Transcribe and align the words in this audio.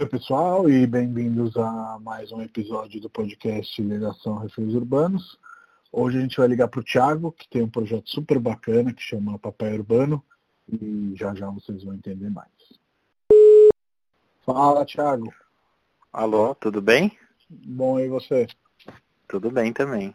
Oi, 0.00 0.06
pessoal, 0.06 0.66
e 0.70 0.86
bem-vindos 0.86 1.54
a 1.58 1.98
mais 2.00 2.32
um 2.32 2.40
episódio 2.40 2.98
do 3.02 3.10
podcast 3.10 3.82
Ligação 3.82 4.38
Refeios 4.38 4.74
Urbanos. 4.74 5.38
Hoje 5.92 6.16
a 6.16 6.20
gente 6.22 6.38
vai 6.38 6.48
ligar 6.48 6.68
para 6.68 6.80
o 6.80 6.82
Thiago, 6.82 7.30
que 7.32 7.46
tem 7.46 7.60
um 7.60 7.68
projeto 7.68 8.08
super 8.08 8.38
bacana 8.38 8.94
que 8.94 9.02
chama 9.02 9.38
Papai 9.38 9.74
Urbano, 9.74 10.24
e 10.66 11.12
já 11.16 11.34
já 11.34 11.50
vocês 11.50 11.84
vão 11.84 11.92
entender 11.92 12.30
mais. 12.30 12.48
Fala, 14.40 14.86
Thiago. 14.86 15.34
Alô, 16.10 16.54
tudo 16.54 16.80
bem? 16.80 17.14
Bom, 17.50 18.00
e 18.00 18.08
você? 18.08 18.48
Tudo 19.28 19.50
bem 19.50 19.70
também. 19.70 20.14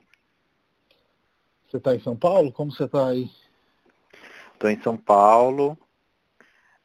Você 1.70 1.77
está 1.77 1.95
em 1.95 1.99
São 1.99 2.17
Paulo? 2.17 2.52
Como 2.52 2.71
você 2.71 2.86
está 2.86 3.09
aí? 3.09 3.29
Estou 4.52 4.67
em 4.67 4.81
São 4.81 4.97
Paulo. 4.97 5.77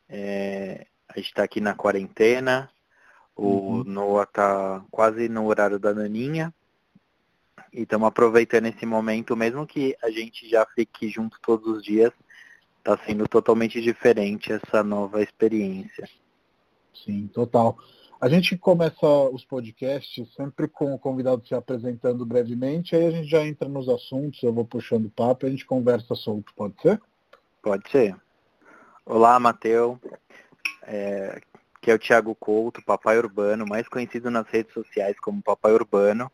É, 0.06 0.86
a 1.08 1.16
gente 1.16 1.28
está 1.28 1.44
aqui 1.44 1.62
na 1.62 1.72
quarentena. 1.72 2.70
O 3.40 3.46
uhum. 3.46 3.84
Noah 3.84 4.24
está 4.24 4.84
quase 4.90 5.26
no 5.26 5.46
horário 5.46 5.78
da 5.78 5.94
naninha. 5.94 6.52
E 7.72 7.82
estamos 7.82 8.06
aproveitando 8.06 8.66
esse 8.66 8.84
momento, 8.84 9.34
mesmo 9.34 9.66
que 9.66 9.96
a 10.02 10.10
gente 10.10 10.46
já 10.46 10.66
fique 10.66 11.08
junto 11.08 11.40
todos 11.40 11.78
os 11.78 11.82
dias, 11.82 12.12
está 12.76 12.98
sendo 12.98 13.26
totalmente 13.26 13.80
diferente 13.80 14.52
essa 14.52 14.84
nova 14.84 15.22
experiência. 15.22 16.06
Sim, 16.92 17.28
total. 17.28 17.78
A 18.20 18.28
gente 18.28 18.58
começa 18.58 19.06
os 19.06 19.42
podcasts 19.42 20.28
sempre 20.34 20.68
com 20.68 20.92
o 20.92 20.98
convidado 20.98 21.46
se 21.46 21.54
apresentando 21.54 22.26
brevemente, 22.26 22.94
aí 22.94 23.06
a 23.06 23.10
gente 23.10 23.30
já 23.30 23.46
entra 23.46 23.66
nos 23.66 23.88
assuntos, 23.88 24.42
eu 24.42 24.52
vou 24.52 24.66
puxando 24.66 25.06
o 25.06 25.10
papo 25.10 25.46
e 25.46 25.48
a 25.48 25.50
gente 25.50 25.64
conversa 25.64 26.14
solto, 26.14 26.52
pode 26.54 26.74
ser? 26.82 27.00
Pode 27.62 27.90
ser. 27.90 28.14
Olá, 29.06 29.40
Matheus. 29.40 29.98
É, 30.82 31.40
que 31.80 31.90
é 31.90 31.94
o 31.94 31.98
Thiago 31.98 32.34
Couto, 32.34 32.82
Papai 32.82 33.18
Urbano, 33.18 33.66
mais 33.66 33.88
conhecido 33.88 34.30
nas 34.30 34.46
redes 34.48 34.72
sociais 34.72 35.18
como 35.18 35.42
Papai 35.42 35.72
Urbano. 35.72 36.30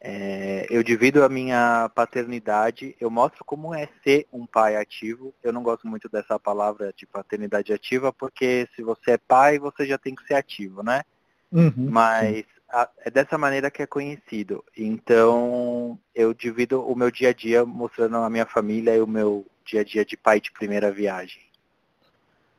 É, 0.00 0.66
eu 0.70 0.82
divido 0.82 1.24
a 1.24 1.28
minha 1.28 1.90
paternidade, 1.92 2.94
eu 3.00 3.10
mostro 3.10 3.44
como 3.44 3.74
é 3.74 3.88
ser 4.04 4.26
um 4.32 4.46
pai 4.46 4.76
ativo. 4.76 5.34
Eu 5.42 5.52
não 5.52 5.62
gosto 5.62 5.88
muito 5.88 6.08
dessa 6.08 6.38
palavra 6.38 6.94
de 6.96 7.04
paternidade 7.04 7.72
ativa, 7.72 8.12
porque 8.12 8.68
se 8.76 8.82
você 8.82 9.12
é 9.12 9.18
pai, 9.18 9.58
você 9.58 9.84
já 9.84 9.98
tem 9.98 10.14
que 10.14 10.24
ser 10.26 10.34
ativo, 10.34 10.82
né? 10.82 11.02
Uhum, 11.50 11.88
Mas 11.90 12.44
a, 12.68 12.88
é 13.04 13.10
dessa 13.10 13.36
maneira 13.36 13.70
que 13.70 13.82
é 13.82 13.86
conhecido. 13.86 14.64
Então, 14.76 15.98
eu 16.14 16.32
divido 16.32 16.80
o 16.80 16.94
meu 16.94 17.10
dia 17.10 17.30
a 17.30 17.32
dia 17.32 17.64
mostrando 17.64 18.16
a 18.18 18.30
minha 18.30 18.46
família 18.46 18.94
e 18.94 19.00
o 19.00 19.06
meu 19.06 19.44
dia 19.64 19.80
a 19.80 19.84
dia 19.84 20.04
de 20.04 20.16
pai 20.16 20.40
de 20.40 20.52
primeira 20.52 20.92
viagem. 20.92 21.47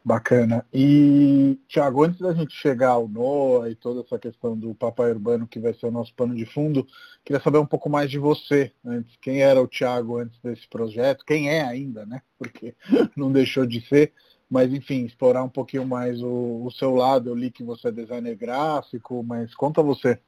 Bacana. 0.03 0.66
E, 0.73 1.59
Tiago, 1.67 2.03
antes 2.03 2.19
da 2.19 2.33
gente 2.33 2.53
chegar 2.53 2.92
ao 2.92 3.08
NOA 3.08 3.69
e 3.69 3.75
toda 3.75 4.02
essa 4.02 4.17
questão 4.17 4.58
do 4.58 4.73
Papai 4.73 5.11
Urbano, 5.11 5.47
que 5.47 5.59
vai 5.59 5.73
ser 5.73 5.88
o 5.88 5.91
nosso 5.91 6.14
pano 6.16 6.36
de 6.36 6.45
fundo, 6.45 6.88
queria 7.23 7.41
saber 7.41 7.58
um 7.58 7.66
pouco 7.66 7.89
mais 7.89 8.09
de 8.09 8.17
você 8.17 8.72
antes. 8.83 9.17
Quem 9.22 9.41
era 9.41 9.61
o 9.61 9.67
Tiago 9.67 10.17
antes 10.17 10.39
desse 10.41 10.67
projeto? 10.67 11.25
Quem 11.25 11.50
é 11.50 11.61
ainda, 11.61 12.06
né? 12.06 12.22
Porque 12.39 12.75
não 13.16 13.31
deixou 13.31 13.66
de 13.66 13.81
ser. 13.88 14.14
Mas, 14.50 14.73
enfim, 14.73 15.06
explorar 15.06 15.44
um 15.44 15.50
pouquinho 15.50 15.86
mais 15.86 16.22
o, 16.23 16.63
o 16.66 16.72
seu 16.72 16.95
lado. 16.95 17.30
Eu 17.30 17.36
li 17.36 17.52
que 17.52 17.63
você 17.63 17.89
é 17.89 17.91
designer 17.91 18.36
gráfico, 18.36 19.22
mas 19.22 19.53
conta 19.53 19.84
você. 19.84 20.19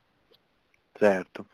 Certo. 1.00 1.46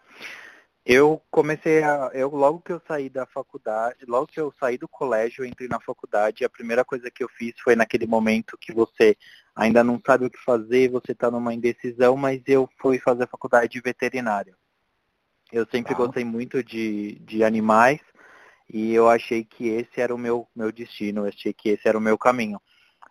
Eu 0.90 1.22
comecei 1.30 1.84
a. 1.84 2.10
Eu, 2.14 2.30
logo 2.30 2.62
que 2.62 2.72
eu 2.72 2.82
saí 2.88 3.10
da 3.10 3.26
faculdade, 3.26 4.06
logo 4.08 4.28
que 4.28 4.40
eu 4.40 4.54
saí 4.58 4.78
do 4.78 4.88
colégio, 4.88 5.44
entrei 5.44 5.68
na 5.68 5.82
faculdade, 5.82 6.46
a 6.46 6.50
primeira 6.50 6.86
coisa 6.86 7.12
que 7.12 7.22
eu 7.22 7.28
fiz 7.28 7.54
foi 7.60 7.76
naquele 7.76 8.08
momento 8.08 8.58
que 8.58 8.72
você 8.72 9.18
ainda 9.54 9.84
não 9.84 10.02
sabe 10.06 10.26
o 10.26 10.30
que 10.30 10.38
fazer, 10.38 10.90
você 10.90 11.12
está 11.12 11.30
numa 11.30 11.54
indecisão, 11.54 12.16
mas 12.16 12.42
eu 12.48 12.70
fui 12.80 13.00
fazer 13.00 13.26
a 13.26 13.28
faculdade 13.28 13.68
de 13.68 13.82
veterinária. 13.82 14.56
Eu 15.52 15.68
sempre 15.70 15.94
ah. 15.94 15.98
gostei 15.98 16.24
muito 16.24 16.64
de, 16.64 17.20
de 17.20 17.44
animais 17.44 18.00
e 18.74 18.94
eu 18.94 19.10
achei 19.10 19.44
que 19.44 19.68
esse 19.68 20.00
era 20.00 20.16
o 20.16 20.18
meu, 20.18 20.48
meu 20.56 20.72
destino, 20.72 21.26
eu 21.26 21.28
achei 21.28 21.52
que 21.52 21.68
esse 21.68 21.86
era 21.86 21.98
o 21.98 22.02
meu 22.02 22.18
caminho. 22.18 22.62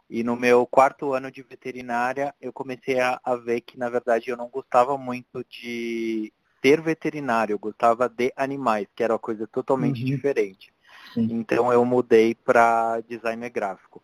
E 0.09 0.25
no 0.25 0.35
meu 0.35 0.67
quarto 0.67 1.13
ano 1.13 1.31
de 1.31 1.43
veterinária, 1.43 2.35
eu 2.41 2.55
comecei 2.55 2.99
a, 3.01 3.21
a 3.23 3.37
ver 3.37 3.61
que, 3.61 3.79
na 3.79 3.91
verdade, 3.91 4.31
eu 4.31 4.37
não 4.37 4.49
gostava 4.49 4.97
muito 4.97 5.45
de 5.45 6.33
ser 6.63 6.81
veterinário, 6.81 7.55
eu 7.55 7.59
gostava 7.59 8.09
de 8.09 8.33
animais, 8.37 8.87
que 8.95 9.03
era 9.03 9.13
uma 9.13 9.19
coisa 9.19 9.47
totalmente 9.47 10.01
uhum. 10.01 10.07
diferente. 10.07 10.73
Sim. 11.13 11.29
Então 11.31 11.73
eu 11.73 11.85
mudei 11.85 12.35
para 12.35 13.01
designer 13.01 13.51
gráfico. 13.51 14.03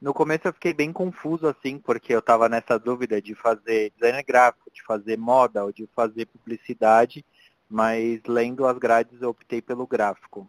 No 0.00 0.12
começo 0.12 0.48
eu 0.48 0.52
fiquei 0.52 0.74
bem 0.74 0.92
confuso 0.92 1.46
assim, 1.46 1.78
porque 1.78 2.12
eu 2.12 2.18
estava 2.18 2.48
nessa 2.48 2.78
dúvida 2.78 3.22
de 3.22 3.34
fazer 3.34 3.92
designer 3.96 4.24
gráfico, 4.24 4.70
de 4.72 4.82
fazer 4.82 5.16
moda 5.16 5.64
ou 5.64 5.72
de 5.72 5.88
fazer 5.94 6.26
publicidade, 6.26 7.24
mas 7.70 8.20
lendo 8.26 8.66
as 8.66 8.76
grades 8.78 9.22
eu 9.22 9.30
optei 9.30 9.62
pelo 9.62 9.86
gráfico. 9.86 10.48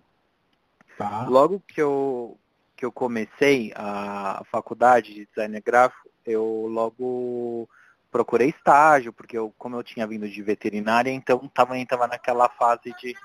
Tá. 0.98 1.26
Logo 1.28 1.62
que 1.68 1.82
eu, 1.82 2.38
que 2.76 2.86
eu 2.86 2.92
comecei 2.92 3.72
a 3.76 4.44
faculdade 4.52 5.14
de 5.14 5.26
designer 5.28 5.62
gráfico, 5.62 6.10
eu 6.26 6.68
logo 6.70 7.70
procurei 8.14 8.50
estágio, 8.50 9.12
porque 9.12 9.36
eu, 9.36 9.52
como 9.58 9.76
eu 9.76 9.84
tinha 9.84 10.06
vindo 10.06 10.30
de 10.30 10.44
veterinária, 10.44 11.10
então 11.10 11.48
tava, 11.48 11.74
tava 11.86 12.08
naquela 12.08 12.48
fase 12.48 12.94
de. 13.02 13.16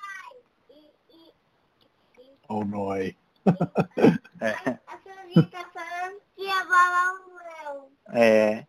Oh, 2.48 2.64
noi. 2.64 3.14
é. 4.40 4.78
É. 8.10 8.66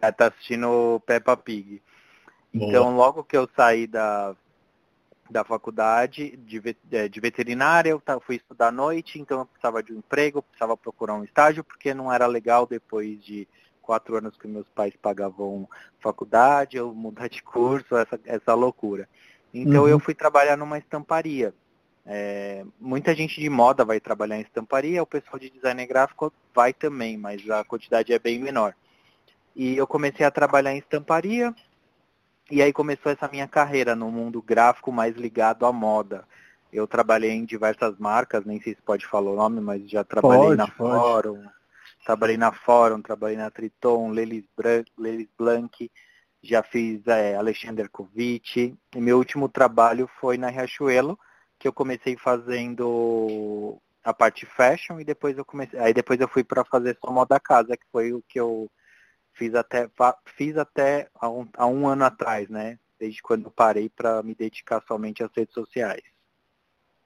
Ela 0.00 0.12
tá 0.12 0.28
assistindo 0.28 1.02
Peppa 1.06 1.36
Pig. 1.36 1.82
Então, 2.52 2.96
logo 2.96 3.24
que 3.24 3.36
eu 3.36 3.48
saí 3.54 3.86
da, 3.86 4.34
da 5.28 5.44
faculdade 5.44 6.36
de, 6.38 6.62
é, 6.90 7.08
de 7.08 7.20
veterinária, 7.20 7.90
eu 7.90 8.02
fui 8.20 8.36
estudar 8.36 8.68
à 8.68 8.72
noite, 8.72 9.18
então 9.18 9.40
eu 9.40 9.46
precisava 9.46 9.82
de 9.82 9.92
um 9.92 9.98
emprego, 9.98 10.40
precisava 10.42 10.76
procurar 10.76 11.14
um 11.14 11.24
estágio, 11.24 11.64
porque 11.64 11.92
não 11.92 12.12
era 12.12 12.26
legal 12.26 12.66
depois 12.66 13.22
de 13.22 13.46
quatro 13.84 14.16
anos 14.16 14.36
que 14.36 14.48
meus 14.48 14.68
pais 14.70 14.94
pagavam 15.00 15.68
faculdade, 16.00 16.76
eu 16.76 16.94
mudar 16.94 17.28
de 17.28 17.42
curso, 17.42 17.96
essa, 17.96 18.18
essa 18.24 18.54
loucura. 18.54 19.08
Então 19.52 19.82
uhum. 19.82 19.88
eu 19.88 20.00
fui 20.00 20.14
trabalhar 20.14 20.56
numa 20.56 20.78
estamparia. 20.78 21.54
É, 22.06 22.64
muita 22.80 23.14
gente 23.14 23.40
de 23.40 23.48
moda 23.48 23.84
vai 23.84 24.00
trabalhar 24.00 24.36
em 24.36 24.42
estamparia, 24.42 25.02
o 25.02 25.06
pessoal 25.06 25.38
de 25.38 25.50
design 25.50 25.86
gráfico 25.86 26.32
vai 26.54 26.72
também, 26.72 27.16
mas 27.16 27.48
a 27.48 27.64
quantidade 27.64 28.12
é 28.12 28.18
bem 28.18 28.38
menor. 28.38 28.74
E 29.54 29.76
eu 29.76 29.86
comecei 29.86 30.26
a 30.26 30.30
trabalhar 30.30 30.74
em 30.74 30.78
estamparia, 30.78 31.54
e 32.50 32.60
aí 32.60 32.72
começou 32.72 33.12
essa 33.12 33.28
minha 33.28 33.48
carreira 33.48 33.94
no 33.94 34.10
mundo 34.10 34.42
gráfico 34.42 34.92
mais 34.92 35.14
ligado 35.16 35.64
à 35.64 35.72
moda. 35.72 36.24
Eu 36.72 36.86
trabalhei 36.86 37.30
em 37.30 37.44
diversas 37.44 37.96
marcas, 37.98 38.44
nem 38.44 38.60
sei 38.60 38.74
se 38.74 38.82
pode 38.82 39.06
falar 39.06 39.30
o 39.30 39.36
nome, 39.36 39.60
mas 39.60 39.88
já 39.88 40.02
trabalhei 40.02 40.48
pode, 40.48 40.56
na 40.56 40.66
pode. 40.66 40.76
Fórum, 40.76 41.44
Trabalhei 42.04 42.36
na 42.36 42.52
Fórum, 42.52 43.00
trabalhei 43.00 43.36
na 43.36 43.50
Triton, 43.50 44.10
Lelis, 44.10 44.44
Blanc, 44.56 44.90
Lelis 44.98 45.28
Blanc, 45.38 45.90
já 46.42 46.62
fiz 46.62 47.06
é, 47.06 47.34
Alexander 47.34 47.88
Kovic. 47.90 48.76
E 48.94 49.00
meu 49.00 49.16
último 49.16 49.48
trabalho 49.48 50.08
foi 50.20 50.36
na 50.36 50.50
Riachuelo, 50.50 51.18
que 51.58 51.66
eu 51.66 51.72
comecei 51.72 52.16
fazendo 52.16 53.80
a 54.04 54.12
parte 54.12 54.44
fashion 54.44 55.00
e 55.00 55.04
depois 55.04 55.38
eu 55.38 55.44
comecei, 55.44 55.80
aí 55.80 55.94
depois 55.94 56.20
eu 56.20 56.28
fui 56.28 56.44
para 56.44 56.62
fazer 56.62 56.98
só 57.02 57.10
moda 57.10 57.40
casa, 57.40 57.74
que 57.74 57.86
foi 57.90 58.12
o 58.12 58.22
que 58.28 58.38
eu 58.38 58.70
fiz 59.32 59.54
até 59.54 59.90
fiz 60.36 60.58
até 60.58 61.08
há 61.14 61.28
um, 61.30 61.48
há 61.56 61.66
um 61.66 61.88
ano 61.88 62.04
atrás, 62.04 62.50
né? 62.50 62.78
Desde 62.98 63.22
quando 63.22 63.50
parei 63.50 63.88
para 63.88 64.22
me 64.22 64.34
dedicar 64.34 64.82
somente 64.86 65.22
às 65.22 65.30
redes 65.34 65.54
sociais. 65.54 66.02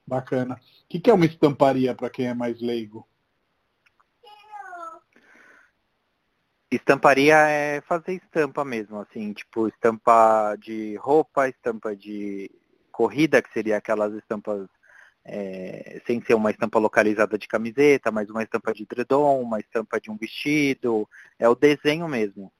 Bacana. 0.05 0.59
O 0.83 0.99
que 0.99 1.09
é 1.09 1.13
uma 1.13 1.25
estamparia 1.25 1.95
para 1.95 2.09
quem 2.09 2.27
é 2.27 2.33
mais 2.33 2.59
leigo? 2.61 3.07
Estamparia 6.71 7.35
é 7.35 7.81
fazer 7.81 8.13
estampa 8.13 8.63
mesmo, 8.63 8.99
assim, 8.99 9.33
tipo 9.33 9.67
estampa 9.67 10.55
de 10.55 10.95
roupa, 10.97 11.49
estampa 11.49 11.95
de 11.95 12.51
corrida, 12.91 13.41
que 13.41 13.51
seria 13.51 13.77
aquelas 13.77 14.13
estampas 14.13 14.67
é, 15.25 16.01
sem 16.05 16.21
ser 16.21 16.33
uma 16.35 16.51
estampa 16.51 16.79
localizada 16.79 17.37
de 17.37 17.47
camiseta, 17.47 18.11
mas 18.11 18.29
uma 18.29 18.43
estampa 18.43 18.73
de 18.73 18.85
dredom, 18.85 19.41
uma 19.41 19.59
estampa 19.59 19.99
de 19.99 20.11
um 20.11 20.17
vestido, 20.17 21.07
é 21.37 21.47
o 21.49 21.55
desenho 21.55 22.07
mesmo. 22.07 22.51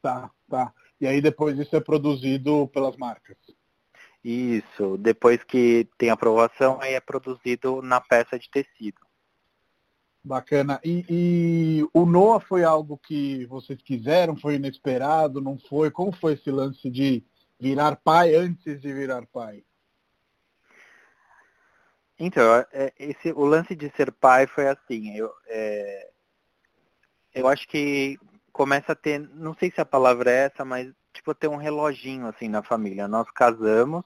Tá, 0.00 0.30
tá. 0.48 0.72
E 1.00 1.06
aí 1.06 1.20
depois 1.20 1.58
isso 1.58 1.74
é 1.74 1.80
produzido 1.80 2.68
pelas 2.68 2.96
marcas. 2.96 3.36
Isso, 4.24 4.96
depois 4.98 5.42
que 5.44 5.88
tem 5.96 6.10
aprovação, 6.10 6.80
aí 6.80 6.94
é 6.94 7.00
produzido 7.00 7.80
na 7.80 8.00
peça 8.00 8.38
de 8.38 8.50
tecido. 8.50 9.05
Bacana. 10.26 10.80
E, 10.84 11.04
e, 11.08 11.88
o 11.92 12.04
Noah 12.04 12.44
foi 12.44 12.64
algo 12.64 12.98
que 12.98 13.46
vocês 13.46 13.80
quiseram? 13.80 14.36
Foi 14.36 14.56
inesperado? 14.56 15.40
Não 15.40 15.56
foi? 15.56 15.88
Como 15.88 16.10
foi 16.10 16.32
esse 16.32 16.50
lance 16.50 16.90
de 16.90 17.22
virar 17.60 17.94
pai 17.94 18.34
antes 18.34 18.80
de 18.80 18.92
virar 18.92 19.24
pai? 19.26 19.62
Então, 22.18 22.42
é, 22.72 22.92
esse, 22.98 23.30
o 23.30 23.44
lance 23.44 23.76
de 23.76 23.88
ser 23.96 24.10
pai 24.10 24.48
foi 24.48 24.66
assim. 24.66 25.16
Eu, 25.16 25.30
é, 25.46 26.10
eu 27.32 27.46
acho 27.46 27.68
que 27.68 28.18
começa 28.52 28.92
a 28.92 28.96
ter, 28.96 29.20
não 29.32 29.54
sei 29.54 29.70
se 29.70 29.80
a 29.80 29.84
palavra 29.84 30.28
é 30.28 30.46
essa, 30.46 30.64
mas 30.64 30.92
tipo 31.12 31.32
ter 31.36 31.46
um 31.46 31.56
reloginho 31.56 32.26
assim 32.26 32.48
na 32.48 32.64
família. 32.64 33.06
Nós 33.06 33.30
casamos 33.30 34.02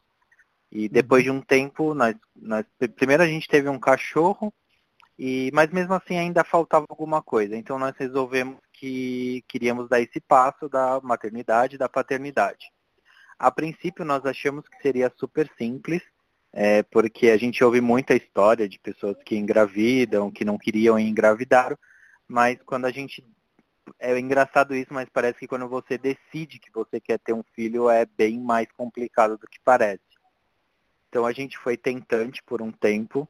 e 0.70 0.87
depois 0.87 1.26
uhum. 1.26 1.32
de 1.32 1.38
um 1.38 1.40
tempo, 1.40 1.94
nós, 1.94 2.14
nós, 2.37 2.66
primeiro 2.94 3.23
a 3.23 3.26
gente 3.26 3.49
teve 3.49 3.70
um 3.70 3.78
cachorro, 3.78 4.52
e, 5.22 5.50
mas 5.52 5.70
mesmo 5.70 5.93
assim 5.93 6.17
ainda 6.17 6.43
faltava 6.43 6.87
alguma 6.88 7.20
coisa. 7.20 7.55
Então 7.55 7.78
nós 7.78 7.94
resolvemos 7.99 8.56
que 8.72 9.44
queríamos 9.46 9.87
dar 9.87 10.00
esse 10.00 10.19
passo 10.19 10.67
da 10.67 10.99
maternidade 11.02 11.75
e 11.75 11.78
da 11.78 11.90
paternidade. 11.90 12.72
A 13.38 13.50
princípio 13.50 14.02
nós 14.02 14.25
achamos 14.25 14.67
que 14.67 14.81
seria 14.81 15.12
super 15.19 15.46
simples, 15.58 16.02
é, 16.50 16.82
porque 16.84 17.28
a 17.28 17.37
gente 17.37 17.62
ouve 17.62 17.82
muita 17.82 18.14
história 18.14 18.67
de 18.67 18.78
pessoas 18.78 19.14
que 19.22 19.37
engravidam, 19.37 20.31
que 20.31 20.43
não 20.43 20.56
queriam 20.56 20.99
engravidar, 20.99 21.78
mas 22.26 22.56
quando 22.64 22.87
a 22.87 22.90
gente. 22.90 23.23
É 23.99 24.19
engraçado 24.19 24.75
isso, 24.75 24.94
mas 24.94 25.08
parece 25.12 25.40
que 25.40 25.49
quando 25.49 25.69
você 25.69 25.99
decide 25.99 26.58
que 26.58 26.73
você 26.73 26.99
quer 26.99 27.19
ter 27.19 27.34
um 27.34 27.43
filho 27.55 27.90
é 27.90 28.06
bem 28.06 28.40
mais 28.40 28.69
complicado 28.73 29.37
do 29.37 29.46
que 29.46 29.58
parece. 29.62 30.00
Então 31.11 31.26
a 31.26 31.32
gente 31.32 31.58
foi 31.58 31.76
tentante 31.76 32.43
por 32.43 32.62
um 32.62 32.73
tempo. 32.73 33.28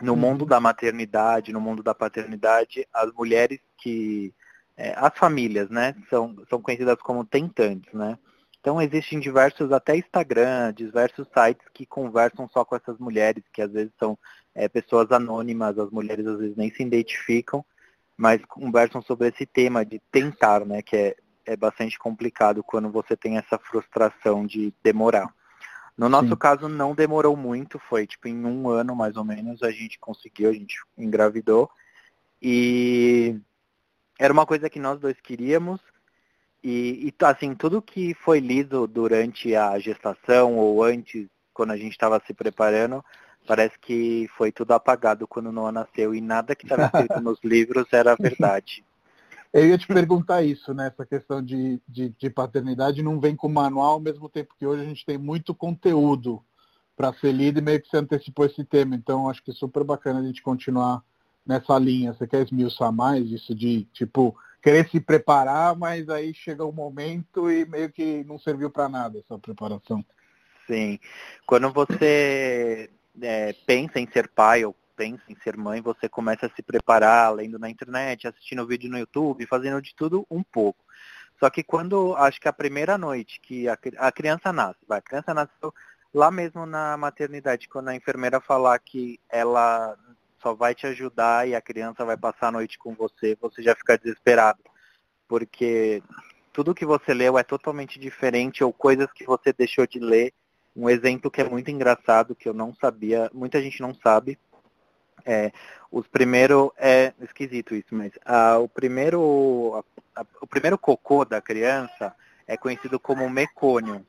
No 0.00 0.12
uhum. 0.12 0.18
mundo 0.18 0.46
da 0.46 0.60
maternidade, 0.60 1.52
no 1.52 1.60
mundo 1.60 1.82
da 1.82 1.94
paternidade, 1.94 2.86
as 2.92 3.12
mulheres 3.12 3.60
que. 3.78 4.34
É, 4.78 4.92
as 4.94 5.16
famílias, 5.16 5.70
né, 5.70 5.94
são, 6.10 6.36
são 6.50 6.60
conhecidas 6.60 7.00
como 7.00 7.24
tentantes, 7.24 7.90
né? 7.94 8.18
Então 8.66 8.82
existem 8.82 9.20
diversos, 9.20 9.70
até 9.70 9.96
Instagram, 9.96 10.74
diversos 10.74 11.26
sites 11.28 11.64
que 11.72 11.86
conversam 11.86 12.48
só 12.48 12.64
com 12.64 12.74
essas 12.74 12.98
mulheres, 12.98 13.44
que 13.52 13.62
às 13.62 13.70
vezes 13.70 13.92
são 13.96 14.18
é, 14.52 14.68
pessoas 14.68 15.12
anônimas, 15.12 15.78
as 15.78 15.88
mulheres 15.90 16.26
às 16.26 16.38
vezes 16.38 16.56
nem 16.56 16.70
se 16.70 16.82
identificam, 16.82 17.64
mas 18.16 18.44
conversam 18.44 19.00
sobre 19.00 19.28
esse 19.28 19.46
tema 19.46 19.84
de 19.84 20.00
tentar, 20.10 20.66
né? 20.66 20.82
Que 20.82 20.96
é, 20.96 21.16
é 21.46 21.56
bastante 21.56 21.96
complicado 21.96 22.64
quando 22.64 22.90
você 22.90 23.16
tem 23.16 23.38
essa 23.38 23.56
frustração 23.56 24.44
de 24.44 24.74
demorar. 24.82 25.32
No 25.96 26.08
nosso 26.08 26.28
Sim. 26.28 26.36
caso 26.36 26.68
não 26.68 26.94
demorou 26.94 27.36
muito, 27.36 27.78
foi 27.78 28.06
tipo 28.06 28.28
em 28.28 28.44
um 28.44 28.68
ano 28.68 28.94
mais 28.94 29.16
ou 29.16 29.24
menos 29.24 29.62
a 29.62 29.70
gente 29.70 29.98
conseguiu, 29.98 30.50
a 30.50 30.52
gente 30.52 30.76
engravidou. 30.96 31.70
E 32.40 33.34
era 34.18 34.32
uma 34.32 34.44
coisa 34.46 34.68
que 34.68 34.78
nós 34.78 35.00
dois 35.00 35.18
queríamos. 35.20 35.80
E, 36.62 37.08
e 37.08 37.24
assim, 37.24 37.54
tudo 37.54 37.80
que 37.80 38.14
foi 38.14 38.40
lido 38.40 38.86
durante 38.86 39.54
a 39.54 39.78
gestação 39.78 40.56
ou 40.56 40.82
antes, 40.82 41.26
quando 41.54 41.70
a 41.70 41.76
gente 41.76 41.92
estava 41.92 42.20
se 42.26 42.34
preparando, 42.34 43.04
parece 43.46 43.78
que 43.78 44.28
foi 44.36 44.52
tudo 44.52 44.72
apagado 44.72 45.26
quando 45.26 45.52
Noah 45.52 45.72
nasceu 45.72 46.14
e 46.14 46.20
nada 46.20 46.54
que 46.54 46.64
estava 46.64 46.84
escrito 46.86 47.20
nos 47.22 47.38
livros 47.42 47.86
era 47.92 48.16
verdade. 48.16 48.84
Eu 49.52 49.66
ia 49.66 49.78
te 49.78 49.86
perguntar 49.86 50.42
isso, 50.42 50.74
né? 50.74 50.88
Essa 50.88 51.06
questão 51.06 51.42
de, 51.42 51.80
de, 51.88 52.10
de, 52.10 52.30
paternidade 52.30 53.02
não 53.02 53.20
vem 53.20 53.34
com 53.34 53.48
manual, 53.48 53.94
ao 53.94 54.00
mesmo 54.00 54.28
tempo 54.28 54.54
que 54.58 54.66
hoje 54.66 54.82
a 54.82 54.84
gente 54.84 55.04
tem 55.04 55.16
muito 55.16 55.54
conteúdo 55.54 56.42
para 56.96 57.12
ser 57.14 57.32
lido 57.32 57.58
e 57.58 57.62
meio 57.62 57.80
que 57.80 57.88
você 57.88 57.98
antecipou 57.98 58.46
esse 58.46 58.64
tema. 58.64 58.94
Então, 58.94 59.28
acho 59.28 59.42
que 59.42 59.50
é 59.50 59.54
super 59.54 59.84
bacana 59.84 60.20
a 60.20 60.22
gente 60.22 60.42
continuar 60.42 61.02
nessa 61.44 61.78
linha. 61.78 62.12
Você 62.12 62.26
quer 62.26 62.44
esmiuçar 62.44 62.92
mais 62.92 63.30
isso 63.30 63.54
de, 63.54 63.84
tipo, 63.92 64.36
querer 64.62 64.88
se 64.88 64.98
preparar, 64.98 65.76
mas 65.76 66.08
aí 66.08 66.34
chega 66.34 66.64
o 66.64 66.70
um 66.70 66.72
momento 66.72 67.50
e 67.50 67.64
meio 67.66 67.90
que 67.90 68.24
não 68.24 68.38
serviu 68.38 68.70
para 68.70 68.88
nada 68.88 69.18
essa 69.18 69.38
preparação? 69.38 70.04
Sim. 70.66 70.98
Quando 71.46 71.72
você 71.72 72.90
é, 73.20 73.52
pensa 73.66 74.00
em 74.00 74.08
ser 74.10 74.28
pai 74.28 74.64
ou 74.64 74.74
pensa 74.96 75.22
em 75.28 75.36
ser 75.44 75.56
mãe, 75.56 75.80
você 75.80 76.08
começa 76.08 76.46
a 76.46 76.50
se 76.50 76.62
preparar, 76.62 77.34
lendo 77.34 77.58
na 77.58 77.68
internet, 77.68 78.26
assistindo 78.26 78.66
vídeo 78.66 78.90
no 78.90 78.98
YouTube, 78.98 79.46
fazendo 79.46 79.80
de 79.82 79.94
tudo 79.94 80.26
um 80.30 80.42
pouco. 80.42 80.84
Só 81.38 81.50
que 81.50 81.62
quando, 81.62 82.16
acho 82.16 82.40
que 82.40 82.48
a 82.48 82.52
primeira 82.52 82.96
noite 82.96 83.40
que 83.40 83.68
a, 83.68 83.78
a 83.98 84.10
criança 84.10 84.52
nasce, 84.52 84.80
vai, 84.88 84.98
a 84.98 85.02
criança 85.02 85.34
nasceu 85.34 85.72
lá 86.12 86.30
mesmo 86.30 86.64
na 86.64 86.96
maternidade, 86.96 87.68
quando 87.68 87.88
a 87.88 87.94
enfermeira 87.94 88.40
falar 88.40 88.78
que 88.78 89.20
ela 89.28 89.96
só 90.40 90.54
vai 90.54 90.74
te 90.74 90.86
ajudar 90.86 91.46
e 91.46 91.54
a 91.54 91.60
criança 91.60 92.04
vai 92.04 92.16
passar 92.16 92.48
a 92.48 92.52
noite 92.52 92.78
com 92.78 92.94
você, 92.94 93.36
você 93.40 93.62
já 93.62 93.74
fica 93.74 93.98
desesperado. 93.98 94.60
Porque 95.28 96.02
tudo 96.52 96.74
que 96.74 96.86
você 96.86 97.12
leu 97.12 97.38
é 97.38 97.42
totalmente 97.42 97.98
diferente 97.98 98.64
ou 98.64 98.72
coisas 98.72 99.12
que 99.12 99.26
você 99.26 99.52
deixou 99.52 99.86
de 99.86 99.98
ler. 99.98 100.32
Um 100.74 100.88
exemplo 100.88 101.30
que 101.30 101.40
é 101.40 101.48
muito 101.48 101.70
engraçado, 101.70 102.34
que 102.34 102.48
eu 102.48 102.54
não 102.54 102.74
sabia, 102.74 103.30
muita 103.34 103.60
gente 103.60 103.80
não 103.80 103.94
sabe, 103.94 104.38
é, 105.26 105.50
os 105.90 106.06
primeiros 106.06 106.70
é 106.78 107.12
esquisito 107.20 107.74
isso, 107.74 107.88
mas 107.90 108.12
ah, 108.24 108.58
o 108.58 108.68
primeiro 108.68 109.84
a, 110.14 110.20
a, 110.20 110.26
o 110.40 110.46
primeiro 110.46 110.78
cocô 110.78 111.24
da 111.24 111.40
criança 111.40 112.14
é 112.46 112.56
conhecido 112.56 113.00
como 113.00 113.28
mecônio. 113.28 114.06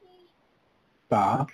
Tá. 1.09 1.47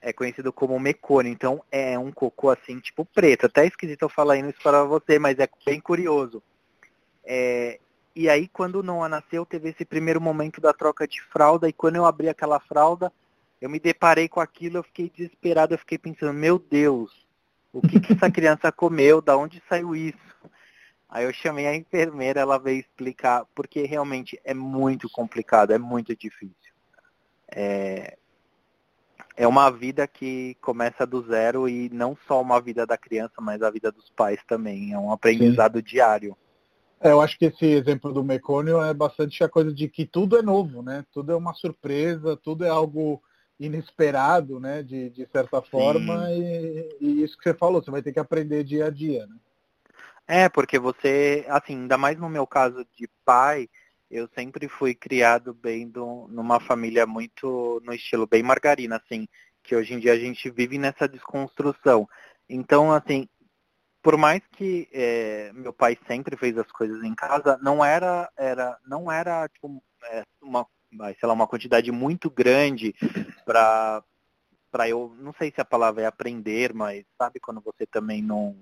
É 0.00 0.12
conhecido 0.14 0.50
como 0.50 0.80
mecônio, 0.80 1.30
então 1.30 1.62
é 1.70 1.98
um 1.98 2.10
cocô 2.10 2.48
assim, 2.48 2.80
tipo 2.80 3.04
preto. 3.04 3.44
Até 3.44 3.64
é 3.64 3.66
esquisito 3.66 4.02
eu 4.02 4.08
falar 4.08 4.38
isso 4.38 4.58
para 4.62 4.82
você, 4.84 5.18
mas 5.18 5.38
é 5.38 5.46
bem 5.66 5.78
curioso. 5.78 6.42
É, 7.22 7.78
e 8.16 8.26
aí 8.30 8.48
quando 8.48 8.82
Noah 8.82 9.10
nasceu, 9.10 9.44
teve 9.44 9.68
esse 9.68 9.84
primeiro 9.84 10.20
momento 10.20 10.62
da 10.62 10.72
troca 10.72 11.06
de 11.06 11.22
fralda, 11.24 11.68
e 11.68 11.72
quando 11.74 11.96
eu 11.96 12.06
abri 12.06 12.30
aquela 12.30 12.58
fralda, 12.58 13.12
eu 13.60 13.68
me 13.68 13.78
deparei 13.78 14.26
com 14.26 14.40
aquilo, 14.40 14.78
eu 14.78 14.82
fiquei 14.82 15.12
desesperado, 15.14 15.74
eu 15.74 15.78
fiquei 15.78 15.98
pensando, 15.98 16.32
meu 16.32 16.58
Deus, 16.58 17.28
o 17.72 17.80
que, 17.80 18.00
que 18.00 18.12
essa 18.12 18.30
criança 18.30 18.72
comeu, 18.72 19.20
da 19.20 19.36
onde 19.36 19.62
saiu 19.68 19.94
isso. 19.94 20.18
Aí 21.08 21.24
eu 21.24 21.32
chamei 21.32 21.66
a 21.66 21.74
enfermeira, 21.74 22.40
ela 22.40 22.58
veio 22.58 22.80
explicar, 22.80 23.44
porque 23.54 23.82
realmente 23.82 24.40
é 24.44 24.54
muito 24.54 25.08
complicado, 25.10 25.72
é 25.72 25.78
muito 25.78 26.14
difícil. 26.14 26.54
É, 27.52 28.16
é 29.36 29.46
uma 29.46 29.70
vida 29.70 30.06
que 30.06 30.56
começa 30.60 31.06
do 31.06 31.22
zero 31.22 31.68
e 31.68 31.88
não 31.90 32.16
só 32.28 32.40
uma 32.40 32.60
vida 32.60 32.86
da 32.86 32.96
criança, 32.96 33.34
mas 33.40 33.62
a 33.62 33.70
vida 33.70 33.90
dos 33.90 34.10
pais 34.10 34.38
também. 34.46 34.92
É 34.92 34.98
um 34.98 35.10
aprendizado 35.10 35.78
Sim. 35.78 35.84
diário. 35.84 36.36
É, 37.00 37.10
eu 37.10 37.20
acho 37.20 37.38
que 37.38 37.46
esse 37.46 37.64
exemplo 37.64 38.12
do 38.12 38.22
mecônio 38.22 38.80
é 38.82 38.92
bastante 38.92 39.42
a 39.42 39.48
coisa 39.48 39.72
de 39.72 39.88
que 39.88 40.06
tudo 40.06 40.36
é 40.36 40.42
novo, 40.42 40.82
né? 40.82 41.04
Tudo 41.10 41.32
é 41.32 41.36
uma 41.36 41.54
surpresa, 41.54 42.36
tudo 42.36 42.64
é 42.64 42.68
algo 42.68 43.22
inesperado, 43.60 44.58
né, 44.58 44.82
de, 44.82 45.10
de 45.10 45.26
certa 45.26 45.60
forma, 45.60 46.32
e, 46.32 46.96
e, 46.98 47.22
isso 47.22 47.36
que 47.36 47.44
você 47.44 47.54
falou, 47.54 47.82
você 47.82 47.90
vai 47.90 48.00
ter 48.00 48.10
que 48.10 48.18
aprender 48.18 48.64
dia 48.64 48.86
a 48.86 48.90
dia, 48.90 49.26
né? 49.26 49.36
É, 50.26 50.48
porque 50.48 50.78
você, 50.78 51.44
assim, 51.48 51.74
ainda 51.74 51.98
mais 51.98 52.18
no 52.18 52.30
meu 52.30 52.46
caso 52.46 52.86
de 52.96 53.06
pai, 53.24 53.68
eu 54.10 54.28
sempre 54.34 54.66
fui 54.68 54.94
criado 54.94 55.52
bem 55.52 55.88
do, 55.88 56.26
numa 56.30 56.58
família 56.58 57.04
muito 57.04 57.82
no 57.84 57.92
estilo 57.92 58.26
bem 58.26 58.42
margarina, 58.42 58.96
assim, 58.96 59.28
que 59.62 59.76
hoje 59.76 59.92
em 59.92 59.98
dia 59.98 60.12
a 60.12 60.18
gente 60.18 60.48
vive 60.48 60.78
nessa 60.78 61.06
desconstrução. 61.06 62.08
Então, 62.48 62.92
assim, 62.92 63.28
por 64.00 64.16
mais 64.16 64.40
que 64.52 64.88
é, 64.92 65.52
meu 65.52 65.72
pai 65.72 65.98
sempre 66.06 66.36
fez 66.36 66.56
as 66.56 66.70
coisas 66.72 67.02
em 67.02 67.14
casa, 67.14 67.58
não 67.60 67.84
era, 67.84 68.30
era, 68.36 68.78
não 68.86 69.10
era 69.10 69.48
tipo, 69.48 69.82
é, 70.04 70.22
uma 70.92 71.14
sei 71.14 71.26
lá, 71.26 71.32
uma 71.32 71.46
quantidade 71.46 71.90
muito 71.90 72.30
grande 72.30 72.94
para 73.44 74.02
para 74.70 74.88
eu, 74.88 75.12
não 75.18 75.32
sei 75.32 75.50
se 75.50 75.60
a 75.60 75.64
palavra 75.64 76.02
é 76.02 76.06
aprender, 76.06 76.72
mas 76.72 77.04
sabe 77.18 77.40
quando 77.40 77.60
você 77.60 77.84
também 77.86 78.22
não 78.22 78.56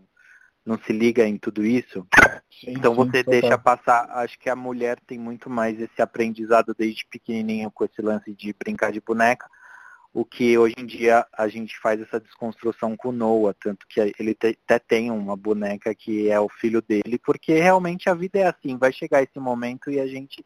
não 0.64 0.78
se 0.78 0.92
liga 0.92 1.26
em 1.26 1.38
tudo 1.38 1.64
isso? 1.64 2.06
Sim, 2.50 2.72
então 2.72 2.92
sim, 2.92 2.96
você 2.96 3.22
deixa 3.22 3.56
passar, 3.56 4.08
acho 4.18 4.38
que 4.38 4.50
a 4.50 4.56
mulher 4.56 4.98
tem 5.06 5.18
muito 5.18 5.48
mais 5.48 5.80
esse 5.80 6.02
aprendizado 6.02 6.74
desde 6.76 7.06
pequenininho 7.06 7.70
com 7.70 7.84
esse 7.84 8.02
lance 8.02 8.34
de 8.34 8.52
brincar 8.52 8.92
de 8.92 9.00
boneca, 9.00 9.48
o 10.12 10.24
que 10.24 10.58
hoje 10.58 10.74
em 10.78 10.84
dia 10.84 11.26
a 11.32 11.48
gente 11.48 11.78
faz 11.78 12.00
essa 12.00 12.20
desconstrução 12.20 12.96
com 12.96 13.08
o 13.08 13.12
Noah, 13.12 13.54
tanto 13.62 13.86
que 13.86 14.00
ele 14.18 14.36
até 14.42 14.78
tem 14.78 15.10
uma 15.10 15.36
boneca 15.36 15.94
que 15.94 16.30
é 16.30 16.38
o 16.38 16.48
filho 16.48 16.82
dele, 16.82 17.18
porque 17.18 17.54
realmente 17.54 18.10
a 18.10 18.14
vida 18.14 18.38
é 18.38 18.46
assim, 18.46 18.76
vai 18.76 18.92
chegar 18.92 19.22
esse 19.22 19.38
momento 19.38 19.90
e 19.90 20.00
a 20.00 20.06
gente 20.06 20.44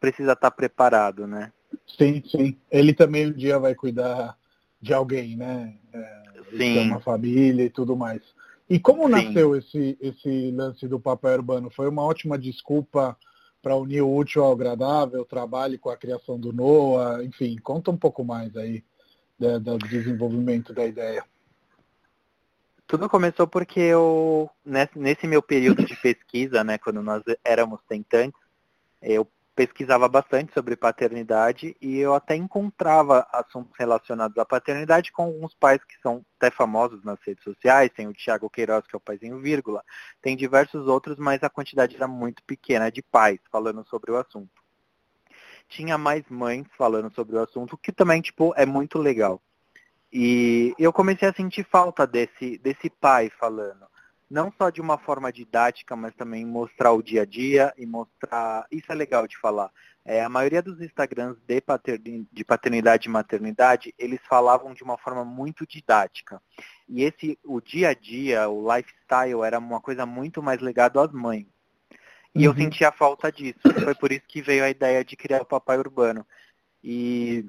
precisa 0.00 0.32
estar 0.32 0.50
preparado, 0.50 1.26
né? 1.26 1.52
Sim, 1.86 2.22
sim. 2.26 2.56
Ele 2.70 2.92
também 2.94 3.28
um 3.28 3.32
dia 3.32 3.58
vai 3.58 3.74
cuidar 3.74 4.36
de 4.80 4.92
alguém, 4.94 5.36
né? 5.36 5.76
É, 5.92 6.22
sim. 6.56 6.78
Uma 6.78 7.00
família 7.00 7.64
e 7.64 7.70
tudo 7.70 7.94
mais. 7.94 8.22
E 8.68 8.78
como 8.78 9.04
sim. 9.04 9.10
nasceu 9.10 9.54
esse, 9.54 9.98
esse 10.00 10.50
lance 10.52 10.88
do 10.88 10.98
papai 10.98 11.34
urbano? 11.34 11.70
Foi 11.70 11.88
uma 11.88 12.02
ótima 12.02 12.38
desculpa 12.38 13.16
para 13.62 13.76
unir 13.76 14.00
o 14.00 14.14
útil 14.14 14.42
ao 14.42 14.52
agradável, 14.52 15.24
trabalho 15.24 15.78
com 15.78 15.90
a 15.90 15.96
criação 15.96 16.38
do 16.38 16.52
Noah, 16.52 17.22
enfim, 17.22 17.58
conta 17.62 17.90
um 17.90 17.96
pouco 17.96 18.24
mais 18.24 18.56
aí 18.56 18.82
né, 19.38 19.58
do 19.58 19.76
desenvolvimento 19.78 20.72
da 20.72 20.86
ideia. 20.86 21.22
Tudo 22.86 23.08
começou 23.08 23.46
porque 23.46 23.78
eu, 23.78 24.50
nesse 24.96 25.26
meu 25.26 25.42
período 25.42 25.84
de 25.84 25.94
pesquisa, 25.94 26.64
né, 26.64 26.78
quando 26.78 27.02
nós 27.02 27.22
éramos 27.44 27.80
tentantes, 27.88 28.40
eu 29.02 29.26
pesquisava 29.60 30.08
bastante 30.08 30.54
sobre 30.54 30.74
paternidade 30.74 31.76
e 31.82 31.98
eu 31.98 32.14
até 32.14 32.34
encontrava 32.34 33.26
assuntos 33.30 33.76
relacionados 33.78 34.38
à 34.38 34.44
paternidade 34.46 35.12
com 35.12 35.24
alguns 35.24 35.54
pais 35.54 35.84
que 35.84 36.00
são 36.00 36.24
até 36.38 36.50
famosos 36.50 37.04
nas 37.04 37.20
redes 37.20 37.44
sociais, 37.44 37.90
tem 37.94 38.08
o 38.08 38.12
Tiago 38.14 38.48
Queiroz, 38.48 38.86
que 38.86 38.96
é 38.96 38.98
o 38.98 39.00
paizinho 39.00 39.38
vírgula, 39.38 39.84
tem 40.22 40.34
diversos 40.34 40.86
outros, 40.86 41.18
mas 41.18 41.42
a 41.42 41.50
quantidade 41.50 41.94
era 41.94 42.08
muito 42.08 42.42
pequena 42.44 42.90
de 42.90 43.02
pais 43.02 43.38
falando 43.52 43.86
sobre 43.86 44.10
o 44.10 44.16
assunto. 44.16 44.62
tinha 45.68 45.98
mais 45.98 46.24
mães 46.30 46.66
falando 46.78 47.14
sobre 47.14 47.36
o 47.36 47.42
assunto, 47.42 47.76
que 47.76 47.92
também, 47.92 48.22
tipo, 48.22 48.54
é 48.56 48.64
muito 48.64 48.98
legal. 48.98 49.42
E 50.10 50.74
eu 50.78 50.90
comecei 50.90 51.28
a 51.28 51.34
sentir 51.34 51.64
falta 51.64 52.06
desse, 52.06 52.56
desse 52.58 52.88
pai 52.88 53.30
falando. 53.38 53.89
Não 54.30 54.52
só 54.56 54.70
de 54.70 54.80
uma 54.80 54.96
forma 54.96 55.32
didática, 55.32 55.96
mas 55.96 56.14
também 56.14 56.46
mostrar 56.46 56.92
o 56.92 57.02
dia 57.02 57.22
a 57.22 57.26
dia 57.26 57.74
e 57.76 57.84
mostrar. 57.84 58.64
Isso 58.70 58.92
é 58.92 58.94
legal 58.94 59.26
de 59.26 59.36
falar. 59.36 59.70
É, 60.04 60.22
a 60.22 60.28
maioria 60.28 60.62
dos 60.62 60.80
Instagrams 60.80 61.36
de, 61.46 61.60
paternidade, 61.60 62.28
de 62.32 62.44
paternidade 62.44 63.08
e 63.08 63.10
maternidade, 63.10 63.94
eles 63.98 64.20
falavam 64.28 64.72
de 64.72 64.82
uma 64.82 64.96
forma 64.96 65.24
muito 65.24 65.66
didática. 65.66 66.40
E 66.88 67.02
esse, 67.02 67.38
o 67.44 67.60
dia 67.60 67.90
a 67.90 67.94
dia, 67.94 68.48
o 68.48 68.62
lifestyle, 68.72 69.42
era 69.44 69.58
uma 69.58 69.80
coisa 69.80 70.06
muito 70.06 70.42
mais 70.42 70.60
ligado 70.60 71.00
às 71.00 71.12
mães. 71.12 71.46
E 72.34 72.38
uhum. 72.38 72.44
eu 72.44 72.54
sentia 72.54 72.92
falta 72.92 73.30
disso. 73.30 73.60
Foi 73.84 73.94
por 73.94 74.12
isso 74.12 74.24
que 74.26 74.40
veio 74.40 74.64
a 74.64 74.70
ideia 74.70 75.04
de 75.04 75.16
criar 75.16 75.42
o 75.42 75.46
Papai 75.46 75.76
Urbano. 75.76 76.24
E, 76.82 77.44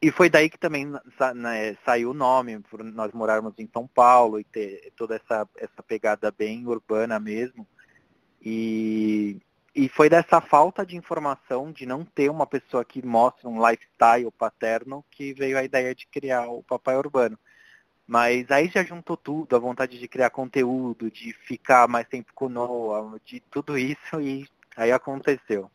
e 0.00 0.10
foi 0.10 0.28
daí 0.28 0.50
que 0.50 0.58
também 0.58 0.86
né, 0.86 1.76
saiu 1.84 2.10
o 2.10 2.14
nome, 2.14 2.58
por 2.60 2.84
nós 2.84 3.12
morarmos 3.12 3.54
em 3.58 3.68
São 3.72 3.86
Paulo 3.86 4.38
e 4.38 4.44
ter 4.44 4.92
toda 4.96 5.16
essa, 5.16 5.48
essa 5.56 5.82
pegada 5.82 6.30
bem 6.30 6.66
urbana 6.66 7.18
mesmo. 7.18 7.66
E, 8.42 9.38
e 9.74 9.88
foi 9.88 10.08
dessa 10.08 10.40
falta 10.40 10.84
de 10.84 10.96
informação, 10.96 11.72
de 11.72 11.86
não 11.86 12.04
ter 12.04 12.30
uma 12.30 12.46
pessoa 12.46 12.84
que 12.84 13.04
mostra 13.04 13.48
um 13.48 13.66
lifestyle 13.66 14.30
paterno, 14.30 15.04
que 15.10 15.32
veio 15.32 15.58
a 15.58 15.64
ideia 15.64 15.94
de 15.94 16.06
criar 16.06 16.46
o 16.48 16.62
Papai 16.62 16.96
Urbano. 16.96 17.38
Mas 18.06 18.50
aí 18.50 18.68
já 18.68 18.84
juntou 18.84 19.16
tudo, 19.16 19.56
a 19.56 19.58
vontade 19.58 19.98
de 19.98 20.06
criar 20.06 20.30
conteúdo, 20.30 21.10
de 21.10 21.32
ficar 21.32 21.88
mais 21.88 22.06
tempo 22.06 22.32
com 22.34 22.46
o 22.46 22.48
Noah, 22.48 23.18
de 23.24 23.40
tudo 23.40 23.76
isso 23.76 24.20
e 24.20 24.46
aí 24.76 24.92
aconteceu. 24.92 25.70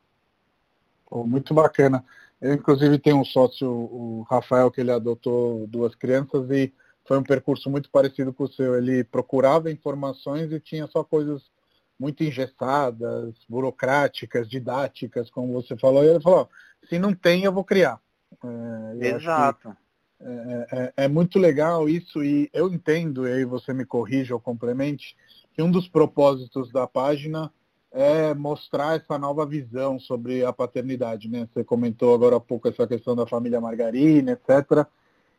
Muito 1.12 1.54
bacana. 1.54 2.06
Eu 2.42 2.54
inclusive 2.54 2.98
tenho 2.98 3.18
um 3.20 3.26
sócio, 3.26 3.70
o 3.70 4.26
Rafael, 4.30 4.72
que 4.72 4.82
ele 4.82 4.92
adotou 4.92 5.68
duas 5.68 5.94
crianças 5.94 6.50
e 6.50 6.74
foi 7.06 7.18
um 7.18 7.24
percurso 7.24 7.70
muito 7.70 7.90
parecido 7.90 8.34
com 8.34 8.46
o 8.46 8.52
seu. 8.52 8.76
Ele 8.76 9.04
procurava 9.04 9.72
informações 9.72 10.52
e 10.52 10.60
tinha 10.60 10.88
só 10.88 11.04
coisas 11.04 11.44
muito 12.00 12.24
engessadas, 12.24 13.36
burocráticas, 13.48 14.50
didáticas, 14.50 15.30
como 15.30 15.54
você 15.54 15.78
falou, 15.78 16.04
e 16.04 16.08
ele 16.08 16.20
falou, 16.20 16.50
se 16.90 16.98
não 16.98 17.14
tem, 17.14 17.44
eu 17.44 17.54
vou 17.54 17.64
criar. 17.64 18.00
É, 19.00 19.08
Exato. 19.10 19.78
É, 20.20 20.68
é, 20.72 20.94
é, 21.06 21.08
muito 21.08 21.38
legal 21.38 21.88
isso 21.88 22.24
e 22.24 22.50
eu 22.54 22.72
entendo, 22.72 23.28
e 23.28 23.34
aí 23.34 23.46
você 23.46 23.72
me 23.74 23.86
corrija 23.86 24.34
ou 24.34 24.40
complemente, 24.40 25.16
que 25.54 25.62
um 25.62 25.72
dos 25.72 25.88
propósitos 25.88 26.72
da 26.72 26.88
página 26.88 27.52
é 27.92 28.34
mostrar 28.34 28.98
essa 28.98 29.18
nova 29.18 29.46
visão 29.46 30.00
sobre 30.00 30.46
a 30.46 30.54
paternidade, 30.54 31.28
né? 31.28 31.48
Você 31.54 31.64
comentou 31.64 32.14
agora 32.14 32.38
há 32.38 32.40
pouco 32.40 32.68
essa 32.68 32.88
questão 32.88 33.16
da 33.16 33.28
família 33.28 33.60
margarina, 33.60 34.32
etc. 34.32 34.86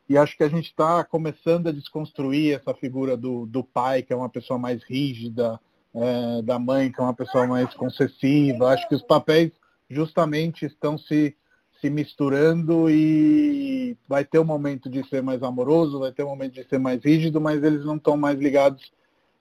E 0.08 0.18
acho 0.18 0.36
que 0.36 0.44
a 0.44 0.48
gente 0.48 0.66
está 0.66 1.02
começando 1.04 1.68
a 1.68 1.72
desconstruir 1.72 2.54
essa 2.56 2.74
figura 2.74 3.16
do, 3.16 3.46
do 3.46 3.64
pai, 3.64 4.02
que 4.02 4.12
é 4.12 4.16
uma 4.16 4.28
pessoa 4.28 4.58
mais 4.58 4.82
rígida, 4.82 5.58
é, 5.94 6.42
da 6.42 6.58
mãe, 6.58 6.92
que 6.92 7.00
é 7.00 7.04
uma 7.04 7.14
pessoa 7.14 7.46
mais 7.46 7.72
concessiva. 7.74 8.68
Acho 8.68 8.86
que 8.88 8.94
os 8.94 9.02
papéis 9.02 9.52
justamente 9.88 10.66
estão 10.66 10.98
se 10.98 11.34
se 11.82 11.90
misturando 11.90 12.88
e 12.88 13.96
vai 14.08 14.24
ter 14.24 14.38
um 14.38 14.44
momento 14.44 14.88
de 14.88 15.04
ser 15.08 15.20
mais 15.20 15.42
amoroso, 15.42 15.98
vai 15.98 16.12
ter 16.12 16.22
um 16.22 16.28
momento 16.28 16.54
de 16.54 16.64
ser 16.68 16.78
mais 16.78 17.04
rígido, 17.04 17.40
mas 17.40 17.60
eles 17.60 17.84
não 17.84 17.96
estão 17.96 18.16
mais 18.16 18.38
ligados 18.38 18.92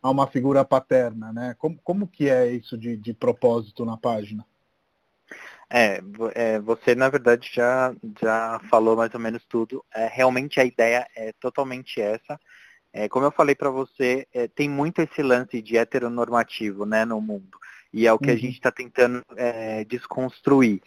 a 0.02 0.10
uma 0.10 0.28
figura 0.28 0.66
paterna, 0.66 1.32
né? 1.32 1.56
Como, 1.58 1.80
como 1.84 2.08
que 2.08 2.30
é 2.30 2.52
isso 2.52 2.78
de, 2.78 2.98
de 2.98 3.14
propósito 3.14 3.86
na 3.86 3.98
página? 3.98 4.46
É, 5.70 6.02
é, 6.36 6.60
você 6.60 6.94
na 6.94 7.08
verdade 7.08 7.50
já, 7.54 7.96
já 8.22 8.60
falou 8.70 8.98
mais 8.98 9.14
ou 9.14 9.20
menos 9.20 9.46
tudo. 9.46 9.86
É, 9.94 10.08
realmente 10.08 10.60
a 10.60 10.66
ideia 10.66 11.08
é 11.16 11.32
totalmente 11.40 12.02
essa. 12.02 12.40
É, 12.94 13.08
como 13.08 13.26
eu 13.26 13.32
falei 13.32 13.56
para 13.56 13.70
você, 13.70 14.28
é, 14.34 14.48
tem 14.50 14.68
muito 14.68 15.02
esse 15.02 15.22
lance 15.24 15.62
de 15.62 15.78
heteronormativo 15.78 16.86
né, 16.86 17.06
no 17.06 17.22
mundo. 17.22 17.58
E 17.94 18.06
é 18.06 18.12
o 18.12 18.20
que 18.20 18.30
uhum. 18.30 18.36
a 18.36 18.38
gente 18.38 18.56
está 18.56 18.72
tentando 18.72 19.24
é, 19.38 19.86
desconstruir. 19.86 20.82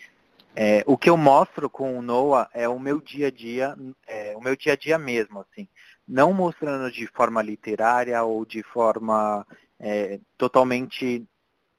É, 0.56 0.84
o 0.86 0.96
que 0.96 1.10
eu 1.10 1.16
mostro 1.16 1.68
com 1.68 1.98
o 1.98 2.02
Noah 2.02 2.48
é 2.52 2.68
o 2.68 2.78
meu 2.78 3.00
dia 3.00 3.28
a 3.28 3.30
dia, 3.30 3.74
é, 4.06 4.34
o 4.36 4.40
meu 4.40 4.54
dia 4.54 4.74
a 4.74 4.76
dia 4.76 4.98
mesmo, 4.98 5.40
assim. 5.40 5.66
Não 6.06 6.32
mostrando 6.32 6.90
de 6.92 7.06
forma 7.06 7.40
literária 7.42 8.22
ou 8.22 8.44
de 8.44 8.62
forma 8.62 9.46
é, 9.78 10.20
totalmente 10.36 11.26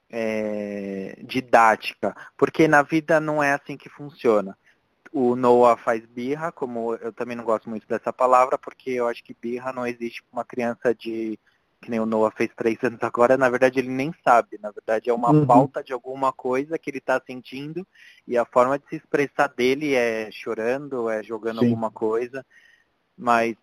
é, 0.10 1.18
didática, 1.24 2.16
porque 2.38 2.68
na 2.68 2.82
vida 2.82 3.20
não 3.20 3.42
é 3.42 3.54
assim 3.54 3.78
que 3.78 3.90
funciona. 3.90 4.58
O 5.12 5.36
Noah 5.36 5.78
faz 5.78 6.06
birra, 6.06 6.52
como 6.52 6.96
eu 6.96 7.14
também 7.14 7.38
não 7.38 7.44
gosto 7.44 7.70
muito 7.70 7.88
dessa 7.88 8.12
palavra, 8.12 8.58
porque 8.58 8.92
eu 8.92 9.08
acho 9.08 9.24
que 9.24 9.34
birra 9.34 9.72
não 9.72 9.88
existe 9.88 10.22
para 10.24 10.38
uma 10.40 10.46
criança 10.46 10.94
de 10.94 11.40
que 11.82 11.92
nem 11.92 12.00
o 12.00 12.06
Noah 12.06 12.36
fez 12.36 12.50
três 12.56 12.78
anos 12.84 13.00
agora, 13.04 13.38
na 13.38 13.48
verdade 13.48 13.80
ele 13.80 13.90
nem 13.90 14.14
sabe. 14.24 14.58
Na 14.60 14.72
verdade 14.72 15.10
é 15.10 15.14
uma 15.14 15.32
uhum. 15.32 15.46
falta 15.46 15.84
de 15.84 15.94
alguma 15.94 16.34
coisa 16.34 16.80
que 16.80 16.90
ele 16.90 16.98
está 16.98 17.22
sentindo 17.26 17.86
e 18.28 18.38
a 18.38 18.44
forma 18.44 18.80
de 18.80 18.88
se 18.90 18.96
expressar 18.96 19.48
dele 19.48 19.94
é 19.94 20.30
chorando, 20.32 21.10
é 21.10 21.22
jogando 21.22 21.60
Sim. 21.60 21.66
alguma 21.66 21.92
coisa. 21.92 22.46
Mas 23.18 23.56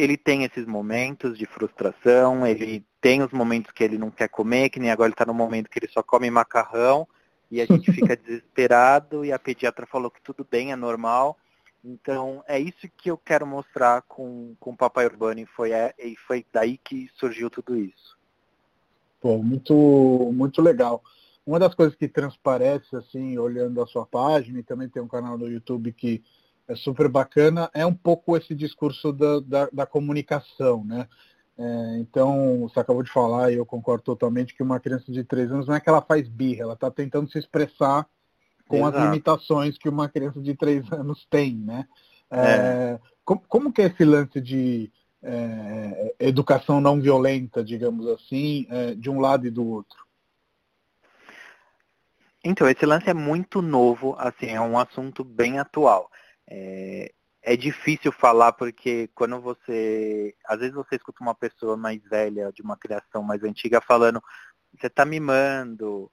ele 0.00 0.16
tem 0.16 0.44
esses 0.44 0.64
momentos 0.64 1.36
de 1.36 1.44
frustração, 1.44 2.46
ele 2.46 2.84
tem 3.00 3.22
os 3.22 3.30
momentos 3.32 3.70
que 3.70 3.84
ele 3.84 3.98
não 3.98 4.10
quer 4.10 4.28
comer, 4.28 4.70
que 4.70 4.80
nem 4.80 4.90
agora 4.90 5.08
ele 5.08 5.14
está 5.14 5.26
no 5.26 5.34
momento 5.34 5.68
que 5.68 5.78
ele 5.78 5.88
só 5.88 6.02
come 6.02 6.30
macarrão 6.30 7.06
e 7.50 7.60
a 7.60 7.66
gente 7.66 7.92
fica 7.92 8.16
desesperado 8.16 9.24
e 9.24 9.32
a 9.32 9.38
pediatra 9.38 9.86
falou 9.86 10.10
que 10.10 10.22
tudo 10.22 10.46
bem, 10.50 10.72
é 10.72 10.76
normal. 10.76 11.36
Então, 11.84 12.42
é 12.48 12.58
isso 12.58 12.88
que 12.96 13.10
eu 13.10 13.18
quero 13.18 13.46
mostrar 13.46 14.02
com, 14.02 14.54
com 14.58 14.70
o 14.70 14.76
Papai 14.76 15.04
Urbano 15.04 15.40
e 15.40 15.46
foi, 15.46 15.72
é, 15.72 15.94
e 15.98 16.16
foi 16.26 16.46
daí 16.50 16.78
que 16.78 17.10
surgiu 17.14 17.50
tudo 17.50 17.76
isso. 17.76 18.18
Pô, 19.20 19.36
muito, 19.42 19.74
muito 20.32 20.62
legal. 20.62 21.02
Uma 21.46 21.58
das 21.58 21.74
coisas 21.74 21.94
que 21.94 22.08
transparece, 22.08 22.96
assim, 22.96 23.36
olhando 23.36 23.82
a 23.82 23.86
sua 23.86 24.06
página, 24.06 24.60
e 24.60 24.62
também 24.62 24.88
tem 24.88 25.02
um 25.02 25.08
canal 25.08 25.36
no 25.36 25.48
YouTube 25.48 25.92
que 25.92 26.22
é 26.70 26.76
super 26.76 27.08
bacana, 27.08 27.68
é 27.74 27.84
um 27.84 27.94
pouco 27.94 28.36
esse 28.36 28.54
discurso 28.54 29.12
da, 29.12 29.40
da, 29.40 29.68
da 29.72 29.86
comunicação, 29.86 30.84
né? 30.84 31.08
É, 31.58 31.98
então, 31.98 32.60
você 32.60 32.78
acabou 32.78 33.02
de 33.02 33.10
falar, 33.10 33.52
e 33.52 33.56
eu 33.56 33.66
concordo 33.66 34.04
totalmente, 34.04 34.54
que 34.54 34.62
uma 34.62 34.80
criança 34.80 35.10
de 35.10 35.24
três 35.24 35.50
anos 35.50 35.66
não 35.66 35.74
é 35.74 35.80
que 35.80 35.88
ela 35.88 36.00
faz 36.00 36.28
birra, 36.28 36.62
ela 36.62 36.74
está 36.74 36.90
tentando 36.90 37.30
se 37.30 37.38
expressar 37.38 38.06
com 38.68 38.78
Exato. 38.78 38.96
as 38.96 39.04
limitações 39.04 39.76
que 39.76 39.88
uma 39.88 40.08
criança 40.08 40.40
de 40.40 40.54
três 40.54 40.90
anos 40.92 41.26
tem, 41.28 41.56
né? 41.56 41.86
É. 42.30 42.38
É, 42.38 43.00
como, 43.24 43.42
como, 43.48 43.72
que 43.72 43.82
é 43.82 43.86
esse 43.86 44.04
lance 44.04 44.40
de 44.40 44.90
é, 45.22 46.14
educação 46.20 46.80
não 46.80 47.00
violenta, 47.00 47.64
digamos 47.64 48.06
assim, 48.06 48.66
é, 48.70 48.94
de 48.94 49.10
um 49.10 49.18
lado 49.18 49.46
e 49.46 49.50
do 49.50 49.66
outro? 49.66 49.98
Então, 52.42 52.68
esse 52.68 52.86
lance 52.86 53.10
é 53.10 53.12
muito 53.12 53.60
novo, 53.60 54.14
assim, 54.16 54.46
é 54.46 54.60
um 54.60 54.78
assunto 54.78 55.22
bem 55.22 55.58
atual. 55.58 56.10
É, 56.50 57.12
é 57.42 57.56
difícil 57.56 58.12
falar 58.12 58.52
porque 58.52 59.08
quando 59.14 59.40
você. 59.40 60.34
Às 60.46 60.58
vezes 60.58 60.74
você 60.74 60.96
escuta 60.96 61.22
uma 61.22 61.34
pessoa 61.34 61.76
mais 61.76 62.02
velha, 62.02 62.52
de 62.52 62.62
uma 62.62 62.76
criação 62.76 63.22
mais 63.22 63.42
antiga, 63.42 63.80
falando, 63.80 64.22
você 64.78 64.88
está 64.88 65.04
mimando, 65.04 66.10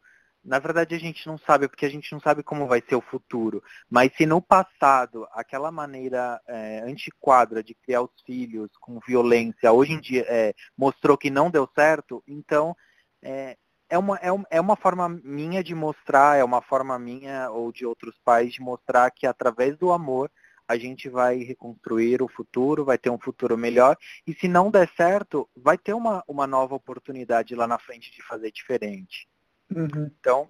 na 0.47 0.59
verdade 0.59 0.95
a 0.95 0.99
gente 0.99 1.27
não 1.27 1.37
sabe, 1.37 1.67
porque 1.67 1.85
a 1.85 1.89
gente 1.89 2.11
não 2.13 2.21
sabe 2.21 2.41
como 2.41 2.67
vai 2.67 2.81
ser 2.87 2.95
o 2.95 3.01
futuro. 3.01 3.61
Mas 3.89 4.15
se 4.15 4.25
no 4.25 4.41
passado 4.41 5.27
aquela 5.31 5.71
maneira 5.71 6.41
é, 6.47 6.79
antiquadra 6.85 7.61
de 7.61 7.75
criar 7.75 8.01
os 8.01 8.21
filhos 8.25 8.69
com 8.79 8.99
violência, 9.05 9.71
hoje 9.71 9.91
em 9.93 9.99
dia 9.99 10.25
é, 10.27 10.53
mostrou 10.77 11.17
que 11.17 11.29
não 11.29 11.51
deu 11.51 11.69
certo, 11.75 12.23
então 12.25 12.75
é, 13.21 13.57
é, 13.89 13.97
uma, 13.97 14.17
é, 14.17 14.29
é 14.51 14.61
uma 14.61 14.75
forma 14.75 15.09
minha 15.23 15.63
de 15.63 15.73
mostrar, 15.73 16.37
é 16.37 16.43
uma 16.43 16.61
forma 16.61 16.97
minha 16.99 17.49
ou 17.49 17.71
de 17.71 17.85
outros 17.85 18.17
pais 18.23 18.53
de 18.53 18.61
mostrar 18.61 19.11
que 19.11 19.25
através 19.25 19.77
do 19.77 19.91
amor 19.91 20.29
a 20.67 20.77
gente 20.77 21.07
vai 21.07 21.37
reconstruir 21.37 22.21
o 22.21 22.27
futuro, 22.27 22.83
vai 22.83 22.97
ter 22.97 23.09
um 23.09 23.17
futuro 23.17 23.57
melhor. 23.57 23.97
E 24.25 24.33
se 24.33 24.47
não 24.47 24.69
der 24.69 24.89
certo, 24.97 25.47
vai 25.55 25.77
ter 25.77 25.93
uma, 25.93 26.21
uma 26.27 26.45
nova 26.45 26.75
oportunidade 26.75 27.55
lá 27.55 27.65
na 27.65 27.79
frente 27.79 28.11
de 28.11 28.21
fazer 28.21 28.51
diferente. 28.51 29.29
Uhum. 29.73 30.11
Então, 30.19 30.49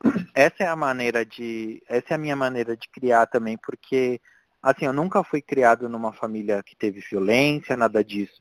essa 0.32 0.62
é 0.62 0.66
a 0.68 0.76
maneira 0.76 1.26
de. 1.26 1.82
Essa 1.88 2.10
é 2.10 2.14
a 2.14 2.18
minha 2.18 2.36
maneira 2.36 2.76
de 2.76 2.88
criar 2.88 3.26
também, 3.26 3.56
porque 3.56 4.20
assim, 4.62 4.84
eu 4.84 4.92
nunca 4.92 5.24
fui 5.24 5.42
criado 5.42 5.88
numa 5.88 6.12
família 6.12 6.62
que 6.62 6.76
teve 6.76 7.00
violência, 7.00 7.76
nada 7.76 8.04
disso. 8.04 8.40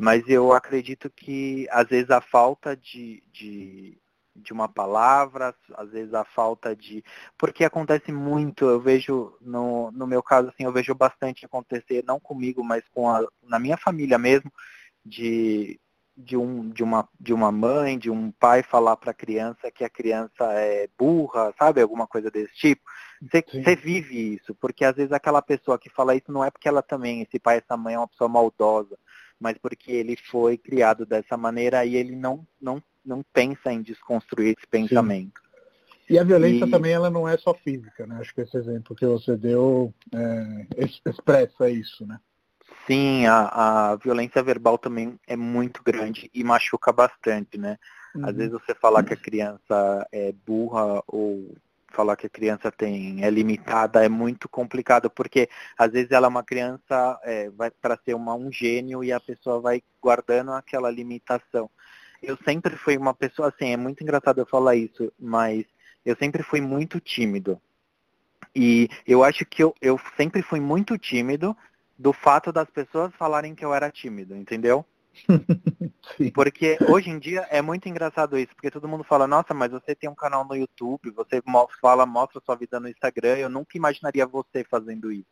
Mas 0.00 0.28
eu 0.28 0.52
acredito 0.52 1.10
que 1.10 1.66
às 1.72 1.88
vezes 1.88 2.08
a 2.08 2.20
falta 2.20 2.76
de, 2.76 3.20
de, 3.32 3.98
de 4.36 4.52
uma 4.52 4.68
palavra, 4.68 5.52
às 5.74 5.90
vezes 5.90 6.14
a 6.14 6.24
falta 6.24 6.76
de. 6.76 7.02
Porque 7.36 7.64
acontece 7.64 8.12
muito, 8.12 8.64
eu 8.64 8.80
vejo, 8.80 9.36
no, 9.40 9.90
no 9.90 10.06
meu 10.06 10.22
caso, 10.22 10.50
assim, 10.50 10.62
eu 10.62 10.72
vejo 10.72 10.94
bastante 10.94 11.44
acontecer, 11.44 12.04
não 12.06 12.20
comigo, 12.20 12.62
mas 12.62 12.84
com 12.94 13.10
a, 13.10 13.26
na 13.42 13.58
minha 13.58 13.76
família 13.76 14.16
mesmo, 14.18 14.52
de 15.04 15.80
de, 16.18 16.36
um, 16.36 16.68
de, 16.70 16.82
uma, 16.82 17.08
de 17.18 17.32
uma 17.32 17.52
mãe, 17.52 17.96
de 17.96 18.10
um 18.10 18.32
pai 18.32 18.64
falar 18.64 18.96
para 18.96 19.12
a 19.12 19.14
criança 19.14 19.70
que 19.70 19.84
a 19.84 19.88
criança 19.88 20.52
é 20.52 20.88
burra, 20.98 21.54
sabe? 21.56 21.80
Alguma 21.80 22.08
coisa 22.08 22.28
desse 22.28 22.52
tipo. 22.54 22.82
Você 23.22 23.76
vive 23.76 24.34
isso, 24.34 24.52
porque 24.56 24.84
às 24.84 24.96
vezes 24.96 25.12
aquela 25.12 25.40
pessoa 25.40 25.78
que 25.78 25.88
fala 25.88 26.16
isso 26.16 26.32
não 26.32 26.44
é 26.44 26.50
porque 26.50 26.68
ela 26.68 26.82
também, 26.82 27.22
esse 27.22 27.38
pai, 27.38 27.58
essa 27.58 27.76
mãe 27.76 27.94
é 27.94 27.98
uma 27.98 28.08
pessoa 28.08 28.28
maldosa, 28.28 28.98
mas 29.40 29.56
porque 29.58 29.92
ele 29.92 30.16
foi 30.30 30.56
criado 30.56 31.06
dessa 31.06 31.36
maneira 31.36 31.84
e 31.84 31.96
ele 31.96 32.14
não, 32.14 32.46
não, 32.60 32.82
não 33.04 33.22
pensa 33.32 33.72
em 33.72 33.82
desconstruir 33.82 34.54
esse 34.56 34.66
pensamento. 34.66 35.40
Sim. 35.40 35.48
E 36.10 36.18
a 36.18 36.24
violência 36.24 36.64
e... 36.64 36.70
também 36.70 36.92
ela 36.92 37.10
não 37.10 37.28
é 37.28 37.36
só 37.36 37.52
física, 37.52 38.06
né? 38.06 38.16
Acho 38.18 38.34
que 38.34 38.40
esse 38.40 38.56
exemplo 38.56 38.96
que 38.96 39.06
você 39.06 39.36
deu 39.36 39.92
é, 40.14 40.66
expressa 41.06 41.68
isso, 41.68 42.06
né? 42.06 42.18
Sim, 42.86 43.26
a, 43.26 43.92
a 43.92 43.96
violência 43.96 44.42
verbal 44.42 44.78
também 44.78 45.18
é 45.26 45.36
muito 45.36 45.82
grande 45.82 46.30
e 46.32 46.42
machuca 46.42 46.90
bastante, 46.90 47.58
né? 47.58 47.78
Uhum. 48.14 48.26
Às 48.26 48.36
vezes 48.36 48.52
você 48.52 48.74
falar 48.74 49.04
que 49.04 49.12
a 49.12 49.16
criança 49.16 50.06
é 50.10 50.32
burra 50.46 51.02
ou 51.06 51.54
falar 51.90 52.16
que 52.16 52.26
a 52.26 52.30
criança 52.30 52.70
tem 52.70 53.24
é 53.24 53.30
limitada 53.30 54.04
é 54.04 54.08
muito 54.08 54.48
complicado 54.48 55.10
porque 55.10 55.48
às 55.76 55.92
vezes 55.92 56.10
ela 56.10 56.26
é 56.26 56.28
uma 56.28 56.42
criança 56.42 57.18
é, 57.22 57.50
vai 57.50 57.70
para 57.70 57.98
ser 58.04 58.14
uma, 58.14 58.34
um 58.34 58.52
gênio 58.52 59.02
e 59.02 59.12
a 59.12 59.20
pessoa 59.20 59.60
vai 59.60 59.82
guardando 60.00 60.52
aquela 60.52 60.90
limitação. 60.90 61.70
Eu 62.22 62.36
sempre 62.44 62.76
fui 62.76 62.96
uma 62.96 63.14
pessoa 63.14 63.48
assim, 63.48 63.72
é 63.72 63.76
muito 63.76 64.02
engraçado 64.02 64.40
eu 64.40 64.46
falar 64.46 64.76
isso, 64.76 65.12
mas 65.18 65.64
eu 66.04 66.16
sempre 66.16 66.42
fui 66.42 66.60
muito 66.60 67.00
tímido. 67.00 67.60
E 68.54 68.88
eu 69.06 69.22
acho 69.22 69.44
que 69.44 69.62
eu, 69.62 69.74
eu 69.80 70.00
sempre 70.16 70.42
fui 70.42 70.60
muito 70.60 70.98
tímido 70.98 71.56
do 71.98 72.12
fato 72.12 72.52
das 72.52 72.68
pessoas 72.70 73.14
falarem 73.14 73.54
que 73.54 73.64
eu 73.64 73.74
era 73.74 73.90
tímido, 73.90 74.36
entendeu? 74.36 74.84
porque 76.34 76.78
hoje 76.88 77.10
em 77.10 77.18
dia 77.18 77.46
é 77.50 77.60
muito 77.62 77.88
engraçado 77.88 78.38
isso, 78.38 78.54
porque 78.54 78.70
todo 78.70 78.88
mundo 78.88 79.04
fala, 79.04 79.26
nossa, 79.26 79.52
mas 79.54 79.70
você 79.70 79.94
tem 79.94 80.08
um 80.08 80.14
canal 80.14 80.44
no 80.44 80.56
YouTube, 80.56 81.10
você 81.10 81.42
fala, 81.80 82.06
mostra 82.06 82.42
sua 82.44 82.56
vida 82.56 82.78
no 82.78 82.88
Instagram, 82.88 83.36
eu 83.36 83.48
nunca 83.48 83.76
imaginaria 83.76 84.26
você 84.26 84.64
fazendo 84.64 85.12
isso. 85.12 85.26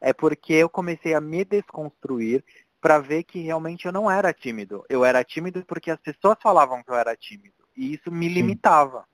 É 0.00 0.12
porque 0.12 0.52
eu 0.54 0.68
comecei 0.68 1.14
a 1.14 1.20
me 1.20 1.44
desconstruir 1.44 2.44
para 2.80 2.98
ver 2.98 3.22
que 3.22 3.40
realmente 3.40 3.86
eu 3.86 3.92
não 3.92 4.10
era 4.10 4.32
tímido. 4.32 4.84
Eu 4.88 5.04
era 5.04 5.22
tímido 5.22 5.64
porque 5.64 5.90
as 5.90 6.00
pessoas 6.00 6.36
falavam 6.42 6.82
que 6.82 6.90
eu 6.90 6.96
era 6.96 7.16
tímido. 7.16 7.54
E 7.76 7.94
isso 7.94 8.10
me 8.10 8.28
limitava. 8.28 9.06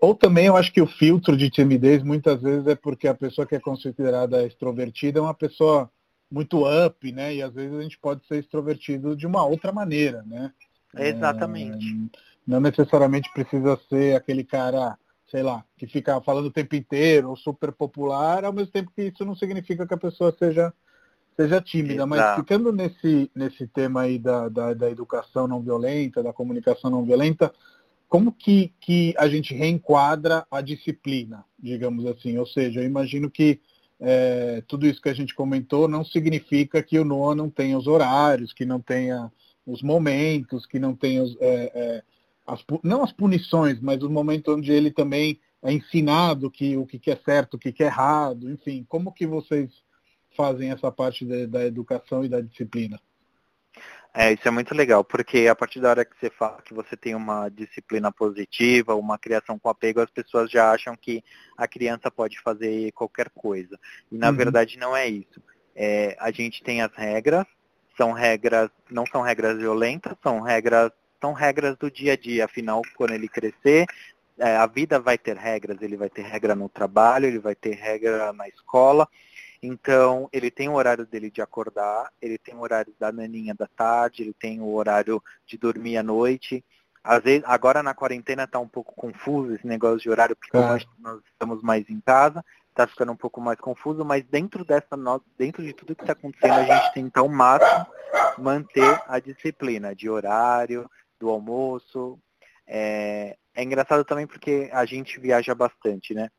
Ou 0.00 0.14
também 0.14 0.46
eu 0.46 0.56
acho 0.56 0.72
que 0.72 0.80
o 0.80 0.86
filtro 0.86 1.36
de 1.36 1.50
timidez 1.50 2.02
muitas 2.02 2.40
vezes 2.40 2.66
é 2.66 2.74
porque 2.74 3.08
a 3.08 3.14
pessoa 3.14 3.46
que 3.46 3.56
é 3.56 3.60
considerada 3.60 4.46
extrovertida 4.46 5.18
é 5.18 5.22
uma 5.22 5.34
pessoa 5.34 5.90
muito 6.30 6.64
up, 6.66 7.10
né? 7.12 7.34
E 7.34 7.42
às 7.42 7.52
vezes 7.52 7.76
a 7.76 7.82
gente 7.82 7.98
pode 7.98 8.26
ser 8.26 8.38
extrovertido 8.38 9.16
de 9.16 9.26
uma 9.26 9.44
outra 9.44 9.72
maneira, 9.72 10.22
né? 10.26 10.52
Exatamente. 10.96 11.86
É, 11.86 12.18
não 12.46 12.60
necessariamente 12.60 13.30
precisa 13.32 13.78
ser 13.88 14.16
aquele 14.16 14.44
cara, 14.44 14.98
sei 15.30 15.42
lá, 15.42 15.64
que 15.76 15.86
fica 15.86 16.20
falando 16.20 16.46
o 16.46 16.52
tempo 16.52 16.74
inteiro, 16.74 17.30
ou 17.30 17.36
super 17.36 17.72
popular, 17.72 18.44
ao 18.44 18.52
mesmo 18.52 18.72
tempo 18.72 18.92
que 18.94 19.02
isso 19.02 19.24
não 19.24 19.36
significa 19.36 19.86
que 19.86 19.94
a 19.94 19.98
pessoa 19.98 20.34
seja 20.38 20.72
seja 21.36 21.60
tímida, 21.60 22.02
Exato. 22.02 22.08
mas 22.08 22.34
ficando 22.34 22.72
nesse, 22.72 23.30
nesse 23.32 23.64
tema 23.68 24.00
aí 24.00 24.18
da, 24.18 24.48
da, 24.48 24.74
da 24.74 24.90
educação 24.90 25.46
não 25.46 25.62
violenta, 25.62 26.20
da 26.20 26.32
comunicação 26.32 26.90
não 26.90 27.04
violenta, 27.04 27.54
como 28.08 28.32
que, 28.32 28.72
que 28.80 29.14
a 29.16 29.28
gente 29.28 29.54
reenquadra 29.54 30.44
a 30.50 30.60
disciplina, 30.60 31.44
digamos 31.56 32.06
assim? 32.06 32.36
Ou 32.38 32.46
seja, 32.46 32.80
eu 32.80 32.84
imagino 32.84 33.30
que 33.30 33.60
é, 34.00 34.62
tudo 34.66 34.86
isso 34.86 35.00
que 35.02 35.08
a 35.08 35.14
gente 35.14 35.34
comentou 35.34 35.88
não 35.88 36.04
significa 36.04 36.82
que 36.82 36.98
o 36.98 37.04
NOA 37.04 37.34
não 37.34 37.50
tenha 37.50 37.76
os 37.76 37.86
horários, 37.86 38.52
que 38.52 38.64
não 38.64 38.80
tenha 38.80 39.30
os 39.66 39.82
momentos, 39.82 40.66
que 40.66 40.78
não 40.78 40.94
tenha 40.94 41.22
os, 41.22 41.36
é, 41.40 41.72
é, 41.74 42.02
as, 42.46 42.64
não 42.82 43.02
as 43.02 43.12
punições, 43.12 43.80
mas 43.80 44.02
os 44.02 44.10
momentos 44.10 44.54
onde 44.54 44.72
ele 44.72 44.90
também 44.90 45.38
é 45.62 45.72
ensinado 45.72 46.50
que 46.50 46.76
o 46.76 46.86
que 46.86 47.10
é 47.10 47.16
certo, 47.16 47.54
o 47.54 47.58
que 47.58 47.82
é 47.82 47.86
errado, 47.86 48.50
enfim, 48.50 48.86
como 48.88 49.12
que 49.12 49.26
vocês 49.26 49.70
fazem 50.36 50.70
essa 50.70 50.90
parte 50.92 51.24
de, 51.26 51.46
da 51.46 51.64
educação 51.66 52.24
e 52.24 52.28
da 52.28 52.40
disciplina? 52.40 53.00
É, 54.14 54.32
isso 54.32 54.48
é 54.48 54.50
muito 54.50 54.74
legal, 54.74 55.04
porque 55.04 55.46
a 55.46 55.54
partir 55.54 55.80
da 55.80 55.90
hora 55.90 56.04
que 56.04 56.16
você 56.18 56.30
fala 56.30 56.60
que 56.62 56.74
você 56.74 56.96
tem 56.96 57.14
uma 57.14 57.48
disciplina 57.48 58.10
positiva, 58.10 58.94
uma 58.94 59.18
criação 59.18 59.58
com 59.58 59.68
apego, 59.68 60.00
as 60.00 60.10
pessoas 60.10 60.50
já 60.50 60.72
acham 60.72 60.96
que 60.96 61.22
a 61.56 61.68
criança 61.68 62.10
pode 62.10 62.40
fazer 62.40 62.90
qualquer 62.92 63.30
coisa. 63.30 63.78
E 64.10 64.16
na 64.16 64.30
uhum. 64.30 64.36
verdade 64.36 64.78
não 64.78 64.96
é 64.96 65.06
isso. 65.06 65.40
É, 65.76 66.16
a 66.18 66.30
gente 66.30 66.62
tem 66.62 66.82
as 66.82 66.92
regras, 66.94 67.46
são 67.96 68.12
regras, 68.12 68.70
não 68.90 69.04
são 69.06 69.22
regras 69.22 69.58
violentas, 69.58 70.16
são 70.22 70.40
regras, 70.40 70.90
são 71.20 71.32
regras 71.32 71.76
do 71.76 71.90
dia 71.90 72.14
a 72.14 72.16
dia. 72.16 72.46
Afinal, 72.46 72.82
quando 72.96 73.12
ele 73.12 73.28
crescer, 73.28 73.86
é, 74.38 74.56
a 74.56 74.66
vida 74.66 74.98
vai 74.98 75.18
ter 75.18 75.36
regras, 75.36 75.82
ele 75.82 75.96
vai 75.96 76.08
ter 76.08 76.22
regra 76.22 76.54
no 76.54 76.68
trabalho, 76.68 77.26
ele 77.26 77.38
vai 77.38 77.54
ter 77.54 77.74
regra 77.74 78.32
na 78.32 78.48
escola. 78.48 79.06
Então, 79.62 80.28
ele 80.32 80.50
tem 80.50 80.68
o 80.68 80.74
horário 80.74 81.04
dele 81.04 81.30
de 81.30 81.42
acordar, 81.42 82.12
ele 82.22 82.38
tem 82.38 82.54
o 82.54 82.60
horário 82.60 82.94
da 82.98 83.10
naninha 83.10 83.54
da 83.54 83.66
tarde, 83.66 84.22
ele 84.22 84.32
tem 84.32 84.60
o 84.60 84.72
horário 84.72 85.22
de 85.46 85.58
dormir 85.58 85.96
à 85.96 86.02
noite. 86.02 86.64
Às 87.02 87.22
vezes, 87.22 87.42
agora 87.46 87.82
na 87.82 87.94
quarentena 87.94 88.44
está 88.44 88.58
um 88.58 88.68
pouco 88.68 88.94
confuso 88.94 89.54
esse 89.54 89.66
negócio 89.66 89.98
de 89.98 90.10
horário, 90.10 90.36
porque 90.36 90.56
é. 90.56 90.60
nós 91.00 91.20
estamos 91.24 91.62
mais 91.62 91.88
em 91.88 92.00
casa, 92.00 92.44
está 92.70 92.86
ficando 92.86 93.12
um 93.12 93.16
pouco 93.16 93.40
mais 93.40 93.58
confuso, 93.58 94.04
mas 94.04 94.24
dentro 94.24 94.64
dessa 94.64 94.96
dentro 95.36 95.64
de 95.64 95.72
tudo 95.72 95.96
que 95.96 96.02
está 96.02 96.12
acontecendo, 96.12 96.52
a 96.52 96.64
gente 96.64 96.94
tenta 96.94 97.20
ao 97.20 97.28
máximo 97.28 97.86
manter 98.38 99.02
a 99.08 99.18
disciplina 99.18 99.94
de 99.94 100.08
horário, 100.08 100.88
do 101.18 101.28
almoço. 101.28 102.18
É, 102.66 103.36
é 103.54 103.62
engraçado 103.62 104.04
também 104.04 104.26
porque 104.26 104.70
a 104.72 104.84
gente 104.84 105.18
viaja 105.18 105.54
bastante, 105.54 106.14
né? 106.14 106.30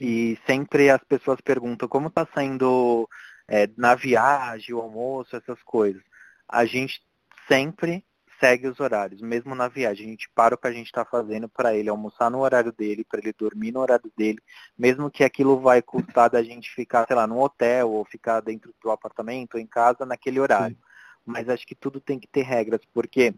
E 0.00 0.38
sempre 0.46 0.90
as 0.90 1.02
pessoas 1.02 1.40
perguntam 1.40 1.88
como 1.88 2.08
está 2.08 2.26
saindo 2.34 3.08
é, 3.48 3.68
na 3.76 3.94
viagem, 3.94 4.74
o 4.74 4.80
almoço, 4.80 5.34
essas 5.36 5.62
coisas. 5.62 6.02
A 6.48 6.64
gente 6.64 7.02
sempre 7.48 8.04
segue 8.38 8.68
os 8.68 8.78
horários, 8.78 9.20
mesmo 9.20 9.54
na 9.54 9.68
viagem. 9.68 10.06
A 10.06 10.10
gente 10.10 10.30
para 10.34 10.54
o 10.54 10.58
que 10.58 10.66
a 10.66 10.72
gente 10.72 10.86
está 10.86 11.04
fazendo 11.04 11.48
para 11.48 11.74
ele 11.74 11.88
almoçar 11.88 12.30
no 12.30 12.40
horário 12.40 12.72
dele, 12.72 13.04
para 13.04 13.20
ele 13.20 13.32
dormir 13.36 13.72
no 13.72 13.80
horário 13.80 14.10
dele, 14.16 14.38
mesmo 14.78 15.10
que 15.10 15.24
aquilo 15.24 15.58
vai 15.60 15.82
custar 15.82 16.30
da 16.30 16.42
gente 16.42 16.70
ficar, 16.70 17.06
sei 17.06 17.16
lá, 17.16 17.26
no 17.26 17.40
hotel 17.40 17.90
ou 17.90 18.04
ficar 18.04 18.40
dentro 18.40 18.72
do 18.82 18.90
apartamento 18.90 19.54
ou 19.54 19.60
em 19.60 19.66
casa 19.66 20.06
naquele 20.06 20.38
horário. 20.38 20.76
Sim. 20.76 20.82
Mas 21.26 21.48
acho 21.48 21.66
que 21.66 21.74
tudo 21.74 22.00
tem 22.00 22.18
que 22.18 22.28
ter 22.28 22.42
regras, 22.42 22.80
porque 22.94 23.34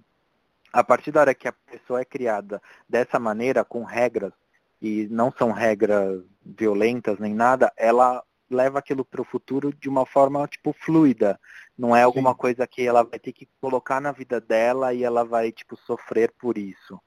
a 0.73 0.85
partir 0.85 1.11
da 1.11 1.21
hora 1.21 1.35
que 1.35 1.49
a 1.49 1.53
pessoa 1.53 2.01
é 2.01 2.05
criada 2.05 2.63
dessa 2.89 3.19
maneira, 3.19 3.65
com 3.65 3.83
regras, 3.83 4.33
e 4.81 5.07
não 5.09 5.33
são 5.37 5.53
regras 5.53 6.23
violentas 6.45 7.19
nem 7.19 7.35
nada, 7.35 7.73
ela 7.77 8.23
leva 8.51 8.79
aquilo 8.79 9.05
para 9.05 9.21
o 9.21 9.25
futuro 9.25 9.73
de 9.73 9.89
uma 9.89 10.07
forma 10.07 10.47
tipo 10.49 10.73
fluida. 10.73 11.39
Não 11.79 11.95
é 11.95 12.03
alguma 12.03 12.31
Sim. 12.31 12.37
coisa 12.37 12.67
que 12.67 12.83
ela 12.83 13.03
vai 13.03 13.19
ter 13.19 13.33
que 13.33 13.49
colocar 13.61 14.01
na 14.01 14.13
vida 14.13 14.41
dela 14.41 14.93
e 14.93 15.05
ela 15.05 15.25
vai 15.25 15.53
tipo 15.53 15.77
sofrer 15.77 16.33
por 16.39 16.59
isso. 16.59 17.01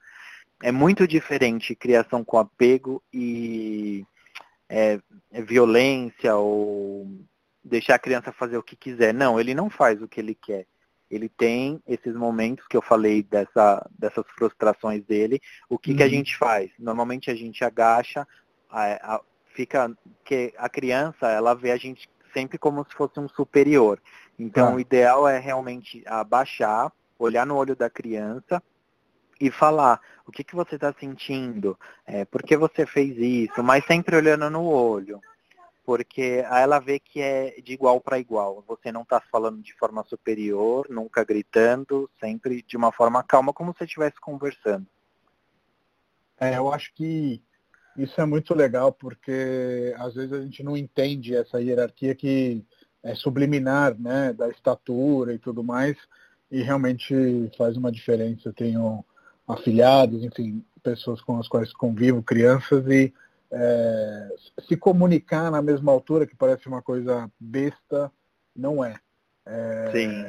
É 0.62 0.72
muito 0.72 1.06
diferente 1.06 1.74
criação 1.74 2.24
com 2.24 2.38
apego 2.38 3.02
e 3.12 4.06
é, 4.68 4.98
é 5.30 5.42
violência 5.42 6.36
ou 6.36 7.06
deixar 7.62 7.96
a 7.96 7.98
criança 7.98 8.32
fazer 8.32 8.56
o 8.56 8.62
que 8.62 8.76
quiser. 8.76 9.12
Não, 9.12 9.38
ele 9.38 9.54
não 9.54 9.68
faz 9.68 10.00
o 10.00 10.08
que 10.08 10.20
ele 10.20 10.34
quer 10.34 10.66
ele 11.10 11.28
tem 11.28 11.82
esses 11.86 12.14
momentos 12.14 12.66
que 12.66 12.76
eu 12.76 12.82
falei 12.82 13.22
dessa, 13.22 13.88
dessas 13.98 14.24
frustrações 14.36 15.04
dele. 15.04 15.40
O 15.68 15.78
que, 15.78 15.90
uhum. 15.90 15.96
que 15.96 16.02
a 16.02 16.06
uhum. 16.06 16.12
gente 16.12 16.36
faz? 16.36 16.70
Normalmente 16.78 17.30
a 17.30 17.34
gente 17.34 17.64
agacha, 17.64 18.26
a, 18.70 19.14
a, 19.14 19.20
fica 19.54 19.96
que 20.24 20.52
a 20.56 20.68
criança 20.68 21.28
ela 21.30 21.54
vê 21.54 21.70
a 21.70 21.76
gente 21.76 22.08
sempre 22.32 22.58
como 22.58 22.84
se 22.84 22.94
fosse 22.94 23.20
um 23.20 23.28
superior. 23.28 24.00
Então 24.38 24.68
ah. 24.68 24.74
o 24.74 24.80
ideal 24.80 25.28
é 25.28 25.38
realmente 25.38 26.02
abaixar, 26.06 26.92
olhar 27.18 27.46
no 27.46 27.56
olho 27.56 27.76
da 27.76 27.88
criança 27.88 28.62
e 29.40 29.50
falar 29.50 30.00
o 30.26 30.32
que, 30.32 30.42
que 30.42 30.54
você 30.54 30.74
está 30.76 30.92
sentindo, 30.98 31.78
é, 32.06 32.24
por 32.24 32.42
que 32.42 32.56
você 32.56 32.86
fez 32.86 33.16
isso, 33.18 33.62
mas 33.62 33.84
sempre 33.84 34.16
olhando 34.16 34.48
no 34.50 34.64
olho 34.64 35.20
porque 35.84 36.42
ela 36.50 36.78
vê 36.78 36.98
que 36.98 37.20
é 37.20 37.60
de 37.60 37.72
igual 37.72 38.00
para 38.00 38.18
igual. 38.18 38.64
Você 38.66 38.90
não 38.90 39.02
está 39.02 39.20
falando 39.20 39.62
de 39.62 39.74
forma 39.74 40.02
superior, 40.04 40.86
nunca 40.88 41.22
gritando, 41.24 42.10
sempre 42.18 42.62
de 42.62 42.76
uma 42.76 42.90
forma 42.90 43.22
calma, 43.22 43.52
como 43.52 43.74
se 43.76 43.84
estivesse 43.84 44.18
conversando. 44.20 44.86
É, 46.40 46.56
eu 46.56 46.72
acho 46.72 46.92
que 46.94 47.40
isso 47.96 48.20
é 48.20 48.24
muito 48.24 48.54
legal, 48.54 48.92
porque 48.92 49.94
às 49.98 50.14
vezes 50.14 50.32
a 50.32 50.42
gente 50.42 50.62
não 50.62 50.76
entende 50.76 51.36
essa 51.36 51.60
hierarquia 51.60 52.14
que 52.14 52.64
é 53.02 53.14
subliminar, 53.14 53.94
né, 53.98 54.32
da 54.32 54.48
estatura 54.48 55.34
e 55.34 55.38
tudo 55.38 55.62
mais, 55.62 55.96
e 56.50 56.62
realmente 56.62 57.14
faz 57.56 57.76
uma 57.76 57.92
diferença. 57.92 58.48
Eu 58.48 58.52
tenho 58.54 59.04
afilhados, 59.46 60.24
enfim, 60.24 60.64
pessoas 60.82 61.20
com 61.20 61.38
as 61.38 61.46
quais 61.46 61.72
convivo, 61.74 62.22
crianças, 62.22 62.86
e 62.86 63.12
é, 63.56 64.28
se 64.66 64.76
comunicar 64.76 65.48
na 65.48 65.62
mesma 65.62 65.92
altura, 65.92 66.26
que 66.26 66.34
parece 66.34 66.66
uma 66.66 66.82
coisa 66.82 67.30
besta, 67.38 68.10
não 68.54 68.84
é. 68.84 68.96
é 69.46 69.90
Sim. 69.92 70.24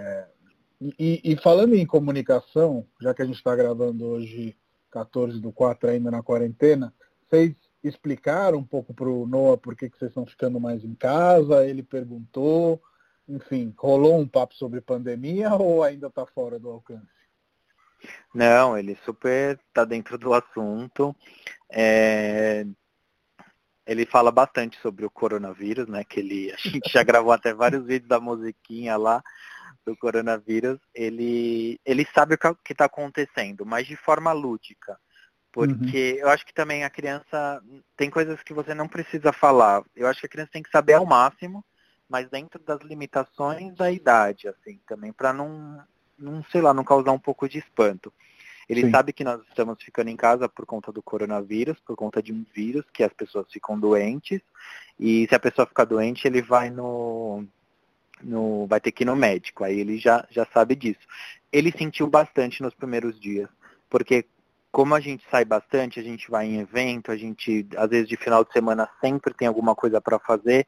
E, 1.00 1.22
e, 1.24 1.36
falando 1.38 1.74
em 1.74 1.86
comunicação, 1.86 2.86
já 3.02 3.14
que 3.14 3.22
a 3.24 3.26
gente 3.26 3.38
está 3.38 3.56
gravando 3.56 4.06
hoje 4.06 4.56
14 4.92 5.40
do 5.40 5.52
4 5.52 5.90
ainda 5.90 6.12
na 6.12 6.22
quarentena, 6.22 6.94
vocês 7.28 7.56
explicaram 7.84 8.60
um 8.60 8.64
pouco 8.64 8.94
para 8.94 9.10
o 9.10 9.26
Noah 9.26 9.58
por 9.58 9.76
que, 9.76 9.90
que 9.90 9.98
vocês 9.98 10.12
estão 10.12 10.26
ficando 10.26 10.60
mais 10.60 10.84
em 10.84 10.94
casa? 10.94 11.66
Ele 11.66 11.82
perguntou, 11.82 12.80
enfim, 13.28 13.74
rolou 13.78 14.20
um 14.20 14.28
papo 14.28 14.54
sobre 14.54 14.82
pandemia 14.82 15.54
ou 15.56 15.84
ainda 15.84 16.08
está 16.08 16.26
fora 16.28 16.60
do 16.60 16.70
alcance? 16.70 17.08
Não, 18.34 18.78
ele 18.78 18.96
super 19.04 19.60
está 19.68 19.84
dentro 19.84 20.18
do 20.18 20.34
assunto. 20.34 21.16
É... 21.72 22.68
Ele 23.86 24.06
fala 24.06 24.32
bastante 24.32 24.80
sobre 24.82 25.06
o 25.06 25.10
coronavírus, 25.10 25.88
né? 25.88 26.04
Que 26.04 26.20
ele, 26.20 26.52
a 26.52 26.58
gente 26.58 26.92
já 26.92 27.04
gravou 27.04 27.32
até 27.32 27.54
vários 27.54 27.86
vídeos 27.86 28.10
da 28.10 28.20
musiquinha 28.20 28.98
lá 28.98 29.24
do 29.86 29.96
coronavírus. 29.96 30.80
Ele, 30.94 31.80
ele 31.86 32.08
sabe 32.14 32.36
o 32.36 32.56
que 32.56 32.74
está 32.74 32.86
acontecendo, 32.86 33.66
mas 33.66 33.86
de 33.86 33.96
forma 33.96 34.32
lúdica. 34.32 34.98
Porque 35.52 36.14
uhum. 36.14 36.20
eu 36.20 36.30
acho 36.30 36.46
que 36.46 36.54
também 36.54 36.84
a 36.84 36.90
criança 36.90 37.64
tem 37.96 38.10
coisas 38.10 38.44
que 38.44 38.54
você 38.54 38.74
não 38.74 38.90
precisa 38.90 39.32
falar. 39.32 39.84
Eu 39.96 40.08
acho 40.08 40.20
que 40.20 40.26
a 40.26 40.30
criança 40.30 40.52
tem 40.52 40.64
que 40.64 40.70
saber 40.70 40.94
ao 40.94 41.06
máximo, 41.06 41.64
mas 42.10 42.30
dentro 42.30 42.60
das 42.60 42.82
limitações 42.82 43.74
da 43.74 43.90
idade, 43.90 44.50
assim, 44.50 44.82
também 44.86 45.14
para 45.14 45.32
não, 45.32 45.82
não, 46.20 46.44
sei 46.52 46.62
lá, 46.62 46.74
não 46.74 46.84
causar 46.84 47.14
um 47.14 47.20
pouco 47.20 47.48
de 47.48 47.60
espanto. 47.60 48.12
Ele 48.68 48.82
Sim. 48.82 48.92
sabe 48.92 49.14
que 49.14 49.24
nós 49.24 49.42
estamos 49.48 49.82
ficando 49.82 50.10
em 50.10 50.16
casa 50.16 50.50
por 50.50 50.66
conta 50.66 50.92
do 50.92 51.02
coronavírus, 51.02 51.78
por 51.86 51.96
conta 51.96 52.22
de 52.22 52.34
um 52.34 52.46
vírus 52.54 52.86
que 52.92 53.04
as 53.04 53.14
pessoas 53.14 53.46
ficam 53.52 53.80
doentes. 53.80 54.42
E 55.00 55.28
se 55.28 55.36
a 55.36 55.40
pessoa 55.40 55.68
ficar 55.68 55.86
doente, 55.86 56.28
ele 56.28 56.42
vai 56.42 56.70
no, 56.70 57.46
no 58.22 58.66
vai 58.68 58.80
ter 58.80 58.92
que 58.92 59.04
ir 59.04 59.06
no 59.06 59.16
médico. 59.16 59.64
Aí 59.64 59.80
ele 59.80 59.98
já, 59.98 60.26
já 60.30 60.46
sabe 60.54 60.76
disso. 60.76 61.02
Ele 61.52 61.72
sentiu 61.72 62.08
bastante 62.08 62.62
nos 62.62 62.74
primeiros 62.74 63.20
dias, 63.20 63.50
porque 63.90 64.26
como 64.72 64.94
a 64.94 65.00
gente 65.00 65.24
sai 65.32 65.46
bastante, 65.46 66.02
a 66.02 66.04
gente 66.04 66.30
vai 66.30 66.48
em 66.48 66.60
evento, 66.60 67.10
a 67.10 67.16
gente, 67.16 67.66
às 67.78 67.90
vezes 67.90 68.10
de 68.10 68.18
final 68.18 68.44
de 68.44 68.52
semana 68.52 68.90
sempre 69.00 69.34
tem 69.34 69.48
alguma 69.48 69.74
coisa 69.74 70.02
para 70.02 70.20
fazer, 70.20 70.68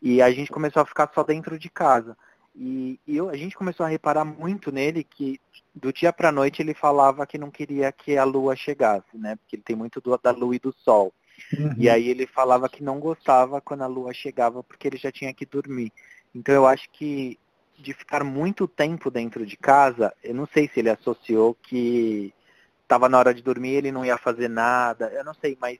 e 0.00 0.22
a 0.22 0.30
gente 0.30 0.52
começou 0.52 0.80
a 0.80 0.86
ficar 0.86 1.10
só 1.12 1.24
dentro 1.24 1.58
de 1.58 1.68
casa. 1.68 2.16
E, 2.60 2.98
e 3.06 3.16
eu, 3.16 3.30
a 3.30 3.36
gente 3.36 3.56
começou 3.56 3.86
a 3.86 3.88
reparar 3.88 4.24
muito 4.24 4.72
nele 4.72 5.04
que 5.04 5.40
do 5.72 5.92
dia 5.92 6.12
para 6.12 6.32
noite 6.32 6.60
ele 6.60 6.74
falava 6.74 7.24
que 7.24 7.38
não 7.38 7.52
queria 7.52 7.92
que 7.92 8.18
a 8.18 8.24
lua 8.24 8.56
chegasse, 8.56 9.16
né? 9.16 9.36
Porque 9.36 9.54
ele 9.54 9.62
tem 9.62 9.76
muito 9.76 10.00
do, 10.00 10.18
da 10.18 10.32
lua 10.32 10.56
e 10.56 10.58
do 10.58 10.72
sol. 10.72 11.12
Uhum. 11.56 11.74
E 11.78 11.88
aí 11.88 12.08
ele 12.08 12.26
falava 12.26 12.68
que 12.68 12.82
não 12.82 12.98
gostava 12.98 13.60
quando 13.60 13.82
a 13.82 13.86
lua 13.86 14.12
chegava 14.12 14.60
porque 14.64 14.88
ele 14.88 14.96
já 14.96 15.12
tinha 15.12 15.32
que 15.32 15.46
dormir. 15.46 15.92
Então 16.34 16.52
eu 16.52 16.66
acho 16.66 16.90
que 16.90 17.38
de 17.78 17.92
ficar 17.92 18.24
muito 18.24 18.66
tempo 18.66 19.08
dentro 19.08 19.46
de 19.46 19.56
casa, 19.56 20.12
eu 20.24 20.34
não 20.34 20.46
sei 20.46 20.68
se 20.68 20.80
ele 20.80 20.90
associou 20.90 21.54
que 21.54 22.34
estava 22.82 23.08
na 23.08 23.18
hora 23.18 23.32
de 23.32 23.40
dormir, 23.40 23.74
ele 23.74 23.92
não 23.92 24.04
ia 24.04 24.18
fazer 24.18 24.48
nada. 24.48 25.12
Eu 25.14 25.22
não 25.22 25.34
sei, 25.34 25.56
mas 25.60 25.78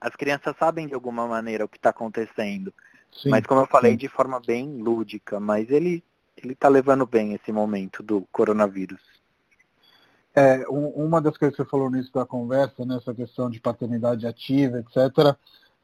as 0.00 0.14
crianças 0.14 0.56
sabem 0.56 0.86
de 0.86 0.94
alguma 0.94 1.26
maneira 1.26 1.64
o 1.64 1.68
que 1.68 1.76
está 1.76 1.90
acontecendo. 1.90 2.72
Sim, 3.12 3.28
mas 3.28 3.46
como 3.46 3.60
eu 3.60 3.66
falei, 3.66 3.92
sim. 3.92 3.98
de 3.98 4.08
forma 4.08 4.40
bem 4.40 4.78
lúdica. 4.82 5.38
Mas 5.38 5.70
ele 5.70 6.02
ele 6.36 6.54
está 6.54 6.68
levando 6.68 7.06
bem 7.06 7.34
esse 7.34 7.52
momento 7.52 8.02
do 8.02 8.22
coronavírus. 8.32 9.00
É, 10.34 10.66
um, 10.68 10.88
uma 10.88 11.20
das 11.20 11.36
coisas 11.36 11.56
que 11.56 11.62
você 11.62 11.68
falou 11.68 11.90
nisso 11.90 12.10
da 12.12 12.24
conversa, 12.24 12.84
nessa 12.84 13.14
questão 13.14 13.50
de 13.50 13.60
paternidade 13.60 14.26
ativa, 14.26 14.78
etc. 14.78 15.36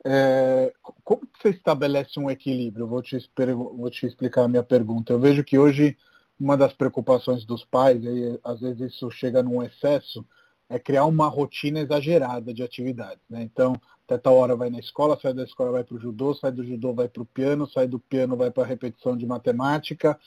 É, 0.05 0.73
como 1.05 1.29
você 1.37 1.51
estabelece 1.51 2.19
um 2.19 2.31
equilíbrio? 2.31 2.87
Vou 2.87 3.03
te, 3.03 3.19
vou 3.55 3.91
te 3.91 4.07
explicar 4.07 4.45
a 4.45 4.49
minha 4.49 4.63
pergunta. 4.63 5.13
Eu 5.13 5.21
vejo 5.21 5.45
que 5.45 5.59
hoje 5.59 5.97
uma 6.41 6.57
das 6.57 6.73
preocupações 6.73 7.45
dos 7.45 7.65
pais, 7.65 8.03
e 8.03 8.39
às 8.43 8.61
vezes 8.61 8.95
isso 8.95 9.11
chega 9.11 9.43
num 9.43 9.63
excesso, 9.63 10.25
é 10.69 10.79
criar 10.79 11.05
uma 11.05 11.27
rotina 11.29 11.81
exagerada 11.81 12.55
de 12.55 12.63
atividades. 12.63 13.23
Né? 13.29 13.43
Então, 13.43 13.75
até 14.09 14.17
tal 14.17 14.37
hora 14.37 14.57
vai 14.57 14.71
na 14.71 14.79
escola, 14.79 15.19
sai 15.21 15.35
da 15.35 15.45
escola 15.45 15.71
vai 15.71 15.85
para 15.85 15.95
o 15.95 16.01
judô, 16.01 16.35
sai 16.35 16.51
do 16.51 16.65
judô 16.65 16.95
vai 16.95 17.09
para 17.09 17.23
o 17.23 17.27
piano, 17.27 17.69
sai 17.69 17.87
do 17.87 17.99
piano 17.99 18.39
vai 18.39 18.51
para 18.51 18.63
a 18.63 18.67
repetição 18.67 19.15
de 19.15 19.27
matemática. 19.27 20.19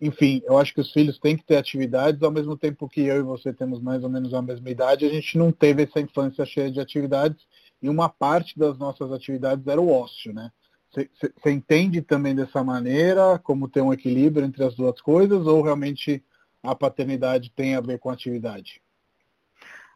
Enfim, 0.00 0.42
eu 0.44 0.58
acho 0.58 0.74
que 0.74 0.80
os 0.80 0.92
filhos 0.92 1.20
têm 1.20 1.36
que 1.36 1.44
ter 1.44 1.56
atividades, 1.56 2.20
ao 2.20 2.32
mesmo 2.32 2.56
tempo 2.56 2.88
que 2.88 3.00
eu 3.02 3.18
e 3.18 3.22
você 3.22 3.52
temos 3.52 3.80
mais 3.80 4.02
ou 4.02 4.10
menos 4.10 4.34
a 4.34 4.42
mesma 4.42 4.68
idade, 4.68 5.06
a 5.06 5.08
gente 5.08 5.38
não 5.38 5.52
teve 5.52 5.84
essa 5.84 6.00
infância 6.00 6.44
cheia 6.44 6.70
de 6.70 6.80
atividades 6.80 7.46
e 7.80 7.88
uma 7.88 8.08
parte 8.08 8.58
das 8.58 8.76
nossas 8.76 9.12
atividades 9.12 9.64
era 9.68 9.80
o 9.80 9.88
ócio, 9.88 10.32
né? 10.32 10.50
Você 10.90 11.52
entende 11.52 12.02
também 12.02 12.34
dessa 12.34 12.64
maneira, 12.64 13.38
como 13.38 13.68
ter 13.68 13.82
um 13.82 13.92
equilíbrio 13.92 14.44
entre 14.44 14.64
as 14.64 14.74
duas 14.74 15.00
coisas, 15.00 15.46
ou 15.46 15.62
realmente 15.62 16.24
a 16.60 16.74
paternidade 16.74 17.52
tem 17.54 17.76
a 17.76 17.80
ver 17.80 17.98
com 17.98 18.10
a 18.10 18.14
atividade? 18.14 18.80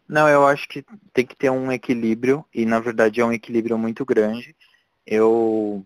Não, 0.08 0.28
eu 0.28 0.46
acho 0.46 0.68
que 0.68 0.84
tem 1.12 1.26
que 1.26 1.36
ter 1.36 1.50
um 1.50 1.72
equilíbrio, 1.72 2.44
e 2.54 2.66
na 2.66 2.80
verdade 2.80 3.20
é 3.20 3.24
um 3.24 3.32
equilíbrio 3.32 3.78
muito 3.78 4.04
grande. 4.04 4.54
Eu, 5.06 5.84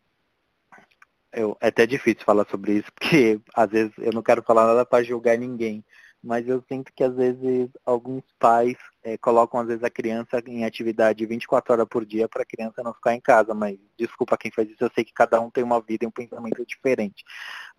eu 1.33 1.57
é 1.61 1.69
até 1.69 1.87
difícil 1.87 2.25
falar 2.25 2.47
sobre 2.49 2.75
isso, 2.79 2.91
porque 2.99 3.41
às 3.55 3.71
vezes 3.71 3.93
eu 3.99 4.13
não 4.13 4.23
quero 4.23 4.43
falar 4.43 4.67
nada 4.67 4.85
para 4.85 5.05
julgar 5.05 5.39
ninguém, 5.39 5.85
mas 6.23 6.49
eu 6.49 6.63
sinto 6.69 6.93
que 6.93 7.05
às 7.05 7.15
vezes 7.15 7.71
alguns 7.85 8.25
pais 8.39 8.77
é, 9.05 9.17
colocam 9.17 9.61
às 9.61 9.69
vezes 9.69 9.85
a 9.85 9.91
criança 9.91 10.43
em 10.47 10.65
atividade 10.65 11.25
24 11.25 11.73
horas 11.73 11.87
por 11.89 12.05
dia 12.05 12.29
para 12.29 12.43
a 12.43 12.47
criança 12.47 12.83
não 12.83 12.93
ficar 12.93 13.15
em 13.15 13.21
casa, 13.21 13.55
mas 13.55 13.79
desculpa 13.97 14.37
quem 14.37 14.51
faz 14.51 14.69
isso, 14.69 14.83
eu 14.83 14.91
sei 14.93 15.05
que 15.05 15.13
cada 15.13 15.41
um 15.41 15.51
tem 15.51 15.63
uma 15.63 15.81
vida 15.81 16.05
e 16.05 16.09
um 16.09 16.11
pensamento 16.11 16.67
diferente. 16.67 17.25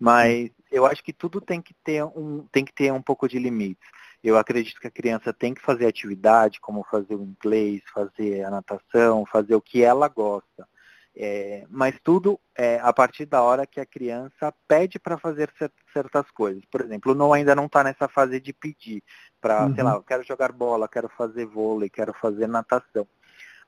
Mas 0.00 0.50
eu 0.70 0.86
acho 0.86 1.02
que 1.04 1.12
tudo 1.12 1.40
tem 1.40 1.60
que 1.60 1.74
ter 1.84 2.02
um, 2.04 2.46
tem 2.50 2.64
que 2.64 2.72
ter 2.72 2.92
um 2.92 3.02
pouco 3.02 3.28
de 3.28 3.38
limites. 3.38 3.86
Eu 4.28 4.36
acredito 4.36 4.78
que 4.78 4.86
a 4.86 4.90
criança 4.90 5.32
tem 5.32 5.54
que 5.54 5.62
fazer 5.62 5.86
atividade, 5.86 6.60
como 6.60 6.84
fazer 6.90 7.14
o 7.14 7.22
inglês, 7.22 7.82
fazer 7.94 8.44
a 8.44 8.50
natação, 8.50 9.24
fazer 9.24 9.54
o 9.54 9.60
que 9.60 9.82
ela 9.82 10.06
gosta. 10.06 10.68
É, 11.16 11.64
mas 11.68 11.98
tudo 12.04 12.38
é 12.54 12.78
a 12.80 12.92
partir 12.92 13.24
da 13.24 13.42
hora 13.42 13.66
que 13.66 13.80
a 13.80 13.86
criança 13.86 14.54
pede 14.68 14.98
para 14.98 15.18
fazer 15.18 15.50
certas 15.92 16.30
coisas. 16.30 16.62
Por 16.70 16.82
exemplo, 16.82 17.10
o 17.10 17.14
Noah 17.14 17.38
ainda 17.38 17.54
não 17.54 17.66
está 17.66 17.82
nessa 17.82 18.06
fase 18.06 18.38
de 18.38 18.52
pedir 18.52 19.02
para, 19.40 19.64
uhum. 19.64 19.74
sei 19.74 19.82
lá, 19.82 19.94
eu 19.94 20.02
quero 20.02 20.22
jogar 20.22 20.52
bola, 20.52 20.88
quero 20.88 21.08
fazer 21.08 21.46
vôlei, 21.46 21.88
quero 21.88 22.12
fazer 22.12 22.46
natação. 22.46 23.08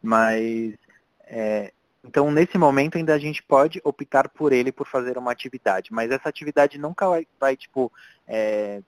Mas, 0.02 0.74
é, 1.24 1.72
então 2.04 2.30
nesse 2.30 2.58
momento 2.58 2.98
ainda 2.98 3.14
a 3.14 3.18
gente 3.18 3.42
pode 3.42 3.80
optar 3.82 4.28
por 4.28 4.52
ele 4.52 4.70
por 4.70 4.86
fazer 4.86 5.16
uma 5.16 5.32
atividade, 5.32 5.92
mas 5.92 6.10
essa 6.10 6.28
atividade 6.28 6.78
nunca 6.78 7.08
vai, 7.08 7.26
vai 7.38 7.56
tipo, 7.56 7.90
é, 8.28 8.82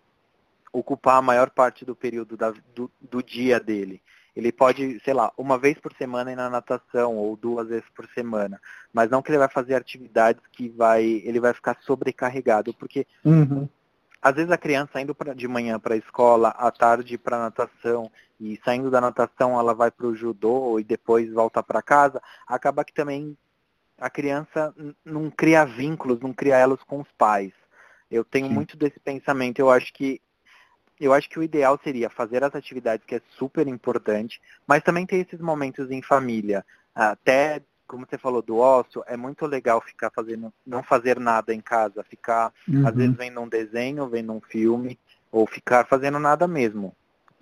ocupar 0.72 1.16
a 1.16 1.22
maior 1.22 1.50
parte 1.50 1.84
do 1.84 1.94
período 1.94 2.36
da, 2.36 2.52
do, 2.74 2.90
do 3.00 3.22
dia 3.22 3.60
dele 3.60 4.02
ele 4.34 4.50
pode, 4.50 5.00
sei 5.04 5.12
lá, 5.12 5.30
uma 5.36 5.58
vez 5.58 5.78
por 5.78 5.92
semana 5.94 6.32
ir 6.32 6.36
na 6.36 6.48
natação 6.48 7.16
ou 7.16 7.36
duas 7.36 7.68
vezes 7.68 7.88
por 7.94 8.06
semana, 8.14 8.60
mas 8.92 9.10
não 9.10 9.20
que 9.20 9.30
ele 9.30 9.38
vai 9.38 9.48
fazer 9.48 9.74
atividades 9.74 10.42
que 10.52 10.68
vai, 10.70 11.04
ele 11.04 11.38
vai 11.38 11.52
ficar 11.52 11.76
sobrecarregado, 11.82 12.72
porque 12.74 13.06
uhum. 13.24 13.68
às 14.20 14.34
vezes 14.34 14.50
a 14.50 14.56
criança 14.56 15.00
indo 15.00 15.14
pra, 15.14 15.34
de 15.34 15.46
manhã 15.46 15.78
para 15.78 15.94
a 15.94 15.98
escola, 15.98 16.48
à 16.48 16.70
tarde 16.70 17.18
para 17.18 17.38
natação 17.38 18.10
e 18.40 18.58
saindo 18.64 18.90
da 18.90 19.00
natação 19.00 19.58
ela 19.58 19.74
vai 19.74 19.90
para 19.90 20.06
o 20.06 20.16
judô 20.16 20.80
e 20.80 20.84
depois 20.84 21.30
volta 21.30 21.62
para 21.62 21.82
casa, 21.82 22.20
acaba 22.46 22.84
que 22.84 22.94
também 22.94 23.36
a 23.98 24.08
criança 24.08 24.74
não 25.04 25.30
cria 25.30 25.64
vínculos, 25.64 26.18
não 26.20 26.32
cria 26.32 26.56
elos 26.56 26.82
com 26.82 27.00
os 27.00 27.08
pais. 27.16 27.52
Eu 28.10 28.24
tenho 28.24 28.48
Sim. 28.48 28.54
muito 28.54 28.76
desse 28.76 28.98
pensamento. 28.98 29.58
Eu 29.58 29.70
acho 29.70 29.92
que 29.92 30.20
eu 31.00 31.12
acho 31.12 31.28
que 31.28 31.38
o 31.38 31.42
ideal 31.42 31.78
seria 31.82 32.08
fazer 32.08 32.44
as 32.44 32.54
atividades 32.54 33.04
que 33.06 33.14
é 33.14 33.20
super 33.38 33.66
importante, 33.66 34.40
mas 34.66 34.82
também 34.82 35.06
ter 35.06 35.16
esses 35.16 35.40
momentos 35.40 35.90
em 35.90 36.02
família. 36.02 36.64
Até, 36.94 37.62
como 37.86 38.06
você 38.08 38.18
falou 38.18 38.42
do 38.42 38.58
ócio, 38.58 39.02
é 39.06 39.16
muito 39.16 39.46
legal 39.46 39.80
ficar 39.80 40.10
fazendo, 40.10 40.52
não 40.66 40.82
fazer 40.82 41.18
nada 41.18 41.52
em 41.52 41.60
casa, 41.60 42.04
ficar, 42.04 42.52
uhum. 42.68 42.86
às 42.86 42.94
vezes, 42.94 43.16
vendo 43.16 43.40
um 43.40 43.48
desenho, 43.48 44.08
vendo 44.08 44.32
um 44.32 44.40
filme, 44.40 44.98
ou 45.30 45.46
ficar 45.46 45.86
fazendo 45.86 46.18
nada 46.18 46.46
mesmo. 46.46 46.94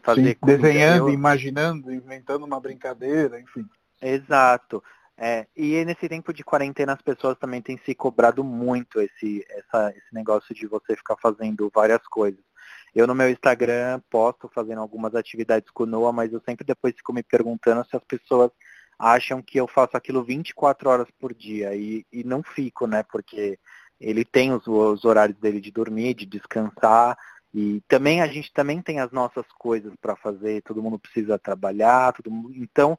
Fazer 0.02 0.38
Sim, 0.40 0.46
desenhando, 0.46 1.08
eu... 1.08 1.14
imaginando, 1.14 1.92
inventando 1.92 2.44
uma 2.44 2.60
brincadeira, 2.60 3.38
enfim. 3.38 3.68
Exato. 4.00 4.82
É, 5.22 5.46
e 5.54 5.84
nesse 5.84 6.08
tempo 6.08 6.32
de 6.32 6.42
quarentena 6.42 6.94
as 6.94 7.02
pessoas 7.02 7.36
também 7.38 7.60
têm 7.60 7.78
se 7.84 7.94
cobrado 7.94 8.42
muito 8.42 9.02
esse, 9.02 9.44
essa, 9.50 9.90
esse 9.90 10.14
negócio 10.14 10.54
de 10.54 10.66
você 10.66 10.96
ficar 10.96 11.16
fazendo 11.16 11.70
várias 11.74 12.00
coisas. 12.06 12.40
Eu 12.94 13.06
no 13.06 13.14
meu 13.14 13.30
Instagram 13.30 14.00
posto 14.10 14.50
fazendo 14.52 14.80
algumas 14.80 15.14
atividades 15.14 15.70
com 15.70 15.84
o 15.84 15.86
Noah, 15.86 16.12
mas 16.12 16.32
eu 16.32 16.40
sempre 16.40 16.64
depois 16.64 16.94
fico 16.94 17.12
me 17.12 17.22
perguntando 17.22 17.84
se 17.88 17.96
as 17.96 18.04
pessoas 18.04 18.50
acham 18.98 19.40
que 19.40 19.58
eu 19.58 19.66
faço 19.66 19.96
aquilo 19.96 20.22
24 20.22 20.90
horas 20.90 21.08
por 21.18 21.34
dia. 21.34 21.74
E, 21.74 22.04
e 22.12 22.22
não 22.24 22.42
fico, 22.42 22.86
né? 22.86 23.02
Porque 23.02 23.58
ele 24.00 24.24
tem 24.24 24.52
os, 24.52 24.66
os 24.66 25.04
horários 25.04 25.38
dele 25.38 25.60
de 25.60 25.70
dormir, 25.70 26.14
de 26.14 26.26
descansar. 26.26 27.16
E 27.52 27.80
também 27.88 28.20
a 28.20 28.26
gente 28.26 28.52
também 28.52 28.80
tem 28.80 29.00
as 29.00 29.10
nossas 29.10 29.46
coisas 29.58 29.92
para 30.00 30.14
fazer, 30.16 30.62
todo 30.62 30.82
mundo 30.82 30.98
precisa 30.98 31.38
trabalhar, 31.38 32.12
todo 32.12 32.30
mundo. 32.30 32.52
Então, 32.54 32.98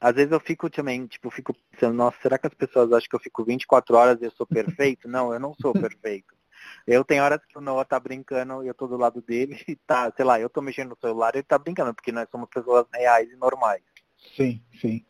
às 0.00 0.14
vezes 0.14 0.32
eu 0.32 0.40
fico 0.40 0.68
também, 0.68 1.06
tipo, 1.06 1.30
fico 1.30 1.56
pensando, 1.70 1.94
nossa, 1.94 2.16
será 2.20 2.38
que 2.38 2.46
as 2.46 2.54
pessoas 2.54 2.92
acham 2.92 3.08
que 3.08 3.16
eu 3.16 3.20
fico 3.20 3.44
24 3.44 3.96
horas 3.96 4.20
e 4.20 4.26
eu 4.26 4.30
sou 4.32 4.46
perfeito? 4.46 5.08
não, 5.08 5.32
eu 5.32 5.40
não 5.40 5.54
sou 5.60 5.72
perfeito. 5.72 6.37
Eu 6.86 7.04
tenho 7.04 7.22
horas 7.22 7.40
que 7.46 7.58
o 7.58 7.60
Noah 7.60 7.84
tá 7.84 8.00
brincando 8.00 8.64
e 8.64 8.68
eu 8.68 8.74
tô 8.74 8.86
do 8.86 8.96
lado 8.96 9.20
dele 9.20 9.62
e 9.68 9.76
tá, 9.76 10.12
sei 10.16 10.24
lá, 10.24 10.40
eu 10.40 10.48
tô 10.48 10.60
mexendo 10.62 10.90
no 10.90 10.98
celular 11.00 11.34
e 11.34 11.38
ele 11.38 11.44
tá 11.44 11.58
brincando, 11.58 11.94
porque 11.94 12.12
nós 12.12 12.28
somos 12.30 12.48
pessoas 12.48 12.86
reais 12.92 13.30
e 13.30 13.36
normais. 13.36 13.82
Sim, 14.36 14.60
sim. 14.80 15.04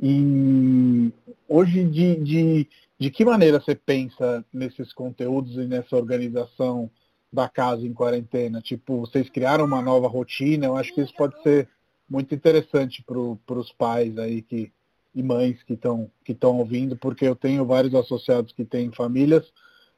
E 0.00 1.12
hoje, 1.48 1.84
de, 1.84 2.16
de, 2.16 2.68
de 2.98 3.10
que 3.10 3.24
maneira 3.24 3.60
você 3.60 3.74
pensa 3.74 4.44
nesses 4.52 4.92
conteúdos 4.92 5.54
e 5.54 5.66
nessa 5.66 5.96
organização 5.96 6.90
da 7.32 7.48
casa 7.48 7.86
em 7.86 7.92
quarentena? 7.92 8.60
Tipo, 8.60 9.00
vocês 9.00 9.28
criaram 9.28 9.64
uma 9.64 9.82
nova 9.82 10.08
rotina, 10.08 10.66
eu 10.66 10.76
acho 10.76 10.94
que 10.94 11.00
isso 11.00 11.14
pode 11.14 11.40
ser 11.42 11.68
muito 12.08 12.34
interessante 12.34 13.02
para 13.02 13.58
os 13.58 13.72
pais 13.72 14.18
aí 14.18 14.42
que, 14.42 14.72
e 15.14 15.22
mães 15.22 15.62
que 15.62 15.74
estão 15.74 16.10
que 16.24 16.36
ouvindo, 16.42 16.96
porque 16.96 17.26
eu 17.26 17.34
tenho 17.34 17.64
vários 17.64 17.94
associados 17.94 18.52
que 18.52 18.64
têm 18.64 18.92
famílias 18.92 19.50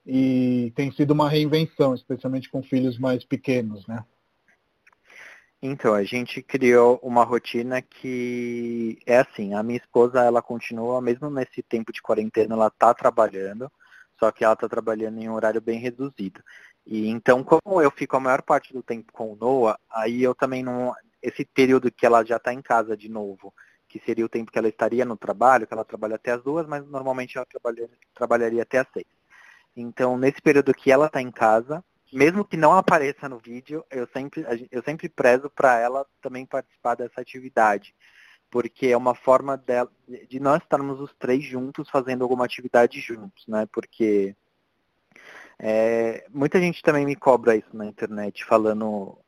e 0.07 0.73
tem 0.77 0.93
sido 0.93 1.13
uma 1.13 1.29
reinvenção, 1.29 1.95
especialmente 1.95 2.51
com 2.51 2.63
filhos 2.63 2.99
mais 2.99 3.25
pequenos, 3.25 3.87
né? 3.87 4.05
Então, 5.67 5.95
a 5.95 6.05
gente 6.05 6.43
criou 6.43 7.01
uma 7.03 7.25
rotina 7.25 7.81
que 7.81 8.99
é 9.07 9.19
assim, 9.19 9.55
a 9.55 9.63
minha 9.63 9.79
esposa, 9.79 10.23
ela 10.23 10.43
continua, 10.43 11.01
mesmo 11.01 11.31
nesse 11.31 11.63
tempo 11.63 11.91
de 11.91 12.03
quarentena, 12.03 12.55
ela 12.55 12.67
está 12.67 12.93
trabalhando, 12.93 13.73
só 14.19 14.31
que 14.31 14.45
ela 14.45 14.53
está 14.53 14.69
trabalhando 14.69 15.23
em 15.23 15.29
um 15.29 15.33
horário 15.33 15.63
bem 15.63 15.79
reduzido. 15.79 16.43
E 16.87 17.09
então, 17.09 17.43
como 17.43 17.81
eu 17.81 17.91
fico 17.91 18.15
a 18.17 18.21
maior 18.21 18.43
parte 18.43 18.75
do 18.75 18.83
tempo 18.83 19.11
com 19.13 19.33
o 19.33 19.37
Noah, 19.37 19.79
aí 19.91 20.23
eu 20.23 20.35
também 20.35 20.63
não. 20.63 20.95
Esse 21.23 21.47
período 21.47 21.91
que 21.91 22.05
ela 22.05 22.23
já 22.23 22.37
está 22.37 22.53
em 22.53 22.61
casa 22.61 22.95
de 22.95 23.09
novo, 23.09 23.55
que 23.89 23.99
seria 24.05 24.27
o 24.27 24.29
tempo 24.29 24.53
que 24.53 24.59
ela 24.59 24.69
estaria 24.69 25.05
no 25.07 25.17
trabalho, 25.17 25.67
que 25.67 25.73
ela 25.73 25.85
trabalha 25.85 26.17
até 26.17 26.33
as 26.33 26.43
duas, 26.43 26.67
mas 26.67 26.87
normalmente 26.87 27.39
ela 27.39 27.47
trabalharia, 27.47 27.91
trabalharia 28.15 28.63
até 28.63 28.81
as 28.81 28.89
seis. 28.93 29.07
Então, 29.77 30.17
nesse 30.17 30.41
período 30.41 30.75
que 30.75 30.91
ela 30.91 31.07
está 31.07 31.21
em 31.21 31.31
casa, 31.31 31.85
mesmo 32.13 32.45
que 32.45 32.57
não 32.57 32.73
apareça 32.73 33.29
no 33.29 33.39
vídeo, 33.39 33.85
eu 33.91 34.07
sempre, 34.07 34.47
eu 34.71 34.83
sempre 34.83 35.09
prezo 35.09 35.51
para 35.51 35.79
ela 35.79 36.07
também 36.23 36.47
participar 36.47 36.95
dessa 36.95 37.21
atividade. 37.21 37.95
Porque 38.51 38.87
é 38.87 38.97
uma 38.97 39.17
forma 39.17 39.57
dela, 39.57 39.91
de 40.29 40.39
nós 40.39 40.63
estarmos 40.63 41.01
os 41.01 41.13
três 41.15 41.43
juntos 41.43 41.91
fazendo 41.91 42.23
alguma 42.23 42.45
atividade 42.45 43.01
juntos, 43.01 43.45
né? 43.49 43.67
Porque 43.73 44.37
é, 45.59 46.25
muita 46.31 46.61
gente 46.61 46.83
também 46.83 47.05
me 47.05 47.17
cobra 47.17 47.57
isso 47.57 47.77
na 47.77 47.87
internet, 47.87 48.45
falando. 48.45 49.19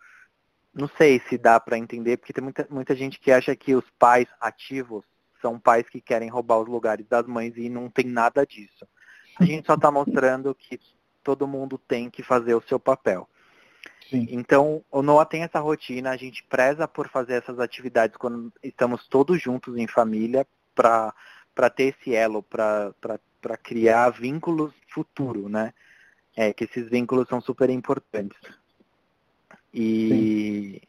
Não 0.73 0.89
sei 0.97 1.21
se 1.29 1.39
dá 1.39 1.59
para 1.59 1.79
entender, 1.79 2.19
porque 2.19 2.33
tem 2.33 2.45
muita, 2.45 2.69
muita 2.71 2.95
gente 2.95 3.19
que 3.19 3.33
acha 3.33 3.57
que 3.57 3.75
os 3.75 3.89
pais 3.99 4.29
ativos 4.41 5.05
são 5.41 5.59
pais 5.59 5.89
que 5.89 6.01
querem 6.01 6.29
roubar 6.29 6.59
os 6.59 6.69
lugares 6.69 7.07
das 7.07 7.27
mães 7.27 7.57
e 7.57 7.69
não 7.69 7.89
tem 7.91 8.05
nada 8.07 8.47
disso. 8.47 8.87
A 9.39 9.45
gente 9.45 9.67
só 9.67 9.75
está 9.75 9.91
mostrando 9.91 10.55
que 10.55 10.81
todo 11.23 11.47
mundo 11.47 11.77
tem 11.77 12.09
que 12.09 12.23
fazer 12.23 12.55
o 12.55 12.63
seu 12.63 12.79
papel. 12.79 13.29
Sim. 14.09 14.29
Então, 14.31 14.85
o 14.91 15.03
Noah 15.03 15.27
tem 15.27 15.43
essa 15.43 15.59
rotina, 15.59 16.11
a 16.11 16.17
gente 16.17 16.45
preza 16.45 16.87
por 16.87 17.09
fazer 17.09 17.35
essas 17.35 17.59
atividades 17.59 18.17
quando 18.17 18.53
estamos 18.63 19.07
todos 19.09 19.43
juntos 19.43 19.77
em 19.77 19.87
família 19.89 20.47
para 20.75 21.13
ter 21.75 21.97
esse 21.99 22.15
elo, 22.15 22.43
para 22.43 22.95
criar 23.63 24.11
vínculos 24.11 24.73
futuro, 24.89 25.49
né? 25.49 25.75
É, 26.37 26.53
que 26.53 26.65
esses 26.65 26.89
vínculos 26.89 27.29
são 27.29 27.41
super 27.41 27.71
importantes. 27.71 28.39
E, 29.73 30.81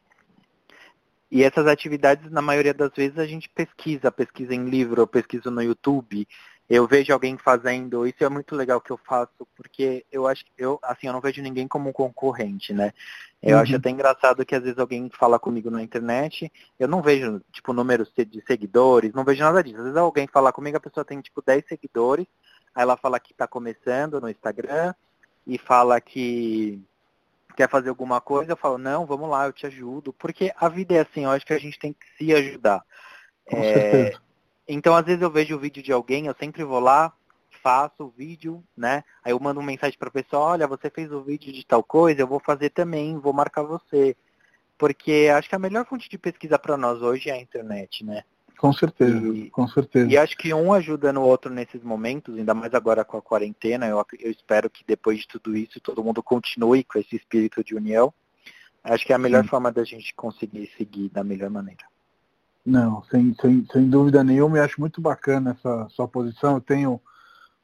e 1.32 1.44
essas 1.44 1.68
atividades, 1.68 2.30
na 2.30 2.42
maioria 2.42 2.74
das 2.74 2.92
vezes, 2.94 3.18
a 3.18 3.26
gente 3.26 3.50
pesquisa, 3.50 4.12
pesquisa 4.12 4.54
em 4.54 4.66
livro, 4.66 5.08
pesquisa 5.08 5.50
no 5.50 5.62
YouTube, 5.62 6.28
eu 6.70 6.86
vejo 6.86 7.14
alguém 7.14 7.38
fazendo, 7.38 8.06
isso 8.06 8.24
é 8.24 8.30
muito 8.30 8.54
legal 8.54 8.82
que 8.82 8.92
eu 8.92 8.98
faço, 8.98 9.48
porque 9.56 10.06
eu 10.12 10.28
acho 10.28 10.44
que 10.44 10.52
eu, 10.58 10.78
assim, 10.84 11.08
eu 11.08 11.14
não 11.14 11.22
vejo 11.22 11.42
ninguém 11.42 11.66
como 11.68 11.90
um 11.90 11.94
concorrente, 11.94 12.74
né? 12.74 12.94
Eu 13.42 13.56
uhum. 13.56 13.62
acho 13.62 13.76
até 13.76 13.90
engraçado 13.90 14.46
que 14.46 14.54
às 14.54 14.64
vezes 14.64 14.78
alguém 14.78 15.10
fala 15.18 15.40
comigo 15.40 15.70
na 15.72 15.82
internet, 15.82 16.52
eu 16.78 16.88
não 16.88 17.02
vejo, 17.02 17.42
tipo, 17.54 17.72
números 17.72 18.12
de 18.14 18.44
seguidores, 18.46 19.14
não 19.14 19.24
vejo 19.24 19.44
nada 19.44 19.64
disso. 19.64 19.78
Às 19.78 19.84
vezes 19.84 19.98
alguém 19.98 20.28
fala 20.28 20.52
comigo, 20.52 20.76
a 20.76 20.82
pessoa 20.82 21.06
tem, 21.06 21.22
tipo, 21.22 21.42
10 21.42 21.66
seguidores, 21.70 22.28
aí 22.76 22.84
ela 22.84 22.98
fala 22.98 23.20
que 23.20 23.32
está 23.32 23.48
começando 23.48 24.20
no 24.20 24.30
Instagram 24.30 24.94
e 25.46 25.58
fala 25.58 26.02
que 26.02 26.82
quer 27.56 27.70
fazer 27.70 27.90
alguma 27.90 28.20
coisa, 28.20 28.52
eu 28.52 28.58
falo, 28.58 28.78
não, 28.78 29.06
vamos 29.06 29.30
lá, 29.30 29.46
eu 29.46 29.54
te 29.54 29.66
ajudo. 29.66 30.12
Porque 30.12 30.52
a 30.58 30.68
vida 30.68 30.96
é 30.96 31.00
assim, 31.00 31.24
eu 31.24 31.32
acho 31.32 31.46
que 31.46 31.54
a 31.54 31.60
gente 31.60 31.80
tem 31.80 31.94
que 31.94 32.06
se 32.18 32.34
ajudar. 32.34 32.84
Com 33.46 33.58
é, 33.58 33.74
certeza 33.74 34.27
então, 34.68 34.96
às 34.96 35.06
vezes 35.06 35.22
eu 35.22 35.32
vejo 35.32 35.56
o 35.56 35.60
vídeo 35.60 35.82
de 35.82 35.92
alguém, 35.92 36.26
eu 36.26 36.36
sempre 36.40 36.64
vou 36.64 36.80
lá, 36.80 37.14
faço 37.62 38.04
o 38.04 38.10
vídeo, 38.10 38.64
né? 38.76 39.04
Aí 39.24 39.32
eu 39.32 39.40
mando 39.40 39.60
uma 39.60 39.66
mensagem 39.66 39.98
para 39.98 40.10
a 40.10 40.12
pessoa, 40.12 40.44
olha, 40.44 40.68
você 40.68 40.90
fez 40.90 41.12
o 41.12 41.22
vídeo 41.22 41.54
de 41.54 41.66
tal 41.66 41.84
coisa, 41.84 42.22
eu 42.22 42.28
vou 42.28 42.40
fazer 42.40 42.70
também, 42.70 43.18
vou 43.18 43.34
marcar 43.34 43.64
você. 43.64 44.16
Porque 44.78 45.30
acho 45.34 45.50
que 45.50 45.56
a 45.56 45.60
melhor 45.60 45.86
fonte 45.86 46.10
de 46.10 46.18
pesquisa 46.18 46.60
para 46.60 46.78
nós 46.78 47.02
hoje 47.02 47.30
é 47.30 47.34
a 47.34 47.42
internet, 47.42 48.06
né? 48.06 48.24
Com 48.58 48.74
certeza, 48.74 49.28
e, 49.28 49.50
com 49.52 49.68
certeza. 49.68 50.10
E 50.10 50.18
acho 50.18 50.36
que 50.36 50.54
um 50.54 50.74
ajuda 50.74 51.14
no 51.14 51.22
outro 51.22 51.54
nesses 51.54 51.84
momentos, 51.84 52.36
ainda 52.36 52.54
mais 52.54 52.74
agora 52.74 53.06
com 53.06 53.18
a 53.18 53.22
quarentena. 53.22 53.86
Eu, 53.86 54.04
eu 54.20 54.32
espero 54.32 54.70
que 54.70 54.84
depois 54.86 55.20
de 55.20 55.28
tudo 55.28 55.56
isso 55.56 55.80
todo 55.80 56.04
mundo 56.04 56.24
continue 56.24 56.84
com 56.84 56.98
esse 56.98 57.16
espírito 57.16 57.64
de 57.64 57.76
união. 57.76 58.12
Acho 58.84 59.06
que 59.06 59.12
é 59.12 59.16
a 59.16 59.20
melhor 59.20 59.44
Sim. 59.44 59.50
forma 59.50 59.72
da 59.72 59.84
gente 59.84 60.14
conseguir 60.16 60.72
seguir 60.78 61.10
da 61.10 61.24
melhor 61.24 61.50
maneira. 61.50 61.86
Não, 62.68 63.02
sem, 63.06 63.34
sem, 63.40 63.66
sem 63.72 63.90
dúvida 63.90 64.22
nenhuma, 64.26 64.58
e 64.58 64.60
acho 64.60 64.82
muito 64.82 65.00
bacana 65.00 65.52
essa 65.58 65.88
sua 65.92 66.06
posição. 66.06 66.56
Eu 66.56 66.62
tenho 66.62 67.02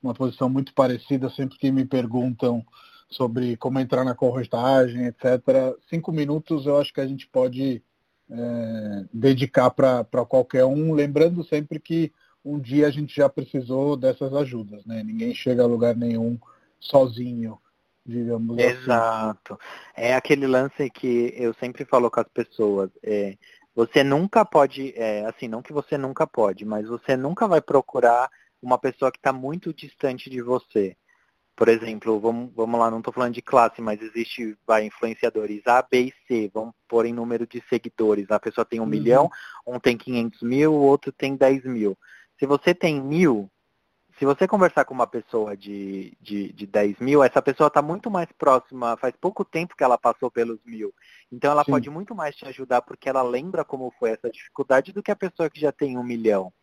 uma 0.02 0.14
posição 0.14 0.48
muito 0.48 0.74
parecida 0.74 1.30
sempre 1.30 1.58
que 1.58 1.70
me 1.74 1.84
perguntam 1.84 2.66
sobre 3.10 3.58
como 3.58 3.82
entrar 3.82 4.06
na 4.06 4.16
corretagem, 4.16 5.06
etc. 5.06 5.42
Cinco 5.90 6.14
minutos 6.14 6.66
eu 6.66 6.80
acho 6.80 6.94
que 6.94 7.02
a 7.02 7.06
gente 7.06 7.28
pode 7.28 7.84
é, 8.32 9.06
dedicar 9.14 9.72
para 9.72 10.06
qualquer 10.26 10.64
um, 10.64 10.94
lembrando 10.94 11.44
sempre 11.44 11.82
que 11.82 12.10
um 12.44 12.58
dia 12.58 12.88
a 12.88 12.90
gente 12.90 13.14
já 13.14 13.28
precisou 13.28 13.98
dessas 13.98 14.34
ajudas, 14.34 14.86
né? 14.86 15.04
Ninguém 15.04 15.36
chega 15.36 15.64
a 15.64 15.68
lugar 15.68 15.98
nenhum 15.98 16.40
sozinho, 16.80 17.60
digamos 18.06 18.58
Exato. 18.58 18.72
assim. 18.72 18.84
Exato. 18.84 19.60
É 19.98 20.16
aquele 20.16 20.48
lance 20.48 20.90
que 20.90 21.34
eu 21.36 21.54
sempre 21.56 21.84
falo 21.84 22.10
com 22.10 22.22
as 22.22 22.28
pessoas. 22.30 22.90
É, 23.04 23.38
você 23.76 24.04
nunca 24.04 24.46
pode, 24.46 24.94
é, 24.96 25.26
assim, 25.26 25.48
não 25.48 25.62
que 25.62 25.74
você 25.74 25.98
nunca 25.98 26.28
pode, 26.28 26.64
mas 26.66 26.88
você 26.88 27.18
nunca 27.18 27.48
vai 27.48 27.62
procurar 27.62 28.30
uma 28.62 28.78
pessoa 28.78 29.12
que 29.12 29.18
está 29.18 29.34
muito 29.34 29.74
distante 29.74 30.30
de 30.30 30.42
você. 30.42 30.96
Por 31.56 31.68
exemplo, 31.68 32.20
vamos, 32.20 32.52
vamos 32.56 32.80
lá, 32.80 32.90
não 32.90 33.00
estou 33.00 33.14
falando 33.14 33.34
de 33.34 33.42
classe, 33.42 33.82
mas 33.82 34.02
existe 34.02 34.58
vai, 34.66 34.86
influenciadores 34.86 35.62
A, 35.68 35.82
B 35.84 36.06
e 36.06 36.14
C, 36.28 36.52
vamos 36.54 36.74
pôr 36.88 37.06
em 37.06 37.14
número 37.14 37.46
de 37.46 37.64
seguidores. 37.70 38.32
A 38.32 38.40
pessoa 38.40 38.66
tem 38.66 38.80
um 38.80 38.84
uhum. 38.84 38.90
milhão, 38.90 39.30
um 39.66 39.80
tem 39.80 39.96
500 39.98 40.42
mil, 40.42 40.74
o 40.74 40.82
outro 40.82 41.12
tem 41.12 41.36
10 41.36 41.66
mil. 41.66 41.98
Se 42.40 42.48
você 42.48 42.74
tem 42.74 43.00
mil, 43.00 43.50
se 44.24 44.26
você 44.26 44.48
conversar 44.48 44.86
com 44.86 44.94
uma 44.94 45.06
pessoa 45.06 45.58
de, 45.58 46.14
de, 46.22 46.54
de 46.54 46.66
10 46.66 47.00
mil, 47.00 47.22
essa 47.22 47.42
pessoa 47.42 47.68
está 47.68 47.82
muito 47.82 48.10
mais 48.10 48.32
próxima, 48.32 48.96
faz 48.96 49.14
pouco 49.20 49.44
tempo 49.44 49.76
que 49.76 49.84
ela 49.84 49.98
passou 49.98 50.32
pelos 50.32 50.60
mil. 50.64 50.94
Então 51.30 51.52
ela 51.52 51.66
Sim. 51.66 51.72
pode 51.72 51.90
muito 51.90 52.16
mais 52.16 52.34
te 52.34 52.46
ajudar 52.46 52.82
porque 52.84 53.10
ela 53.10 53.22
lembra 53.22 53.66
como 53.66 53.94
foi 54.00 54.12
essa 54.12 54.30
dificuldade 54.30 54.94
do 54.94 55.04
que 55.04 55.12
a 55.12 55.16
pessoa 55.16 55.50
que 55.50 55.60
já 55.60 55.74
tem 55.74 55.98
um 55.98 56.04
milhão. 56.04 56.54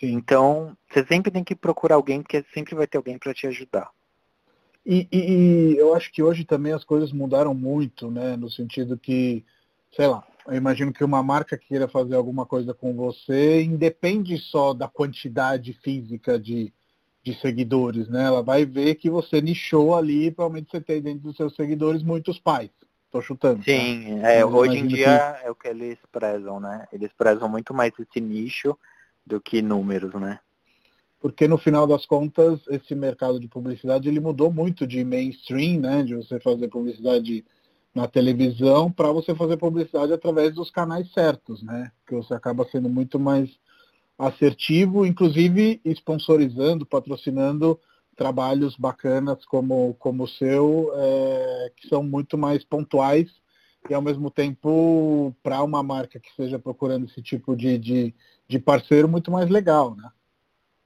Sim. 0.00 0.14
Então, 0.14 0.74
você 0.88 1.04
sempre 1.04 1.30
tem 1.30 1.44
que 1.44 1.54
procurar 1.54 1.96
alguém, 1.96 2.22
porque 2.22 2.42
sempre 2.54 2.74
vai 2.74 2.86
ter 2.86 2.96
alguém 2.96 3.18
para 3.18 3.34
te 3.34 3.46
ajudar. 3.46 3.90
E, 4.86 5.06
e, 5.12 5.18
e, 5.18 5.76
eu 5.76 5.94
acho 5.94 6.10
que 6.10 6.22
hoje 6.22 6.46
também 6.46 6.72
as 6.72 6.84
coisas 6.84 7.12
mudaram 7.12 7.52
muito, 7.52 8.10
né? 8.10 8.34
No 8.34 8.48
sentido 8.48 8.96
que, 8.96 9.44
sei 9.94 10.06
lá, 10.06 10.26
eu 10.46 10.54
imagino 10.54 10.90
que 10.90 11.04
uma 11.04 11.22
marca 11.22 11.58
queira 11.58 11.86
fazer 11.86 12.14
alguma 12.14 12.46
coisa 12.46 12.72
com 12.72 12.94
você, 12.94 13.62
independe 13.62 14.38
só 14.38 14.72
da 14.72 14.88
quantidade 14.88 15.74
física 15.74 16.38
de, 16.38 16.72
de 17.28 17.38
seguidores, 17.40 18.08
né? 18.08 18.24
Ela 18.24 18.42
vai 18.42 18.64
ver 18.64 18.94
que 18.94 19.10
você 19.10 19.40
nichou 19.40 19.94
ali, 19.94 20.30
provavelmente 20.30 20.70
você 20.70 20.80
tem 20.80 21.02
dentro 21.02 21.20
dos 21.20 21.36
seus 21.36 21.54
seguidores 21.54 22.02
muitos 22.02 22.38
pais. 22.38 22.70
Tô 23.10 23.20
chutando. 23.20 23.58
Tá? 23.58 23.64
Sim, 23.64 24.20
tá? 24.20 24.30
é, 24.30 24.44
hoje 24.44 24.78
em 24.78 24.86
dia 24.86 25.36
que... 25.40 25.46
é 25.46 25.50
o 25.50 25.54
que 25.54 25.68
eles 25.68 25.98
prezam, 26.10 26.58
né? 26.58 26.86
Eles 26.92 27.12
prezam 27.12 27.48
muito 27.48 27.74
mais 27.74 27.92
esse 27.98 28.20
nicho 28.20 28.76
do 29.26 29.40
que 29.40 29.60
números, 29.60 30.14
né? 30.14 30.40
Porque 31.20 31.48
no 31.48 31.58
final 31.58 31.86
das 31.86 32.06
contas, 32.06 32.60
esse 32.68 32.94
mercado 32.94 33.38
de 33.40 33.48
publicidade 33.48 34.08
ele 34.08 34.20
mudou 34.20 34.52
muito 34.52 34.86
de 34.86 35.04
mainstream, 35.04 35.80
né? 35.80 36.02
De 36.02 36.14
você 36.14 36.40
fazer 36.40 36.68
publicidade 36.68 37.44
na 37.94 38.06
televisão 38.06 38.90
para 38.90 39.10
você 39.10 39.34
fazer 39.34 39.56
publicidade 39.56 40.12
através 40.12 40.54
dos 40.54 40.70
canais 40.70 41.12
certos, 41.12 41.62
né? 41.62 41.90
Que 42.06 42.14
você 42.14 42.32
acaba 42.32 42.66
sendo 42.70 42.88
muito 42.88 43.18
mais 43.18 43.50
assertivo, 44.18 45.06
inclusive 45.06 45.80
sponsorizando, 45.94 46.84
patrocinando 46.84 47.80
trabalhos 48.16 48.76
bacanas 48.76 49.44
como, 49.46 49.94
como 49.94 50.24
o 50.24 50.28
seu, 50.28 50.90
é, 50.96 51.72
que 51.76 51.88
são 51.88 52.02
muito 52.02 52.36
mais 52.36 52.64
pontuais 52.64 53.30
e 53.88 53.94
ao 53.94 54.02
mesmo 54.02 54.28
tempo 54.28 55.34
para 55.40 55.62
uma 55.62 55.82
marca 55.84 56.18
que 56.18 56.28
esteja 56.28 56.58
procurando 56.58 57.06
esse 57.06 57.22
tipo 57.22 57.56
de, 57.56 57.78
de, 57.78 58.14
de 58.48 58.58
parceiro 58.58 59.08
muito 59.08 59.30
mais 59.30 59.48
legal, 59.48 59.94
né? 59.94 60.10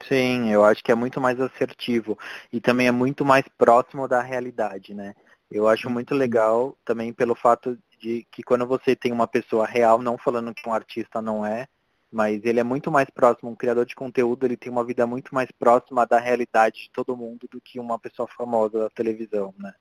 Sim, 0.07 0.51
eu 0.51 0.65
acho 0.65 0.83
que 0.83 0.93
é 0.93 0.95
muito 0.95 1.21
mais 1.21 1.41
assertivo 1.41 2.19
e 2.53 2.61
também 2.61 2.89
é 2.89 2.93
muito 2.93 3.25
mais 3.25 3.45
próximo 3.57 4.07
da 4.07 4.21
realidade, 4.21 4.93
né? 4.93 5.15
Eu 5.51 5.69
acho 5.69 5.89
muito 5.89 6.15
legal 6.15 6.77
também 6.85 7.13
pelo 7.13 7.35
fato 7.35 7.79
de 7.99 8.27
que 8.31 8.43
quando 8.43 8.67
você 8.67 8.97
tem 8.97 9.13
uma 9.13 9.29
pessoa 9.29 9.67
real, 9.67 10.03
não 10.03 10.19
falando 10.19 10.55
que 10.55 10.69
um 10.69 10.73
artista 10.73 11.23
não 11.23 11.47
é, 11.47 11.67
mas 12.13 12.45
ele 12.45 12.61
é 12.61 12.65
muito 12.65 12.91
mais 12.91 13.09
próximo, 13.09 13.51
um 13.51 13.57
criador 13.57 13.87
de 13.87 13.95
conteúdo, 13.95 14.45
ele 14.45 14.57
tem 14.57 14.71
uma 14.71 14.85
vida 14.85 15.07
muito 15.07 15.35
mais 15.35 15.51
próxima 15.51 16.07
da 16.07 16.21
realidade 16.21 16.83
de 16.83 16.91
todo 16.91 17.17
mundo 17.17 17.49
do 17.51 17.61
que 17.61 17.81
uma 17.81 17.99
pessoa 17.99 18.29
famosa 18.29 18.79
da 18.79 18.91
televisão, 18.91 19.55
né? 19.59 19.73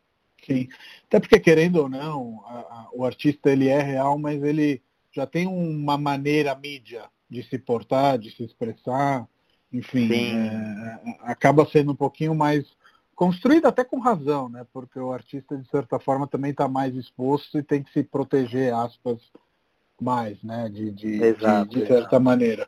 Sim, 0.45 0.67
até 1.05 1.19
porque 1.19 1.39
querendo 1.39 1.75
ou 1.75 1.89
não, 1.89 2.41
a, 2.45 2.59
a, 2.59 2.89
o 2.93 3.05
artista 3.05 3.51
ele 3.51 3.67
é 3.67 3.81
real, 3.81 4.17
mas 4.17 4.41
ele 4.41 4.81
já 5.11 5.27
tem 5.27 5.45
uma 5.45 5.97
maneira 5.97 6.55
mídia 6.55 7.03
de 7.29 7.43
se 7.43 7.59
portar, 7.59 8.17
de 8.17 8.31
se 8.31 8.43
expressar, 8.43 9.27
enfim, 9.71 10.11
é, 10.13 11.17
acaba 11.21 11.65
sendo 11.65 11.91
um 11.91 11.95
pouquinho 11.95 12.33
mais 12.33 12.65
construído 13.13 13.67
até 13.67 13.83
com 13.83 13.99
razão, 13.99 14.49
né? 14.49 14.65
Porque 14.73 14.99
o 14.99 15.11
artista 15.11 15.57
de 15.57 15.69
certa 15.69 15.99
forma 15.99 16.27
também 16.27 16.51
está 16.51 16.67
mais 16.67 16.95
exposto 16.95 17.57
e 17.57 17.63
tem 17.63 17.83
que 17.83 17.91
se 17.91 18.03
proteger, 18.03 18.73
aspas, 18.73 19.21
mais, 20.01 20.41
né? 20.43 20.69
De, 20.69 20.91
de, 20.91 21.23
exato, 21.23 21.69
de, 21.69 21.81
de 21.81 21.87
certa 21.87 22.01
exato. 22.01 22.21
maneira. 22.21 22.67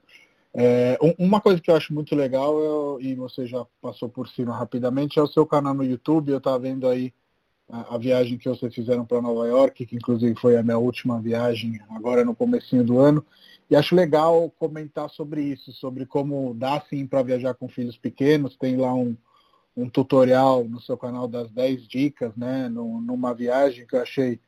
É, 0.55 0.99
uma 1.17 1.41
coisa 1.41 1.59
que 1.59 1.71
eu 1.71 1.75
acho 1.75 1.93
muito 1.93 2.15
legal, 2.15 2.99
é, 2.99 3.03
e 3.03 3.15
você 3.15 3.47
já 3.47 3.65
passou 3.81 4.07
por 4.07 4.27
cima 4.29 4.55
rapidamente, 4.55 5.17
é 5.17 5.21
o 5.21 5.27
seu 5.27 5.45
canal 5.45 5.73
no 5.73 5.83
YouTube. 5.83 6.31
Eu 6.31 6.37
estava 6.37 6.59
vendo 6.59 6.87
aí 6.87 7.11
a, 7.69 7.95
a, 7.95 7.97
viagem 7.97 8.37
que 8.37 8.47
vocês 8.47 8.73
fizeram 8.73 9.03
para 9.03 9.21
Nova 9.21 9.47
York, 9.47 9.85
que 9.85 9.95
inclusive 9.95 10.39
foi 10.39 10.55
a 10.55 10.63
minha 10.63 10.77
última 10.77 11.19
viagem 11.19 11.79
agora 11.89 12.23
no 12.23 12.35
comecinho 12.35 12.83
do 12.83 12.99
ano. 12.99 13.25
E 13.69 13.75
acho 13.75 13.95
legal 13.95 14.53
comentar 14.59 15.09
sobre 15.09 15.41
isso, 15.41 15.71
sobre 15.73 16.05
como 16.05 16.53
dá 16.53 16.79
sim 16.87 17.07
para 17.07 17.23
viajar 17.23 17.55
com 17.55 17.67
filhos 17.67 17.97
pequenos. 17.97 18.55
Tem 18.55 18.77
lá 18.77 18.93
um, 18.93 19.17
um 19.75 19.89
tutorial 19.89 20.63
no 20.65 20.79
seu 20.79 20.95
canal 20.95 21.27
das 21.27 21.49
10 21.51 21.87
dicas, 21.87 22.35
né? 22.35 22.69
numa 22.69 23.33
viagem 23.33 23.87
que 23.87 23.95
eu 23.95 24.01
achei 24.01 24.39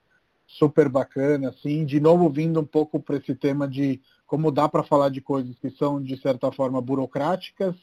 super 0.48 0.90
bacana, 0.90 1.50
assim, 1.50 1.86
de 1.86 2.00
novo 2.00 2.30
vindo 2.30 2.60
um 2.60 2.66
pouco 2.66 3.00
para 3.00 3.18
esse 3.18 3.36
tema 3.36 3.68
de 3.68 4.02
como 4.26 4.52
dá 4.52 4.68
para 4.68 4.84
falar 4.84 5.10
de 5.10 5.22
coisas 5.22 5.58
que 5.60 5.70
são, 5.72 6.02
de 6.02 6.20
certa 6.22 6.52
forma, 6.52 6.82
burocráticas, 6.82 7.76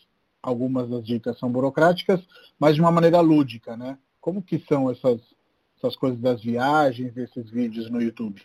algumas 0.43 0.89
das 0.89 1.05
dicas 1.05 1.39
são 1.39 1.51
burocráticas, 1.51 2.21
mas 2.59 2.75
de 2.75 2.81
uma 2.81 2.91
maneira 2.91 3.21
lúdica, 3.21 3.77
né? 3.77 3.97
Como 4.21 4.43
que 4.43 4.59
são 4.69 4.91
essas, 4.91 5.21
essas 5.79 5.97
coisas 5.97 6.21
das 6.21 6.43
viagens, 6.43 7.17
esses 7.17 7.49
vídeos 7.51 7.89
no 7.91 8.03
YouTube? 8.03 8.43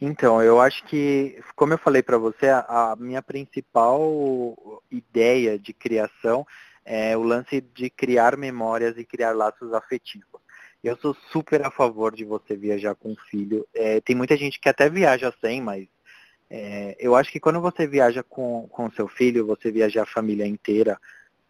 Então, 0.00 0.42
eu 0.42 0.60
acho 0.60 0.84
que, 0.84 1.40
como 1.56 1.72
eu 1.72 1.78
falei 1.78 2.02
para 2.02 2.18
você, 2.18 2.48
a, 2.48 2.92
a 2.92 2.96
minha 2.96 3.22
principal 3.22 4.82
ideia 4.90 5.58
de 5.58 5.72
criação 5.72 6.46
é 6.84 7.16
o 7.16 7.22
lance 7.22 7.60
de 7.60 7.88
criar 7.88 8.36
memórias 8.36 8.98
e 8.98 9.04
criar 9.04 9.32
laços 9.32 9.72
afetivos. 9.72 10.43
Eu 10.84 10.98
sou 10.98 11.16
super 11.32 11.64
a 11.64 11.70
favor 11.70 12.14
de 12.14 12.26
você 12.26 12.54
viajar 12.54 12.94
com 12.94 13.12
um 13.12 13.16
filho. 13.30 13.66
É, 13.74 14.02
tem 14.02 14.14
muita 14.14 14.36
gente 14.36 14.60
que 14.60 14.68
até 14.68 14.86
viaja 14.90 15.32
sem, 15.40 15.62
mas 15.62 15.88
é, 16.50 16.94
eu 17.00 17.16
acho 17.16 17.32
que 17.32 17.40
quando 17.40 17.58
você 17.58 17.86
viaja 17.86 18.22
com, 18.22 18.68
com 18.68 18.90
seu 18.90 19.08
filho, 19.08 19.46
você 19.46 19.72
viaja 19.72 20.02
a 20.02 20.06
família 20.06 20.46
inteira, 20.46 21.00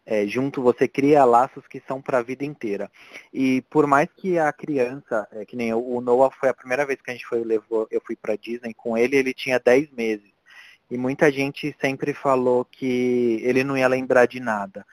é, 0.06 0.24
junto 0.24 0.62
você 0.62 0.86
cria 0.86 1.24
laços 1.24 1.66
que 1.66 1.82
são 1.84 2.00
para 2.00 2.18
a 2.18 2.22
vida 2.22 2.44
inteira. 2.44 2.88
E 3.32 3.62
por 3.62 3.88
mais 3.88 4.08
que 4.16 4.38
a 4.38 4.52
criança, 4.52 5.26
é, 5.32 5.44
que 5.44 5.56
nem 5.56 5.74
o 5.74 6.00
Noah 6.00 6.32
foi 6.38 6.48
a 6.48 6.54
primeira 6.54 6.86
vez 6.86 7.02
que 7.02 7.10
a 7.10 7.14
gente 7.14 7.26
foi, 7.26 7.42
levou, 7.42 7.88
eu 7.90 8.00
fui 8.06 8.14
para 8.14 8.36
Disney 8.36 8.72
com 8.72 8.96
ele, 8.96 9.16
ele 9.16 9.34
tinha 9.34 9.58
10 9.58 9.90
meses. 9.90 10.32
E 10.88 10.96
muita 10.96 11.32
gente 11.32 11.74
sempre 11.80 12.14
falou 12.14 12.64
que 12.64 13.40
ele 13.42 13.64
não 13.64 13.76
ia 13.76 13.88
lembrar 13.88 14.26
de 14.26 14.38
nada 14.38 14.86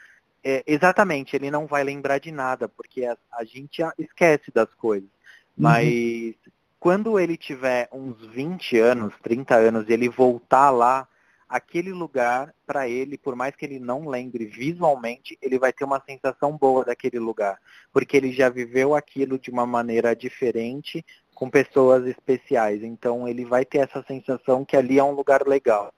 é, 0.43 0.63
exatamente, 0.65 1.35
ele 1.35 1.51
não 1.51 1.67
vai 1.67 1.83
lembrar 1.83 2.19
de 2.19 2.31
nada, 2.31 2.67
porque 2.67 3.05
a, 3.05 3.17
a 3.31 3.43
gente 3.43 3.81
esquece 3.97 4.51
das 4.51 4.73
coisas. 4.73 5.09
Uhum. 5.09 5.63
Mas 5.63 6.35
quando 6.79 7.19
ele 7.19 7.37
tiver 7.37 7.87
uns 7.91 8.25
20 8.27 8.79
anos, 8.79 9.13
30 9.21 9.55
anos, 9.55 9.87
e 9.87 9.93
ele 9.93 10.09
voltar 10.09 10.71
lá, 10.71 11.07
aquele 11.47 11.91
lugar, 11.91 12.55
para 12.65 12.87
ele, 12.87 13.17
por 13.17 13.35
mais 13.35 13.55
que 13.55 13.65
ele 13.65 13.79
não 13.79 14.07
lembre 14.07 14.45
visualmente, 14.45 15.37
ele 15.41 15.59
vai 15.59 15.73
ter 15.73 15.83
uma 15.83 16.01
sensação 16.07 16.57
boa 16.57 16.85
daquele 16.85 17.19
lugar. 17.19 17.59
Porque 17.91 18.15
ele 18.15 18.31
já 18.31 18.49
viveu 18.49 18.95
aquilo 18.95 19.37
de 19.37 19.51
uma 19.51 19.65
maneira 19.65 20.15
diferente, 20.15 21.05
com 21.35 21.49
pessoas 21.49 22.07
especiais. 22.07 22.81
Então 22.83 23.27
ele 23.27 23.43
vai 23.45 23.65
ter 23.65 23.79
essa 23.79 24.01
sensação 24.07 24.63
que 24.63 24.77
ali 24.77 24.97
é 24.97 25.03
um 25.03 25.11
lugar 25.11 25.45
legal. 25.45 25.93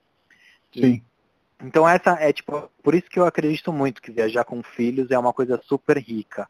Sim. 0.73 1.03
Então 1.61 1.87
essa 1.87 2.11
é 2.19 2.31
tipo, 2.31 2.69
por 2.81 2.95
isso 2.95 3.09
que 3.09 3.19
eu 3.19 3.25
acredito 3.25 3.71
muito 3.71 4.01
que 4.01 4.11
viajar 4.11 4.43
com 4.43 4.61
filhos 4.63 5.11
é 5.11 5.17
uma 5.17 5.33
coisa 5.33 5.59
super 5.63 5.97
rica. 5.97 6.47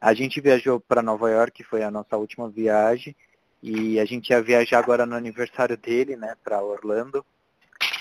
A 0.00 0.12
gente 0.14 0.40
viajou 0.40 0.78
para 0.78 1.02
Nova 1.02 1.30
York, 1.30 1.64
foi 1.64 1.82
a 1.82 1.90
nossa 1.90 2.16
última 2.16 2.48
viagem, 2.48 3.16
e 3.62 3.98
a 3.98 4.04
gente 4.04 4.30
ia 4.30 4.42
viajar 4.42 4.78
agora 4.78 5.06
no 5.06 5.14
aniversário 5.14 5.76
dele, 5.76 6.16
né, 6.16 6.34
para 6.44 6.62
Orlando. 6.62 7.24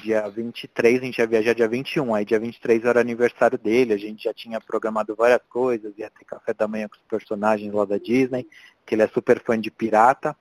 Dia 0.03 0.27
23, 0.29 1.01
a 1.01 1.05
gente 1.05 1.17
ia 1.17 1.27
viajar 1.27 1.55
dia 1.55 1.67
21, 1.67 2.13
aí 2.13 2.25
dia 2.25 2.39
23 2.39 2.85
era 2.85 2.99
aniversário 2.99 3.57
dele, 3.57 3.93
a 3.93 3.97
gente 3.97 4.23
já 4.25 4.33
tinha 4.33 4.61
programado 4.61 5.15
várias 5.15 5.41
coisas, 5.49 5.97
ia 5.97 6.09
ter 6.09 6.25
café 6.25 6.53
da 6.53 6.67
manhã 6.67 6.87
com 6.87 6.95
os 6.95 7.01
personagens 7.09 7.73
lá 7.73 7.85
da 7.85 7.97
Disney, 7.97 8.47
que 8.85 8.93
ele 8.93 9.01
é 9.01 9.07
super 9.07 9.41
fã 9.41 9.59
de 9.59 9.71
pirata, 9.71 10.35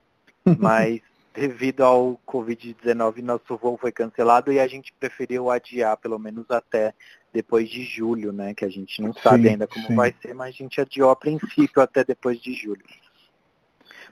mas 0.59 1.01
devido 1.35 1.83
ao 1.83 2.19
Covid-19, 2.25 3.21
nosso 3.21 3.57
voo 3.57 3.77
foi 3.77 3.91
cancelado 3.91 4.51
e 4.51 4.59
a 4.59 4.67
gente 4.67 4.93
preferiu 4.93 5.51
adiar, 5.51 5.97
pelo 5.97 6.17
menos 6.17 6.49
até 6.49 6.93
depois 7.33 7.69
de 7.69 7.83
julho, 7.83 8.31
né? 8.31 8.53
Que 8.53 8.63
a 8.63 8.69
gente 8.69 9.01
não 9.01 9.13
sabe 9.13 9.43
sim, 9.43 9.49
ainda 9.49 9.67
como 9.67 9.85
sim. 9.87 9.95
vai 9.95 10.15
ser, 10.21 10.33
mas 10.33 10.55
a 10.55 10.57
gente 10.57 10.79
adiou 10.79 11.09
a 11.09 11.15
princípio 11.15 11.81
até 11.81 12.03
depois 12.03 12.39
de 12.41 12.53
julho. 12.53 12.85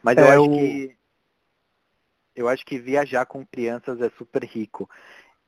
Mas 0.04 0.18
é, 0.18 0.22
eu 0.22 0.28
acho 0.28 0.44
o... 0.44 0.58
que 0.58 0.98
eu 2.36 2.48
acho 2.50 2.66
que 2.66 2.80
viajar 2.80 3.26
com 3.26 3.46
crianças 3.46 4.02
é 4.02 4.10
super 4.18 4.44
rico. 4.44 4.90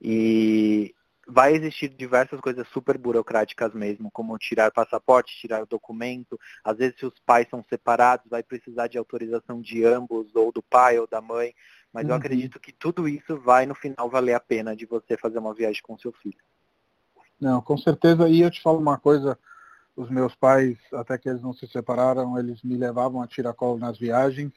E 0.01 0.93
vai 1.27 1.53
existir 1.53 1.89
diversas 1.89 2.39
coisas 2.39 2.67
super 2.69 2.97
burocráticas 2.97 3.73
mesmo, 3.73 4.11
como 4.11 4.37
tirar 4.37 4.71
passaporte, 4.71 5.35
tirar 5.39 5.65
documento. 5.65 6.39
Às 6.63 6.77
vezes, 6.77 6.99
se 6.99 7.05
os 7.05 7.19
pais 7.25 7.47
são 7.49 7.63
separados, 7.69 8.29
vai 8.29 8.43
precisar 8.43 8.87
de 8.87 8.97
autorização 8.97 9.61
de 9.61 9.83
ambos, 9.83 10.35
ou 10.35 10.51
do 10.51 10.61
pai 10.61 10.99
ou 10.99 11.07
da 11.07 11.21
mãe. 11.21 11.53
Mas 11.91 12.03
uhum. 12.05 12.11
eu 12.11 12.15
acredito 12.15 12.59
que 12.59 12.71
tudo 12.71 13.07
isso 13.07 13.39
vai, 13.39 13.65
no 13.65 13.73
final, 13.73 14.09
valer 14.09 14.33
a 14.33 14.39
pena 14.39 14.75
de 14.75 14.85
você 14.85 15.17
fazer 15.17 15.39
uma 15.39 15.53
viagem 15.53 15.81
com 15.81 15.97
seu 15.97 16.11
filho. 16.11 16.37
Não, 17.39 17.61
com 17.61 17.77
certeza. 17.77 18.29
E 18.29 18.41
eu 18.41 18.51
te 18.51 18.61
falo 18.61 18.79
uma 18.79 18.97
coisa, 18.97 19.37
os 19.95 20.09
meus 20.09 20.35
pais, 20.35 20.77
até 20.93 21.17
que 21.17 21.29
eles 21.29 21.41
não 21.41 21.53
se 21.53 21.67
separaram, 21.67 22.37
eles 22.37 22.61
me 22.63 22.77
levavam 22.77 23.21
a 23.21 23.27
tiracolo 23.27 23.77
nas 23.79 23.97
viagens. 23.97 24.53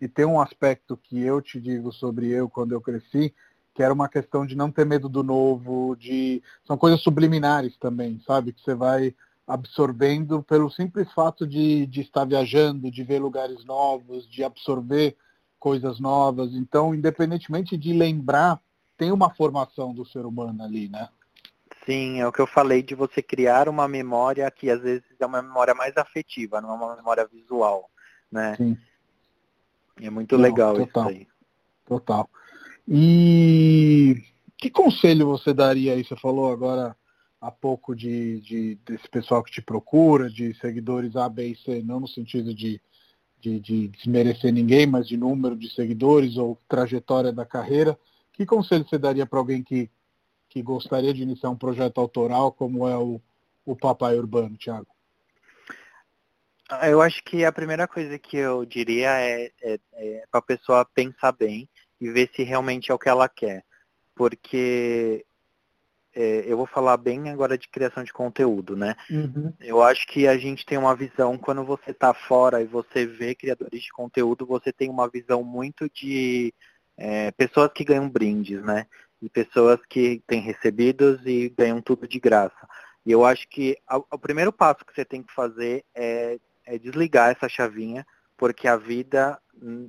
E 0.00 0.08
tem 0.08 0.24
um 0.24 0.40
aspecto 0.40 0.96
que 0.96 1.20
eu 1.20 1.40
te 1.40 1.60
digo 1.60 1.92
sobre 1.92 2.28
eu 2.28 2.48
quando 2.48 2.72
eu 2.72 2.80
cresci, 2.80 3.34
que 3.74 3.82
era 3.82 3.92
uma 3.92 4.08
questão 4.08 4.44
de 4.44 4.54
não 4.54 4.70
ter 4.70 4.84
medo 4.84 5.08
do 5.08 5.22
novo, 5.22 5.96
de 5.96 6.42
são 6.66 6.76
coisas 6.76 7.00
subliminares 7.00 7.76
também, 7.76 8.20
sabe? 8.26 8.52
Que 8.52 8.60
você 8.60 8.74
vai 8.74 9.14
absorvendo 9.46 10.42
pelo 10.42 10.70
simples 10.70 11.10
fato 11.12 11.46
de, 11.46 11.86
de 11.86 12.00
estar 12.00 12.24
viajando, 12.24 12.90
de 12.90 13.02
ver 13.02 13.18
lugares 13.18 13.64
novos, 13.64 14.28
de 14.28 14.44
absorver 14.44 15.16
coisas 15.58 15.98
novas. 15.98 16.52
Então, 16.54 16.94
independentemente 16.94 17.76
de 17.76 17.92
lembrar, 17.92 18.60
tem 18.96 19.10
uma 19.10 19.34
formação 19.34 19.92
do 19.92 20.04
ser 20.04 20.24
humano 20.26 20.62
ali, 20.62 20.88
né? 20.88 21.08
Sim, 21.84 22.20
é 22.20 22.26
o 22.26 22.32
que 22.32 22.40
eu 22.40 22.46
falei 22.46 22.82
de 22.82 22.94
você 22.94 23.20
criar 23.20 23.68
uma 23.68 23.88
memória 23.88 24.48
que 24.50 24.70
às 24.70 24.80
vezes 24.80 25.04
é 25.18 25.26
uma 25.26 25.42
memória 25.42 25.74
mais 25.74 25.96
afetiva, 25.96 26.60
não 26.60 26.70
é 26.70 26.74
uma 26.74 26.96
memória 26.96 27.26
visual, 27.26 27.90
né? 28.30 28.54
Sim. 28.56 28.76
É 30.00 30.08
muito 30.08 30.36
não, 30.36 30.42
legal 30.42 30.76
total, 30.76 31.10
isso 31.10 31.10
aí. 31.10 31.28
Total. 31.84 32.30
E 32.86 34.22
que 34.58 34.70
conselho 34.70 35.26
você 35.26 35.52
daria 35.52 35.92
aí? 35.92 36.04
Você 36.04 36.16
falou 36.16 36.50
agora 36.50 36.96
há 37.40 37.50
pouco 37.50 37.94
de, 37.94 38.40
de, 38.40 38.74
desse 38.86 39.08
pessoal 39.08 39.42
que 39.42 39.50
te 39.50 39.60
procura, 39.60 40.30
de 40.30 40.54
seguidores 40.54 41.16
A, 41.16 41.28
B 41.28 41.48
e 41.48 41.56
C, 41.56 41.82
não 41.82 42.00
no 42.00 42.08
sentido 42.08 42.54
de, 42.54 42.80
de, 43.40 43.58
de 43.58 43.88
desmerecer 43.88 44.52
ninguém, 44.52 44.86
mas 44.86 45.08
de 45.08 45.16
número 45.16 45.56
de 45.56 45.68
seguidores 45.74 46.36
ou 46.36 46.56
trajetória 46.68 47.32
da 47.32 47.44
carreira. 47.44 47.98
Que 48.32 48.46
conselho 48.46 48.86
você 48.88 48.98
daria 48.98 49.26
para 49.26 49.38
alguém 49.38 49.62
que, 49.62 49.90
que 50.48 50.62
gostaria 50.62 51.12
de 51.12 51.22
iniciar 51.22 51.50
um 51.50 51.56
projeto 51.56 52.00
autoral 52.00 52.52
como 52.52 52.86
é 52.86 52.96
o, 52.96 53.20
o 53.66 53.74
Papai 53.74 54.16
Urbano, 54.16 54.56
Thiago? 54.56 54.86
Eu 56.84 57.02
acho 57.02 57.22
que 57.24 57.44
a 57.44 57.52
primeira 57.52 57.86
coisa 57.86 58.18
que 58.18 58.36
eu 58.36 58.64
diria 58.64 59.10
é, 59.20 59.50
é, 59.62 59.78
é 59.94 60.24
para 60.30 60.38
a 60.38 60.42
pessoa 60.42 60.84
pensar 60.84 61.32
bem 61.32 61.68
e 62.02 62.10
ver 62.10 62.28
se 62.34 62.42
realmente 62.42 62.90
é 62.90 62.94
o 62.94 62.98
que 62.98 63.08
ela 63.08 63.28
quer. 63.28 63.64
Porque 64.12 65.24
é, 66.12 66.44
eu 66.46 66.56
vou 66.56 66.66
falar 66.66 66.96
bem 66.96 67.30
agora 67.30 67.56
de 67.56 67.68
criação 67.68 68.02
de 68.02 68.12
conteúdo, 68.12 68.76
né? 68.76 68.96
Uhum. 69.08 69.52
Eu 69.60 69.80
acho 69.80 70.04
que 70.08 70.26
a 70.26 70.36
gente 70.36 70.66
tem 70.66 70.76
uma 70.76 70.96
visão, 70.96 71.38
quando 71.38 71.64
você 71.64 71.92
está 71.92 72.12
fora 72.12 72.60
e 72.60 72.66
você 72.66 73.06
vê 73.06 73.36
criadores 73.36 73.80
de 73.80 73.92
conteúdo, 73.92 74.44
você 74.44 74.72
tem 74.72 74.90
uma 74.90 75.08
visão 75.08 75.44
muito 75.44 75.88
de 75.88 76.52
é, 76.96 77.30
pessoas 77.30 77.70
que 77.72 77.84
ganham 77.84 78.10
brindes, 78.10 78.60
né? 78.64 78.86
E 79.22 79.30
pessoas 79.30 79.78
que 79.88 80.20
têm 80.26 80.40
recebidos 80.40 81.20
e 81.24 81.50
ganham 81.56 81.80
tudo 81.80 82.08
de 82.08 82.18
graça. 82.18 82.68
E 83.06 83.12
eu 83.12 83.24
acho 83.24 83.48
que 83.48 83.78
o 84.10 84.18
primeiro 84.18 84.52
passo 84.52 84.84
que 84.84 84.92
você 84.92 85.04
tem 85.04 85.22
que 85.22 85.32
fazer 85.32 85.84
é, 85.94 86.36
é 86.66 86.78
desligar 86.78 87.30
essa 87.30 87.48
chavinha 87.48 88.04
porque 88.36 88.66
a 88.66 88.76
vida 88.76 89.38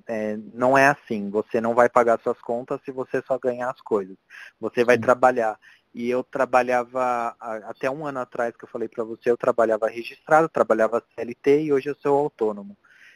é, 0.08 0.38
não 0.54 0.78
é 0.78 0.88
assim. 0.88 1.30
Você 1.30 1.60
não 1.60 1.74
vai 1.74 1.90
pagar 1.90 2.20
suas 2.22 2.40
contas 2.42 2.80
se 2.84 2.92
você 2.92 3.22
só 3.26 3.38
ganhar 3.38 3.70
as 3.70 3.82
coisas. 3.82 4.16
Você 4.60 4.84
vai 4.84 4.96
Sim. 4.96 5.02
trabalhar. 5.02 5.60
E 5.94 6.10
eu 6.10 6.24
trabalhava, 6.24 7.36
até 7.40 7.90
um 7.90 8.06
ano 8.06 8.20
atrás 8.20 8.56
que 8.56 8.66
eu 8.66 8.70
falei 8.70 8.88
para 8.88 9.04
você, 9.04 9.30
eu 9.30 9.38
trabalhava 9.38 9.88
registrado, 9.88 10.50
trabalhava 10.50 11.04
CLT 11.14 11.66
e 11.66 11.74
hoje 11.74 11.90
eu 11.90 11.96
sou 11.96 12.18
autônomo. 12.18 12.76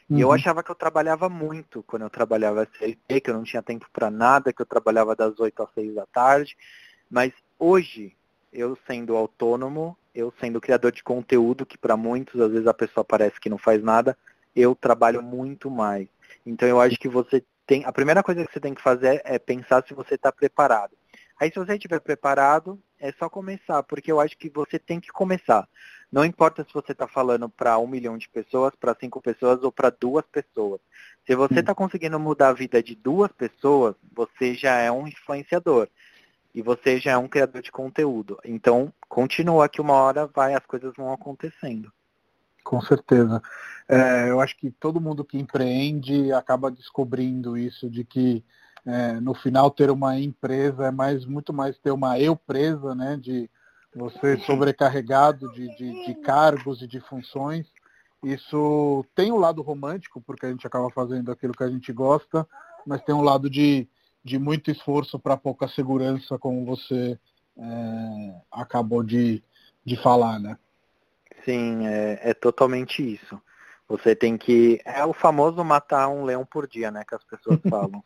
Uhum. 0.10 0.18
E 0.18 0.22
eu 0.22 0.28
uhum. 0.28 0.34
achava 0.34 0.64
que 0.64 0.70
eu 0.70 0.76
trabalhava 0.76 1.28
muito 1.28 1.84
quando 1.84 2.04
eu 2.04 2.10
trabalhava 2.10 2.68
CLT, 2.78 3.22
que 3.22 3.30
eu 3.30 3.34
não 3.34 3.44
tinha 3.44 3.64
tempo 3.64 3.88
para 3.92 4.12
nada, 4.12 4.54
que 4.54 4.62
eu 4.62 4.66
trabalhava 4.66 5.16
das 5.16 5.40
8 5.40 5.64
às 5.64 5.74
6 5.74 5.96
da 5.96 6.06
tarde. 6.06 6.56
Mas 7.10 7.34
hoje, 7.58 8.16
eu 8.54 8.78
sendo 8.86 9.16
autônomo, 9.16 9.98
eu 10.14 10.32
sendo 10.40 10.62
criador 10.62 10.92
de 10.92 11.04
conteúdo, 11.04 11.66
que 11.66 11.78
para 11.78 11.98
muitos, 11.98 12.40
às 12.40 12.52
vezes 12.52 12.68
a 12.68 12.74
pessoa 12.74 13.04
parece 13.04 13.40
que 13.40 13.50
não 13.50 13.58
faz 13.58 13.84
nada, 13.84 14.16
eu 14.58 14.76
trabalho 14.76 15.22
muito 15.22 15.70
mais. 15.70 16.08
Então 16.44 16.68
eu 16.68 16.82
acho 16.82 16.98
que 16.98 17.08
você 17.08 17.44
tem. 17.66 17.86
A 17.86 17.92
primeira 17.92 18.24
coisa 18.24 18.44
que 18.44 18.52
você 18.52 18.60
tem 18.60 18.74
que 18.74 18.82
fazer 18.82 19.22
é 19.24 19.38
pensar 19.38 19.86
se 19.88 19.94
você 19.94 20.16
está 20.16 20.32
preparado. 20.32 20.98
Aí 21.40 21.52
se 21.52 21.60
você 21.60 21.74
estiver 21.74 22.00
preparado, 22.00 22.82
é 23.00 23.12
só 23.12 23.30
começar, 23.30 23.84
porque 23.84 24.12
eu 24.12 24.20
acho 24.20 24.36
que 24.36 24.50
você 24.50 24.80
tem 24.80 25.00
que 25.00 25.10
começar. 25.10 25.70
Não 26.12 26.26
importa 26.26 26.64
se 26.64 26.74
você 26.74 26.94
está 26.94 27.08
falando 27.08 27.48
para 27.48 27.78
um 27.78 27.86
milhão 27.86 28.18
de 28.18 28.28
pessoas, 28.28 28.74
para 28.76 28.96
cinco 29.00 29.22
pessoas 29.22 29.62
ou 29.62 29.72
para 29.72 29.92
duas 29.92 30.26
pessoas. 30.26 30.80
Se 31.28 31.36
você 31.36 31.60
está 31.60 31.76
conseguindo 31.76 32.20
mudar 32.20 32.50
a 32.50 32.54
vida 32.54 32.82
de 32.82 32.96
duas 32.96 33.32
pessoas, 33.34 33.94
você 34.12 34.56
já 34.56 34.78
é 34.78 34.92
um 34.92 35.08
influenciador. 35.08 35.88
E 36.56 36.62
você 36.62 36.98
já 36.98 37.12
é 37.12 37.18
um 37.18 37.28
criador 37.28 37.62
de 37.62 37.72
conteúdo. 37.72 38.40
Então, 38.44 38.92
continua 39.08 39.70
que 39.70 39.82
uma 39.82 39.94
hora 39.94 40.26
vai, 40.26 40.56
as 40.56 40.66
coisas 40.66 40.94
vão 40.96 41.14
acontecendo. 41.14 41.92
Com 42.64 42.82
certeza. 42.82 43.42
É, 43.90 44.30
eu 44.30 44.42
acho 44.42 44.58
que 44.58 44.70
todo 44.70 45.00
mundo 45.00 45.24
que 45.24 45.38
empreende 45.38 46.32
acaba 46.34 46.70
descobrindo 46.70 47.58
isso, 47.58 47.90
de 47.90 48.04
que 48.04 48.44
é, 48.86 49.20
no 49.20 49.34
final 49.34 49.72
ter 49.72 49.90
uma 49.90 50.20
empresa 50.20 50.88
é 50.88 50.92
mais 50.92 51.26
muito 51.26 51.54
mais 51.54 51.78
ter 51.80 51.92
uma 51.92 52.20
eu 52.20 52.36
presa, 52.36 52.94
né? 52.94 53.18
De 53.18 53.50
você 53.96 54.38
sobrecarregado 54.40 55.52
de, 55.54 55.76
de, 55.76 56.06
de 56.06 56.16
cargos 56.16 56.82
e 56.82 56.88
de 56.88 57.00
funções. 57.00 57.66
Isso 58.24 59.06
tem 59.16 59.32
um 59.32 59.38
lado 59.38 59.62
romântico, 59.62 60.22
porque 60.22 60.46
a 60.46 60.50
gente 60.50 60.66
acaba 60.66 60.90
fazendo 60.90 61.32
aquilo 61.32 61.54
que 61.54 61.64
a 61.64 61.70
gente 61.70 61.92
gosta, 61.94 62.48
mas 62.86 63.02
tem 63.04 63.16
um 63.16 63.22
lado 63.22 63.50
de, 63.50 63.88
de 64.24 64.38
muito 64.38 64.70
esforço 64.70 65.20
para 65.20 65.38
pouca 65.38 65.68
segurança, 65.68 66.38
como 66.38 66.66
você 66.66 67.18
é, 67.58 68.42
acabou 68.52 69.04
de, 69.04 69.44
de 69.86 69.96
falar, 69.98 70.40
né? 70.40 70.58
Sim, 71.46 71.86
é, 71.88 72.30
é 72.30 72.34
totalmente 72.34 73.02
isso. 73.02 73.42
Você 73.88 74.16
tem 74.16 74.38
que. 74.38 74.82
É 74.86 75.06
o 75.06 75.14
famoso 75.14 75.64
matar 75.64 76.10
um 76.10 76.24
leão 76.24 76.46
por 76.46 76.68
dia, 76.68 76.92
né? 76.92 77.04
Que 77.08 77.16
as 77.16 77.24
pessoas 77.24 77.60
falam. 77.70 78.04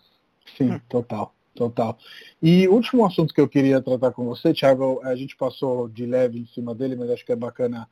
Sim, 0.58 0.80
total, 0.88 1.34
total. 1.56 1.98
E 2.42 2.68
último 2.68 3.06
assunto 3.06 3.34
que 3.34 3.42
eu 3.42 3.48
queria 3.48 3.82
tratar 3.82 4.12
com 4.12 4.26
você, 4.26 4.54
Thiago, 4.54 5.02
a 5.04 5.16
gente 5.16 5.36
passou 5.36 5.88
de 5.90 6.06
leve 6.06 6.40
em 6.40 6.46
cima 6.48 6.76
dele, 6.76 6.96
mas 6.96 7.10
acho 7.10 7.26
que 7.26 7.32
é 7.32 7.36
bacana 7.36 7.88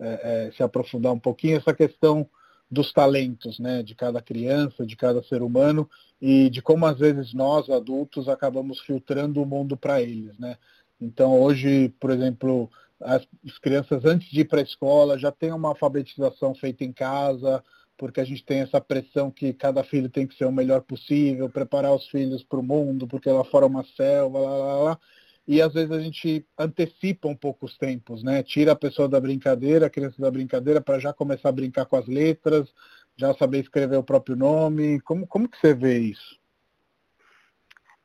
é, 0.00 0.46
é, 0.48 0.52
se 0.52 0.62
aprofundar 0.62 1.12
um 1.12 1.18
pouquinho, 1.18 1.56
essa 1.56 1.74
questão 1.74 2.28
dos 2.70 2.92
talentos, 2.92 3.58
né? 3.58 3.82
De 3.82 3.94
cada 3.94 4.20
criança, 4.20 4.84
de 4.84 4.96
cada 4.96 5.22
ser 5.22 5.42
humano, 5.42 5.88
e 6.20 6.50
de 6.50 6.60
como 6.60 6.86
às 6.86 6.98
vezes 6.98 7.32
nós, 7.32 7.70
adultos, 7.70 8.28
acabamos 8.28 8.80
filtrando 8.80 9.40
o 9.40 9.46
mundo 9.46 9.76
para 9.76 10.02
eles, 10.02 10.36
né? 10.38 10.56
Então 11.00 11.40
hoje, 11.40 11.94
por 12.00 12.10
exemplo, 12.10 12.68
as, 13.00 13.26
crianças 13.62 14.04
antes 14.04 14.28
de 14.30 14.40
ir 14.40 14.44
para 14.46 14.60
a 14.60 14.64
escola 14.64 15.18
já 15.18 15.30
têm 15.30 15.52
uma 15.52 15.68
alfabetização 15.68 16.54
feita 16.54 16.84
em 16.84 16.92
casa, 16.92 17.62
porque 17.96 18.20
a 18.20 18.24
gente 18.24 18.44
tem 18.44 18.60
essa 18.60 18.80
pressão 18.80 19.30
que 19.30 19.52
cada 19.52 19.82
filho 19.82 20.08
tem 20.08 20.26
que 20.26 20.34
ser 20.36 20.44
o 20.44 20.52
melhor 20.52 20.82
possível, 20.82 21.50
preparar 21.50 21.94
os 21.94 22.08
filhos 22.08 22.42
para 22.44 22.58
o 22.58 22.62
mundo, 22.62 23.06
porque 23.06 23.30
lá 23.30 23.44
fora 23.44 23.66
é 23.66 23.68
uma 23.68 23.84
selva, 23.96 24.38
lá, 24.38 24.56
lá, 24.56 24.78
lá. 24.78 24.98
E 25.46 25.62
às 25.62 25.72
vezes 25.72 25.90
a 25.90 26.00
gente 26.00 26.46
antecipa 26.58 27.26
um 27.26 27.34
pouco 27.34 27.66
os 27.66 27.76
tempos, 27.78 28.22
né? 28.22 28.42
Tira 28.42 28.72
a 28.72 28.76
pessoa 28.76 29.08
da 29.08 29.18
brincadeira, 29.18 29.86
a 29.86 29.90
criança 29.90 30.20
da 30.20 30.30
brincadeira, 30.30 30.80
para 30.80 30.98
já 30.98 31.12
começar 31.12 31.48
a 31.48 31.52
brincar 31.52 31.86
com 31.86 31.96
as 31.96 32.06
letras, 32.06 32.68
já 33.16 33.34
saber 33.34 33.60
escrever 33.60 33.96
o 33.96 34.04
próprio 34.04 34.36
nome. 34.36 35.00
Como, 35.00 35.26
como 35.26 35.48
que 35.48 35.58
você 35.58 35.74
vê 35.74 35.98
isso? 35.98 36.37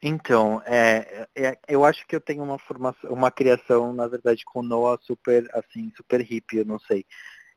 Então, 0.05 0.61
é, 0.65 1.25
é, 1.33 1.57
eu 1.65 1.85
acho 1.85 2.05
que 2.05 2.13
eu 2.13 2.19
tenho 2.19 2.43
uma 2.43 2.59
formação, 2.59 3.09
uma 3.09 3.31
criação, 3.31 3.93
na 3.93 4.05
verdade, 4.05 4.43
com 4.43 4.61
Noah 4.61 4.99
super, 5.01 5.49
assim, 5.53 5.93
super 5.95 6.19
hippie, 6.19 6.57
eu 6.57 6.65
não 6.65 6.77
sei. 6.77 7.05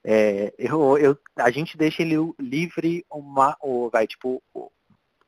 É, 0.04 0.54
eu, 0.56 0.96
eu, 0.96 1.18
a 1.34 1.50
gente 1.50 1.76
deixa 1.76 2.02
ele 2.02 2.14
livre 2.38 3.04
uma, 3.10 3.56
ou 3.60 3.90
vai, 3.90 4.06
tipo, 4.06 4.40
o 4.54 4.70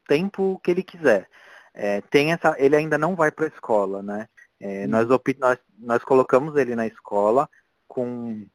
tempo 0.06 0.60
que 0.62 0.70
ele 0.70 0.84
quiser. 0.84 1.28
É, 1.74 2.00
tem 2.02 2.32
essa, 2.32 2.54
ele 2.56 2.76
ainda 2.76 2.96
não 2.96 3.16
vai 3.16 3.32
para 3.32 3.46
a 3.46 3.48
escola, 3.48 4.00
né? 4.00 4.28
É, 4.60 4.84
hum. 4.84 4.88
nós, 4.88 5.08
nós, 5.40 5.58
nós 5.76 6.04
colocamos 6.04 6.54
ele 6.54 6.76
na 6.76 6.86
escola 6.86 7.50
com 7.88 8.46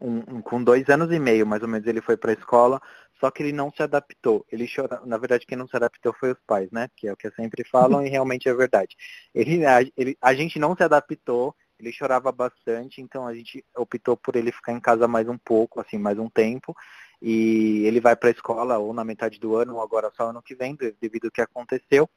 um, 0.00 0.36
um, 0.36 0.40
com 0.40 0.64
dois 0.64 0.88
anos 0.88 1.12
e 1.12 1.18
meio, 1.18 1.46
mais 1.46 1.60
ou 1.60 1.68
menos, 1.68 1.86
ele 1.86 2.00
foi 2.00 2.16
para 2.16 2.30
a 2.30 2.34
escola, 2.34 2.80
só 3.20 3.30
que 3.30 3.42
ele 3.42 3.52
não 3.52 3.70
se 3.70 3.82
adaptou. 3.82 4.46
Ele 4.50 4.66
chora... 4.72 5.00
Na 5.04 5.18
verdade, 5.18 5.46
quem 5.46 5.58
não 5.58 5.66
se 5.66 5.76
adaptou 5.76 6.14
foi 6.14 6.32
os 6.32 6.38
pais, 6.46 6.70
né? 6.70 6.88
Que 6.96 7.08
é 7.08 7.12
o 7.12 7.16
que 7.16 7.30
sempre 7.32 7.64
falam 7.64 8.04
e 8.04 8.08
realmente 8.08 8.48
é 8.48 8.54
verdade. 8.54 8.96
Ele, 9.34 9.66
a, 9.66 9.80
ele, 9.96 10.16
a 10.20 10.34
gente 10.34 10.58
não 10.58 10.76
se 10.76 10.82
adaptou, 10.82 11.54
ele 11.78 11.92
chorava 11.92 12.30
bastante, 12.32 13.00
então 13.00 13.26
a 13.26 13.34
gente 13.34 13.64
optou 13.76 14.16
por 14.16 14.36
ele 14.36 14.52
ficar 14.52 14.72
em 14.72 14.80
casa 14.80 15.06
mais 15.06 15.28
um 15.28 15.38
pouco, 15.38 15.80
assim, 15.80 15.98
mais 15.98 16.18
um 16.18 16.28
tempo. 16.28 16.74
E 17.20 17.84
ele 17.86 18.00
vai 18.00 18.14
para 18.14 18.28
a 18.28 18.32
escola 18.32 18.78
ou 18.78 18.92
na 18.92 19.04
metade 19.04 19.40
do 19.40 19.56
ano, 19.56 19.74
ou 19.74 19.82
agora 19.82 20.12
só 20.16 20.30
ano 20.30 20.42
que 20.42 20.54
vem, 20.54 20.76
devido 21.00 21.26
ao 21.26 21.30
que 21.32 21.40
aconteceu. 21.40 22.08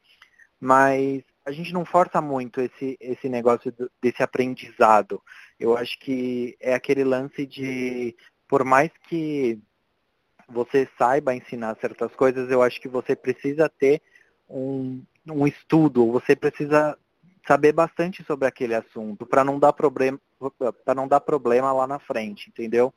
Mas 0.59 1.23
a 1.43 1.51
gente 1.51 1.73
não 1.73 1.83
força 1.83 2.21
muito 2.21 2.61
esse, 2.61 2.95
esse 2.99 3.27
negócio 3.27 3.73
desse 3.99 4.21
aprendizado. 4.21 5.21
Eu 5.59 5.75
acho 5.75 5.97
que 5.99 6.55
é 6.59 6.75
aquele 6.75 7.03
lance 7.03 7.47
de, 7.47 8.15
por 8.47 8.63
mais 8.63 8.91
que 9.07 9.59
você 10.51 10.87
saiba 10.97 11.35
ensinar 11.35 11.77
certas 11.79 12.13
coisas, 12.15 12.49
eu 12.49 12.61
acho 12.61 12.79
que 12.79 12.87
você 12.87 13.15
precisa 13.15 13.69
ter 13.69 14.01
um, 14.49 15.01
um 15.27 15.47
estudo, 15.47 16.11
você 16.11 16.35
precisa 16.35 16.97
saber 17.47 17.71
bastante 17.71 18.23
sobre 18.23 18.47
aquele 18.47 18.75
assunto 18.75 19.25
para 19.25 19.43
não 19.43 19.59
dar 19.59 19.73
problema 19.73 20.19
para 20.83 20.95
não 20.95 21.07
dar 21.07 21.19
problema 21.19 21.71
lá 21.71 21.85
na 21.85 21.99
frente, 21.99 22.49
entendeu? 22.49 22.91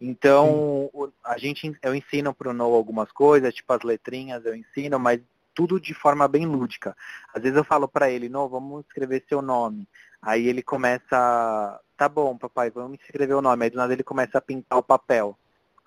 Então, 0.00 0.90
Sim. 0.92 1.12
a 1.24 1.38
gente 1.38 1.76
eu 1.82 1.94
ensino 1.94 2.34
para 2.34 2.50
o 2.50 2.52
Noah 2.52 2.76
algumas 2.76 3.10
coisas, 3.12 3.54
tipo 3.54 3.72
as 3.72 3.82
letrinhas 3.82 4.44
eu 4.44 4.54
ensino, 4.54 4.98
mas 4.98 5.20
tudo 5.54 5.80
de 5.80 5.92
forma 5.92 6.26
bem 6.26 6.46
lúdica. 6.46 6.96
Às 7.34 7.42
vezes 7.42 7.56
eu 7.56 7.64
falo 7.64 7.88
para 7.88 8.10
ele, 8.10 8.28
não, 8.28 8.48
vamos 8.48 8.84
escrever 8.86 9.24
seu 9.28 9.42
nome. 9.42 9.86
Aí 10.22 10.46
ele 10.48 10.62
começa, 10.62 11.80
tá 11.96 12.08
bom, 12.08 12.36
papai, 12.36 12.70
vamos 12.70 12.98
escrever 13.00 13.34
o 13.34 13.42
nome. 13.42 13.64
Aí 13.64 13.70
do 13.70 13.76
nada 13.76 13.92
ele 13.92 14.02
começa 14.02 14.38
a 14.38 14.40
pintar 14.40 14.78
o 14.78 14.82
papel. 14.82 15.36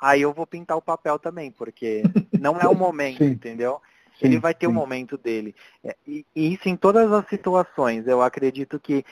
Aí 0.03 0.21
eu 0.21 0.33
vou 0.33 0.45
pintar 0.45 0.75
o 0.75 0.81
papel 0.81 1.17
também, 1.17 1.49
porque 1.49 2.03
não 2.37 2.59
é 2.59 2.67
o 2.67 2.75
momento, 2.75 3.19
sim. 3.19 3.29
entendeu? 3.29 3.81
Sim, 4.19 4.25
ele 4.25 4.37
vai 4.37 4.53
ter 4.53 4.67
o 4.67 4.69
um 4.69 4.73
momento 4.73 5.17
dele. 5.17 5.55
É, 5.81 5.95
e, 6.05 6.25
e, 6.35 6.53
isso 6.53 6.67
em 6.67 6.75
todas 6.75 7.09
as 7.09 7.25
situações. 7.29 8.05
Eu 8.05 8.21
acredito 8.21 8.77
que, 8.77 9.05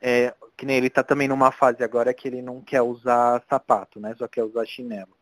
é, 0.00 0.32
que 0.56 0.64
nem 0.64 0.78
ele 0.78 0.86
está 0.86 1.02
também 1.02 1.28
numa 1.28 1.52
fase 1.52 1.84
agora 1.84 2.14
que 2.14 2.26
ele 2.26 2.40
não 2.40 2.62
quer 2.62 2.80
usar 2.80 3.42
sapato, 3.46 4.00
né? 4.00 4.14
Só 4.16 4.26
quer 4.26 4.42
usar 4.42 4.64
chinelo. 4.64 5.12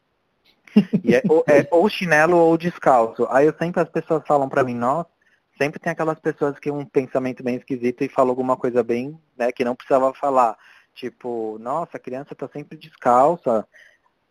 E 1.02 1.16
é, 1.16 1.22
ou, 1.28 1.44
é, 1.48 1.66
ou 1.72 1.88
chinelo 1.88 2.36
ou 2.36 2.56
descalço. 2.56 3.26
Aí 3.28 3.46
eu 3.46 3.54
sempre 3.58 3.82
as 3.82 3.88
pessoas 3.88 4.22
falam 4.28 4.48
para 4.48 4.62
mim, 4.62 4.76
nossa, 4.76 5.10
sempre 5.58 5.80
tem 5.80 5.90
aquelas 5.90 6.20
pessoas 6.20 6.56
que 6.60 6.70
um 6.70 6.84
pensamento 6.84 7.42
bem 7.42 7.56
esquisito 7.56 8.04
e 8.04 8.08
falam 8.08 8.30
alguma 8.30 8.56
coisa 8.56 8.80
bem, 8.84 9.18
né, 9.36 9.50
que 9.50 9.64
não 9.64 9.74
precisava 9.74 10.14
falar. 10.14 10.56
Tipo, 10.94 11.58
nossa, 11.58 11.96
a 11.96 12.00
criança 12.00 12.32
tá 12.32 12.48
sempre 12.48 12.78
descalça. 12.78 13.66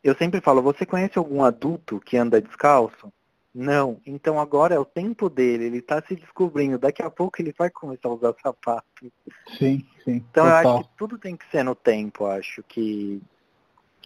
Eu 0.06 0.14
sempre 0.14 0.40
falo, 0.40 0.62
você 0.62 0.86
conhece 0.86 1.18
algum 1.18 1.44
adulto 1.44 2.00
que 2.00 2.16
anda 2.16 2.40
descalço? 2.40 3.12
Não. 3.52 4.00
Então 4.06 4.40
agora 4.40 4.76
é 4.76 4.80
o 4.80 4.86
tempo 4.86 5.28
dele, 5.28 5.66
ele 5.66 5.80
está 5.80 6.00
se 6.00 6.16
descobrindo. 6.16 6.78
Daqui 6.78 7.02
a 7.02 7.10
pouco 7.10 7.42
ele 7.42 7.52
vai 7.58 7.72
começar 7.72 8.10
a 8.10 8.14
usar 8.14 8.36
sapato. 8.40 9.12
Sim, 9.58 9.84
sim. 10.04 10.18
Então 10.18 10.46
total. 10.46 10.64
eu 10.64 10.70
acho 10.78 10.84
que 10.84 10.96
tudo 10.96 11.18
tem 11.18 11.36
que 11.36 11.50
ser 11.50 11.64
no 11.64 11.74
tempo, 11.74 12.28
acho 12.28 12.62
que 12.68 13.20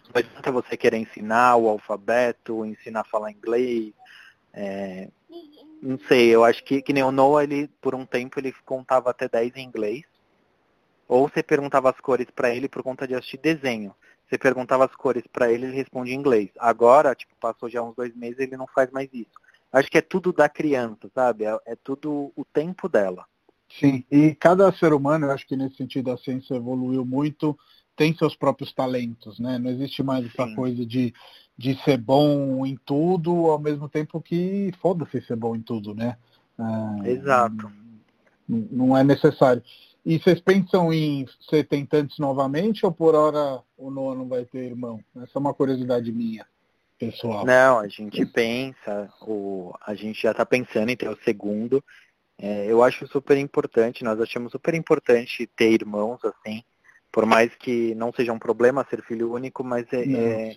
não 0.06 0.20
adianta 0.20 0.50
você 0.50 0.74
querer 0.74 0.96
ensinar 0.96 1.56
o 1.56 1.68
alfabeto, 1.68 2.64
ensinar 2.64 3.00
a 3.00 3.04
falar 3.04 3.30
inglês. 3.30 3.92
É, 4.54 5.06
não 5.82 5.98
sei, 6.08 6.34
eu 6.34 6.44
acho 6.44 6.64
que, 6.64 6.80
que 6.80 6.94
nem 6.94 7.02
o 7.02 7.12
Noah, 7.12 7.44
ele, 7.44 7.68
por 7.78 7.94
um 7.94 8.06
tempo, 8.06 8.40
ele 8.40 8.54
contava 8.64 9.10
até 9.10 9.28
10 9.28 9.54
em 9.56 9.66
inglês. 9.66 10.04
Ou 11.06 11.28
você 11.28 11.42
perguntava 11.42 11.90
as 11.90 12.00
cores 12.00 12.30
para 12.34 12.54
ele 12.54 12.70
por 12.70 12.82
conta 12.82 13.06
de 13.06 13.14
assistir 13.14 13.36
desenho. 13.36 13.94
Você 14.30 14.38
perguntava 14.38 14.84
as 14.84 14.94
cores 14.94 15.24
para 15.26 15.50
ele, 15.50 15.66
ele 15.66 15.74
respondia 15.74 16.14
em 16.14 16.18
inglês. 16.18 16.50
Agora, 16.56 17.16
tipo, 17.16 17.34
passou 17.40 17.68
já 17.68 17.82
uns 17.82 17.96
dois 17.96 18.14
meses, 18.14 18.38
ele 18.38 18.56
não 18.56 18.66
faz 18.68 18.88
mais 18.92 19.08
isso. 19.12 19.32
Acho 19.72 19.90
que 19.90 19.98
é 19.98 20.00
tudo 20.00 20.32
da 20.32 20.48
criança, 20.48 21.10
sabe? 21.12 21.44
É, 21.44 21.58
é 21.66 21.74
tudo 21.74 22.32
o 22.36 22.44
tempo 22.44 22.88
dela. 22.88 23.26
Sim, 23.80 24.04
e 24.08 24.32
cada 24.36 24.70
ser 24.72 24.92
humano, 24.92 25.26
eu 25.26 25.32
acho 25.32 25.46
que 25.46 25.56
nesse 25.56 25.76
sentido 25.76 26.12
a 26.12 26.16
ciência 26.16 26.54
evoluiu 26.54 27.04
muito, 27.04 27.58
tem 27.96 28.14
seus 28.14 28.36
próprios 28.36 28.72
talentos, 28.72 29.40
né? 29.40 29.58
Não 29.58 29.68
existe 29.68 30.00
mais 30.00 30.24
essa 30.24 30.46
Sim. 30.46 30.54
coisa 30.54 30.86
de, 30.86 31.12
de 31.58 31.74
ser 31.82 31.98
bom 31.98 32.64
em 32.64 32.76
tudo, 32.76 33.50
ao 33.50 33.58
mesmo 33.58 33.88
tempo 33.88 34.20
que 34.20 34.72
foda-se 34.80 35.20
ser 35.22 35.36
bom 35.36 35.56
em 35.56 35.60
tudo, 35.62 35.92
né? 35.92 36.16
Ah, 36.56 36.98
Exato. 37.04 37.70
Não, 38.48 38.68
não 38.70 38.96
é 38.96 39.02
necessário. 39.02 39.62
E 40.04 40.18
vocês 40.18 40.40
pensam 40.40 40.92
em 40.92 41.26
ser 41.48 41.64
tentantes 41.66 42.18
novamente 42.18 42.86
ou 42.86 42.92
por 42.92 43.14
hora 43.14 43.60
o 43.76 43.90
Noah 43.90 44.16
não 44.16 44.28
vai 44.28 44.44
ter 44.44 44.64
irmão? 44.64 45.02
Essa 45.16 45.32
é 45.34 45.38
uma 45.38 45.52
curiosidade 45.52 46.10
minha, 46.10 46.46
pessoal. 46.98 47.44
Não, 47.44 47.78
a 47.78 47.88
gente 47.88 48.24
pensa, 48.26 49.12
o, 49.20 49.74
a 49.86 49.94
gente 49.94 50.22
já 50.22 50.30
está 50.30 50.46
pensando 50.46 50.90
em 50.90 50.96
ter 50.96 51.08
o 51.08 51.18
segundo. 51.22 51.84
É, 52.38 52.66
eu 52.66 52.82
acho 52.82 53.06
super 53.06 53.36
importante, 53.36 54.02
nós 54.02 54.18
achamos 54.20 54.52
super 54.52 54.74
importante 54.74 55.46
ter 55.54 55.72
irmãos, 55.72 56.18
assim, 56.24 56.64
por 57.12 57.26
mais 57.26 57.54
que 57.54 57.94
não 57.94 58.12
seja 58.12 58.32
um 58.32 58.38
problema 58.38 58.86
ser 58.88 59.02
filho 59.02 59.34
único, 59.34 59.62
mas 59.62 59.86
é, 59.92 60.06
não, 60.06 60.18
é 60.18 60.54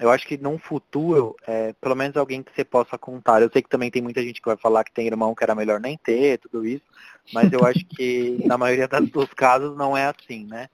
eu 0.00 0.10
acho 0.10 0.26
que 0.26 0.38
num 0.38 0.58
futuro, 0.58 1.36
é, 1.46 1.74
pelo 1.74 1.94
menos 1.94 2.16
alguém 2.16 2.42
que 2.42 2.50
você 2.54 2.64
possa 2.64 2.96
contar. 2.96 3.42
Eu 3.42 3.50
sei 3.52 3.60
que 3.60 3.68
também 3.68 3.90
tem 3.90 4.00
muita 4.00 4.22
gente 4.22 4.40
que 4.40 4.48
vai 4.48 4.56
falar 4.56 4.82
que 4.82 4.92
tem 4.92 5.06
irmão 5.06 5.34
que 5.34 5.44
era 5.44 5.54
melhor 5.54 5.78
nem 5.78 5.98
ter, 5.98 6.38
tudo 6.38 6.66
isso, 6.66 6.84
mas 7.34 7.52
eu 7.52 7.64
acho 7.66 7.84
que 7.84 8.38
na 8.48 8.56
maioria 8.56 8.88
dos 8.88 9.32
casos 9.34 9.76
não 9.76 9.94
é 9.94 10.06
assim, 10.06 10.46
né? 10.46 10.70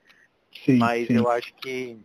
Sim, 0.65 0.77
mas 0.77 1.07
sim. 1.07 1.17
eu 1.17 1.29
acho 1.29 1.53
que 1.55 1.97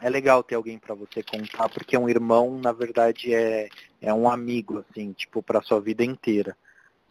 é 0.00 0.08
legal 0.08 0.42
ter 0.42 0.54
alguém 0.54 0.78
para 0.78 0.94
você 0.94 1.22
contar, 1.22 1.68
porque 1.68 1.96
um 1.96 2.08
irmão, 2.08 2.58
na 2.58 2.72
verdade, 2.72 3.34
é, 3.34 3.68
é 4.00 4.14
um 4.14 4.28
amigo, 4.28 4.82
assim, 4.90 5.12
tipo, 5.12 5.42
para 5.42 5.60
sua 5.60 5.80
vida 5.80 6.02
inteira. 6.02 6.56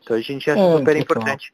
Então 0.02 0.18
a 0.18 0.22
gente 0.22 0.50
é, 0.50 0.54
é 0.54 0.78
super 0.78 0.98
importante. 0.98 1.54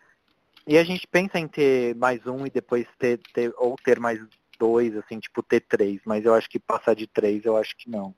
E 0.66 0.78
a 0.78 0.84
gente 0.86 1.06
pensa 1.08 1.38
em 1.38 1.48
ter 1.48 1.94
mais 1.96 2.26
um 2.26 2.46
e 2.46 2.50
depois 2.50 2.88
ter, 2.98 3.20
ter 3.34 3.54
ou 3.58 3.76
ter 3.84 4.00
mais 4.00 4.18
dois, 4.62 4.96
assim, 4.96 5.20
tipo 5.20 5.42
ter 5.42 5.62
três, 5.62 6.00
mas 6.06 6.24
eu 6.24 6.36
acho 6.36 6.48
que 6.48 6.60
passar 6.60 6.94
de 6.94 7.08
três, 7.08 7.44
eu 7.44 7.58
acho 7.58 7.76
que 7.76 7.90
não. 7.90 8.14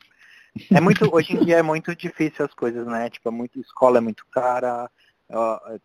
É 0.70 0.82
muito, 0.82 1.10
hoje 1.16 1.34
em 1.34 1.46
dia 1.46 1.60
é 1.60 1.64
muito 1.64 1.96
difícil 1.96 2.44
as 2.44 2.54
coisas, 2.54 2.86
né? 2.86 3.10
Tipo, 3.10 3.30
é 3.30 3.32
muito, 3.32 3.62
escola 3.62 4.00
é 4.00 4.02
muito 4.02 4.26
cara, 4.30 4.92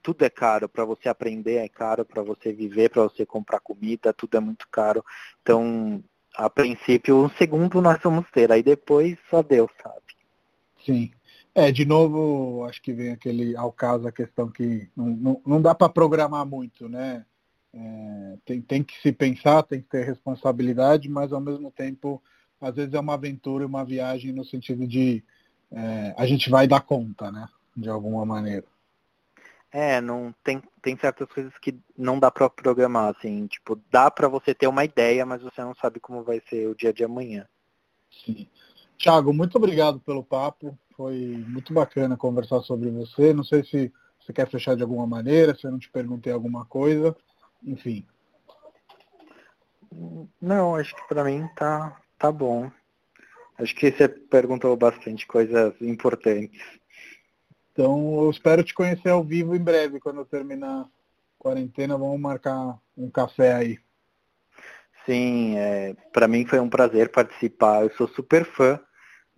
tudo 0.02 0.24
é 0.24 0.28
caro, 0.28 0.68
para 0.68 0.84
você 0.84 1.08
aprender 1.08 1.58
é 1.58 1.68
caro, 1.68 2.04
para 2.04 2.22
você 2.22 2.52
viver, 2.52 2.90
para 2.90 3.04
você 3.04 3.24
comprar 3.24 3.60
comida, 3.60 4.12
tudo 4.12 4.36
é 4.36 4.40
muito 4.40 4.66
caro. 4.68 5.04
Então, 5.40 6.02
a 6.34 6.50
princípio, 6.50 7.16
um 7.16 7.30
segundo 7.30 7.80
nós 7.80 8.00
vamos 8.02 8.28
ter, 8.32 8.50
aí 8.50 8.62
depois 8.62 9.16
só 9.30 9.42
Deus 9.42 9.70
sabe. 9.80 10.02
Sim. 10.84 11.12
É, 11.54 11.70
de 11.72 11.84
novo, 11.84 12.64
acho 12.64 12.82
que 12.82 12.92
vem 12.92 13.12
aquele 13.12 13.56
ao 13.56 13.72
caso 13.72 14.06
a 14.06 14.12
questão 14.12 14.50
que 14.50 14.88
não, 14.96 15.06
não, 15.06 15.42
não 15.46 15.62
dá 15.62 15.74
para 15.74 15.88
programar 15.88 16.44
muito, 16.44 16.88
né? 16.88 17.24
É, 17.72 18.36
tem, 18.44 18.62
tem 18.62 18.82
que 18.82 19.00
se 19.00 19.12
pensar, 19.12 19.62
tem 19.62 19.80
que 19.80 19.88
ter 19.88 20.04
responsabilidade, 20.04 21.08
mas 21.08 21.32
ao 21.32 21.40
mesmo 21.40 21.70
tempo, 21.70 22.22
às 22.60 22.74
vezes 22.74 22.94
é 22.94 23.00
uma 23.00 23.14
aventura, 23.14 23.66
uma 23.66 23.84
viagem 23.84 24.32
no 24.32 24.44
sentido 24.44 24.86
de 24.86 25.22
é, 25.70 26.14
a 26.16 26.26
gente 26.26 26.48
vai 26.48 26.66
dar 26.66 26.80
conta, 26.80 27.30
né? 27.30 27.48
De 27.76 27.88
alguma 27.88 28.24
maneira. 28.24 28.64
É, 29.70 30.00
não 30.00 30.34
tem, 30.42 30.62
tem 30.80 30.96
certas 30.96 31.28
coisas 31.28 31.52
que 31.58 31.78
não 31.96 32.18
dá 32.18 32.30
para 32.30 32.48
programar, 32.48 33.14
assim, 33.14 33.46
tipo, 33.46 33.78
dá 33.90 34.10
para 34.10 34.26
você 34.26 34.54
ter 34.54 34.66
uma 34.66 34.84
ideia, 34.84 35.26
mas 35.26 35.42
você 35.42 35.60
não 35.60 35.74
sabe 35.74 36.00
como 36.00 36.24
vai 36.24 36.40
ser 36.48 36.68
o 36.68 36.74
dia 36.74 36.92
de 36.92 37.04
amanhã. 37.04 37.46
Sim. 38.24 38.48
Tiago, 38.96 39.32
muito 39.32 39.56
obrigado 39.56 40.00
pelo 40.00 40.24
papo. 40.24 40.76
Foi 40.96 41.44
muito 41.46 41.72
bacana 41.72 42.16
conversar 42.16 42.62
sobre 42.62 42.90
você. 42.90 43.32
Não 43.34 43.44
sei 43.44 43.62
se 43.62 43.92
você 44.18 44.32
quer 44.32 44.48
fechar 44.48 44.74
de 44.74 44.82
alguma 44.82 45.06
maneira, 45.06 45.54
se 45.54 45.66
eu 45.66 45.70
não 45.70 45.78
te 45.78 45.90
perguntei 45.90 46.32
alguma 46.32 46.64
coisa 46.64 47.14
enfim. 47.62 48.06
Não, 50.40 50.74
acho 50.74 50.94
que 50.94 51.08
para 51.08 51.24
mim 51.24 51.48
tá, 51.56 52.00
tá 52.18 52.30
bom. 52.30 52.70
Acho 53.58 53.74
que 53.74 53.90
você 53.90 54.08
perguntou 54.08 54.76
bastante 54.76 55.26
coisas 55.26 55.74
importantes. 55.80 56.60
Então 57.72 58.22
eu 58.22 58.30
espero 58.30 58.62
te 58.62 58.74
conhecer 58.74 59.08
ao 59.08 59.24
vivo 59.24 59.54
em 59.54 59.62
breve, 59.62 60.00
quando 60.00 60.20
eu 60.20 60.24
terminar 60.24 60.82
a 60.82 60.88
quarentena, 61.38 61.96
vamos 61.96 62.20
marcar 62.20 62.78
um 62.96 63.10
café 63.10 63.54
aí. 63.54 63.78
Sim, 65.06 65.56
é, 65.56 65.94
para 66.12 66.28
mim 66.28 66.44
foi 66.44 66.60
um 66.60 66.68
prazer 66.68 67.10
participar. 67.10 67.82
Eu 67.82 67.90
sou 67.96 68.06
super 68.08 68.44
fã 68.44 68.78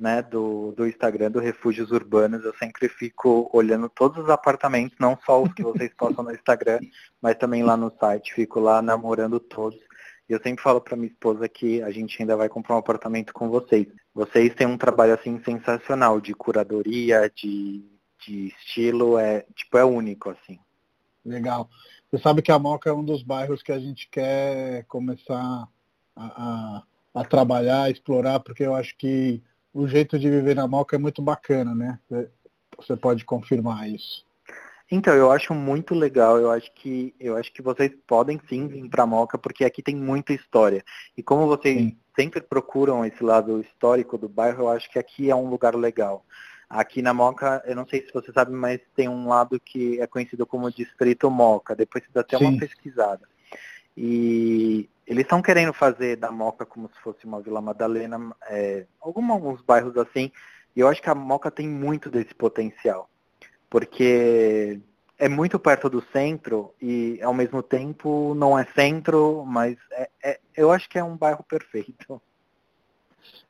né, 0.01 0.23
do, 0.23 0.73
do 0.73 0.89
Instagram 0.89 1.31
do 1.31 1.39
Refúgios 1.39 1.91
Urbanos, 1.93 2.43
eu 2.43 2.55
sempre 2.55 2.89
fico 2.89 3.51
olhando 3.53 3.87
todos 3.91 4.25
os 4.25 4.31
apartamentos, 4.31 4.97
não 4.99 5.19
só 5.27 5.43
os 5.43 5.53
que 5.53 5.63
vocês 5.63 5.93
postam 5.95 6.25
no 6.25 6.33
Instagram, 6.33 6.81
mas 7.21 7.37
também 7.37 7.63
lá 7.63 7.77
no 7.77 7.93
site, 8.01 8.33
fico 8.33 8.59
lá 8.59 8.81
namorando 8.81 9.39
todos. 9.39 9.79
E 10.27 10.33
eu 10.33 10.41
sempre 10.43 10.63
falo 10.63 10.81
para 10.81 10.97
minha 10.97 11.11
esposa 11.11 11.47
que 11.49 11.83
a 11.83 11.91
gente 11.91 12.17
ainda 12.21 12.35
vai 12.35 12.49
comprar 12.49 12.77
um 12.77 12.79
apartamento 12.79 13.35
com 13.35 13.51
vocês. 13.51 13.87
Vocês 14.15 14.55
têm 14.55 14.67
um 14.67 14.79
trabalho 14.79 15.13
assim 15.13 15.39
sensacional 15.45 16.19
de 16.19 16.33
curadoria, 16.33 17.31
de, 17.35 17.85
de 18.25 18.47
estilo, 18.47 19.19
é 19.19 19.45
tipo 19.55 19.77
é 19.77 19.85
único 19.85 20.31
assim. 20.31 20.59
Legal. 21.25 21.69
Você 22.11 22.23
sabe 22.23 22.41
que 22.41 22.51
a 22.51 22.59
Moca 22.59 22.89
é 22.89 22.93
um 22.93 23.05
dos 23.05 23.23
bairros 23.23 23.63
que 23.63 23.71
a 23.71 23.79
gente 23.79 24.09
quer 24.09 24.85
começar 24.85 25.69
a, 26.17 26.25
a, 26.25 26.83
a 27.15 27.25
trabalhar, 27.25 27.83
a 27.83 27.91
explorar, 27.91 28.41
porque 28.41 28.63
eu 28.63 28.75
acho 28.75 28.97
que 28.97 29.43
o 29.73 29.87
jeito 29.87 30.18
de 30.18 30.29
viver 30.29 30.57
na 30.57 30.66
Moca 30.66 30.97
é 30.97 30.99
muito 30.99 31.23
bacana, 31.23 31.75
né? 31.75 31.99
Você 32.77 32.97
pode 32.97 33.25
confirmar 33.25 33.89
isso. 33.89 34.25
Então, 34.91 35.14
eu 35.14 35.31
acho 35.31 35.55
muito 35.55 35.95
legal, 35.95 36.39
eu 36.39 36.51
acho 36.51 36.73
que 36.75 37.14
eu 37.21 37.37
acho 37.37 37.53
que 37.53 37.62
vocês 37.62 37.93
podem 38.09 38.41
sim 38.49 38.66
vir 38.66 38.89
para 38.89 39.07
Moca 39.07 39.39
porque 39.39 39.64
aqui 39.64 39.83
tem 39.83 39.95
muita 39.95 40.33
história. 40.33 40.85
E 41.16 41.23
como 41.23 41.47
vocês 41.47 41.79
sim. 41.79 41.97
sempre 42.16 42.41
procuram 42.41 43.05
esse 43.05 43.23
lado 43.23 43.61
histórico 43.61 44.18
do 44.18 44.29
bairro, 44.29 44.64
eu 44.64 44.68
acho 44.68 44.91
que 44.91 44.99
aqui 44.99 45.31
é 45.31 45.35
um 45.35 45.49
lugar 45.49 45.77
legal. 45.77 46.25
Aqui 46.68 47.03
na 47.03 47.14
Moca, 47.14 47.62
eu 47.66 47.77
não 47.77 47.87
sei 47.87 48.05
se 48.05 48.12
você 48.12 48.33
sabe, 48.33 48.53
mas 48.53 48.81
tem 48.97 49.09
um 49.09 49.29
lado 49.29 49.61
que 49.61 50.01
é 50.01 50.07
conhecido 50.09 50.45
como 50.45 50.71
Distrito 50.73 51.31
Moca. 51.31 51.77
Depois 51.77 52.03
você 52.05 52.11
dá 52.12 52.21
até 52.23 52.39
sim. 52.39 52.45
uma 52.45 52.59
pesquisada. 52.59 53.29
E 53.97 54.89
eles 55.11 55.25
estão 55.25 55.43
querendo 55.43 55.73
fazer 55.73 56.15
da 56.15 56.31
Moca 56.31 56.65
como 56.65 56.89
se 56.89 57.01
fosse 57.01 57.25
uma 57.25 57.41
Vila 57.41 57.61
Madalena, 57.61 58.33
é, 58.49 58.87
alguns 59.01 59.61
bairros 59.61 59.97
assim, 59.97 60.31
e 60.75 60.79
eu 60.79 60.87
acho 60.87 61.03
que 61.03 61.11
a 61.11 61.15
Moca 61.17 61.51
tem 61.51 61.69
muito 61.69 62.09
desse 62.09 62.33
potencial, 62.33 63.11
porque 63.69 64.81
é 65.19 65.29
muito 65.29 65.59
perto 65.59 65.91
do 65.91 66.01
centro 66.13 66.73
e 66.81 67.21
ao 67.23 67.35
mesmo 67.35 67.61
tempo 67.61 68.37
não 68.37 68.57
é 68.57 68.65
centro, 68.67 69.45
mas 69.45 69.77
é, 69.91 70.11
é, 70.23 70.41
eu 70.57 70.71
acho 70.71 70.89
que 70.89 70.97
é 70.97 71.03
um 71.03 71.17
bairro 71.17 71.43
perfeito. 71.43 72.23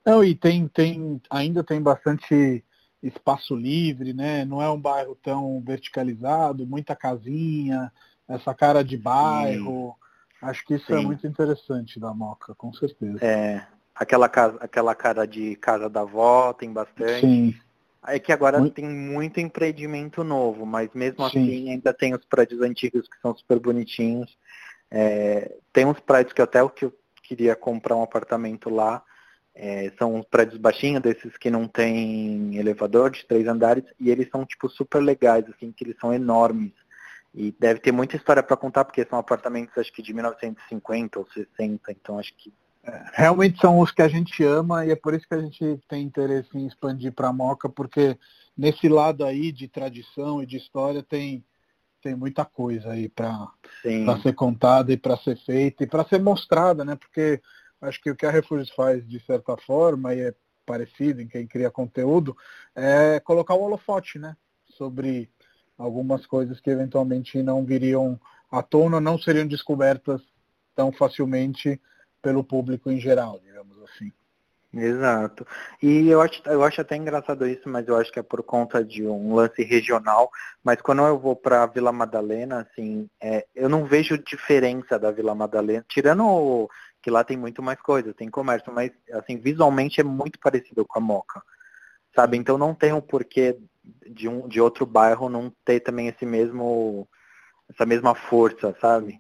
Não, 0.03 0.25
e 0.25 0.35
tem, 0.35 0.67
tem, 0.67 1.21
ainda 1.29 1.63
tem 1.63 1.79
bastante 1.83 2.65
espaço 3.03 3.55
livre, 3.55 4.15
né? 4.15 4.47
Não 4.47 4.63
é 4.63 4.71
um 4.71 4.81
bairro 4.81 5.15
tão 5.15 5.61
verticalizado, 5.61 6.67
muita 6.67 6.97
casinha, 6.97 7.93
essa 8.27 8.55
cara 8.55 8.83
de 8.83 8.97
bairro. 8.97 9.95
Sim. 9.95 10.10
Acho 10.43 10.65
que 10.65 10.75
isso 10.75 10.93
é 10.93 10.97
Sim. 10.97 11.03
é 11.03 11.07
muito 11.07 11.27
interessante 11.27 12.01
da 12.01 12.15
Moca, 12.15 12.55
com 12.55 12.73
certeza. 12.73 13.19
É, 13.25 13.67
aquela, 13.95 14.29
casa, 14.29 14.57
aquela 14.61 14.95
cara 14.95 15.27
de 15.27 15.57
casa 15.57 15.89
da 15.89 16.01
avó 16.01 16.53
tem 16.53 16.73
bastante. 16.73 17.21
Sim. 17.21 17.55
É 18.07 18.19
que 18.19 18.33
agora 18.33 18.59
muito... 18.59 18.75
tem 18.75 18.89
muito 18.89 19.41
empreendimento 19.41 20.25
novo, 20.25 20.65
mas 20.65 20.89
mesmo 20.95 21.29
Sim. 21.29 21.43
assim 21.43 21.71
ainda 21.71 21.93
tem 21.93 22.15
os 22.15 22.25
prédios 22.25 22.63
antigos 22.63 23.07
que 23.07 23.21
são 23.21 23.37
super 23.37 23.59
bonitinhos. 23.59 24.39
É, 24.91 25.57
tem 25.73 25.85
uns 25.85 26.01
prédios 26.01 26.33
que 26.33 26.41
até 26.43 26.63
o 26.63 26.71
que 26.71 26.87
eu 26.87 26.95
queria 27.23 27.55
comprar 27.55 27.95
um 27.95 28.03
apartamento 28.03 28.71
lá, 28.71 29.03
é, 29.55 29.93
são 29.99 30.23
prédios 30.23 30.59
baixinhos, 30.59 31.03
desses 31.03 31.37
que 31.37 31.51
não 31.51 31.69
tem 31.69 32.57
elevador, 32.57 33.11
de 33.11 33.25
três 33.27 33.47
andares, 33.47 33.85
e 34.01 34.11
eles 34.11 34.29
são 34.31 34.45
tipo 34.45 34.69
super 34.69 35.01
legais, 35.01 35.45
assim, 35.49 35.71
que 35.71 35.85
eles 35.85 35.97
são 36.01 36.13
enormes. 36.13 36.73
E 37.33 37.55
deve 37.59 37.81
ter 37.81 37.93
muita 37.93 38.17
história 38.17 38.43
para 38.43 38.57
contar, 38.57 38.85
porque 38.85 39.05
são 39.05 39.19
apartamentos 39.19 39.77
acho 39.79 39.93
que 39.93 40.03
de 40.03 40.13
1950 40.13 41.19
ou 41.19 41.27
60, 41.33 41.93
então 41.93 42.19
acho 42.19 42.35
que. 42.37 42.53
É, 42.83 43.05
realmente 43.13 43.61
são 43.61 43.79
os 43.79 43.91
que 43.91 44.01
a 44.01 44.09
gente 44.09 44.43
ama 44.43 44.87
e 44.87 44.91
é 44.91 44.97
por 44.97 45.15
isso 45.15 45.29
que 45.29 45.35
a 45.35 45.41
gente 45.41 45.79
tem 45.87 46.03
interesse 46.03 46.49
em 46.55 46.67
expandir 46.67 47.13
para 47.13 47.29
a 47.29 47.33
Moca, 47.33 47.69
porque 47.69 48.19
nesse 48.57 48.89
lado 48.89 49.25
aí 49.25 49.53
de 49.53 49.69
tradição 49.69 50.43
e 50.43 50.47
de 50.47 50.57
história 50.57 51.03
tem, 51.03 51.45
tem 52.03 52.15
muita 52.15 52.45
coisa 52.45 52.93
aí 52.93 53.09
para 53.09 53.49
ser 54.23 54.35
contada 54.35 54.93
e 54.93 54.97
para 54.97 55.17
ser 55.19 55.37
feita 55.45 55.85
e 55.85 55.87
para 55.87 56.05
ser 56.05 56.21
mostrada, 56.21 56.85
né? 56.85 56.97
Porque 56.97 57.41
acho 57.81 58.01
que 58.01 58.11
o 58.11 58.17
que 58.17 58.27
a 58.27 58.31
Refúgios 58.31 58.71
faz, 58.71 59.07
de 59.07 59.21
certa 59.21 59.57
forma, 59.59 60.15
e 60.15 60.21
é 60.21 60.35
parecido 60.67 61.21
em 61.21 61.29
quem 61.29 61.47
cria 61.47 61.71
conteúdo, 61.71 62.37
é 62.75 63.21
colocar 63.21 63.55
o 63.55 63.63
holofote, 63.63 64.19
né? 64.19 64.37
Sobre 64.67 65.31
algumas 65.81 66.27
coisas 66.27 66.61
que 66.61 66.71
eventualmente 66.71 67.43
não 67.43 67.65
viriam 67.65 68.21
à 68.53 68.63
tona, 68.63 69.01
não 69.01 69.19
seriam 69.19 69.47
descobertas 69.47 70.21
tão 70.77 70.93
facilmente 70.93 71.81
pelo 72.23 72.45
público 72.45 72.91
em 72.91 73.01
geral, 73.01 73.41
digamos 73.43 73.77
assim. 73.83 74.13
Exato. 74.73 75.45
E 75.83 76.09
eu 76.09 76.21
acho, 76.21 76.43
eu 76.47 76.63
acho 76.63 76.81
até 76.81 76.95
engraçado 76.95 77.47
isso, 77.47 77.69
mas 77.69 77.89
eu 77.89 77.97
acho 77.97 78.13
que 78.13 78.21
é 78.21 78.23
por 78.23 78.43
conta 78.43 78.85
de 78.85 79.05
um 79.05 79.35
lance 79.35 79.65
regional. 79.65 80.31
Mas 80.63 80.81
quando 80.81 81.03
eu 81.03 81.19
vou 81.19 81.35
para 81.35 81.67
Vila 81.67 81.91
Madalena, 81.91 82.61
assim, 82.61 83.09
é, 83.21 83.47
eu 83.55 83.69
não 83.69 83.85
vejo 83.85 84.17
diferença 84.19 84.97
da 84.99 85.11
Vila 85.11 85.35
Madalena, 85.35 85.85
tirando 85.89 86.69
que 87.03 87.11
lá 87.11 87.25
tem 87.25 87.37
muito 87.37 87.63
mais 87.63 87.81
coisa, 87.81 88.15
tem 88.15 88.29
comércio, 88.29 88.73
mas 88.73 88.93
assim, 89.13 89.39
visualmente 89.39 90.01
é 90.01 90.05
muito 90.05 90.39
parecido 90.39 90.85
com 90.85 90.99
a 90.99 91.03
Moca. 91.03 91.43
Sabe? 92.15 92.37
Então 92.37 92.59
não 92.59 92.75
tem 92.75 92.93
um 92.93 93.01
porquê 93.01 93.57
de 94.09 94.29
um 94.29 94.49
de 94.49 94.61
outro 94.61 94.85
bairro 94.85 95.29
não 95.29 95.53
ter 95.65 95.81
também 95.81 96.09
esse 96.09 96.27
mesmo 96.27 97.09
essa 97.69 97.87
mesma 97.87 98.15
força, 98.15 98.77
sabe? 98.81 99.19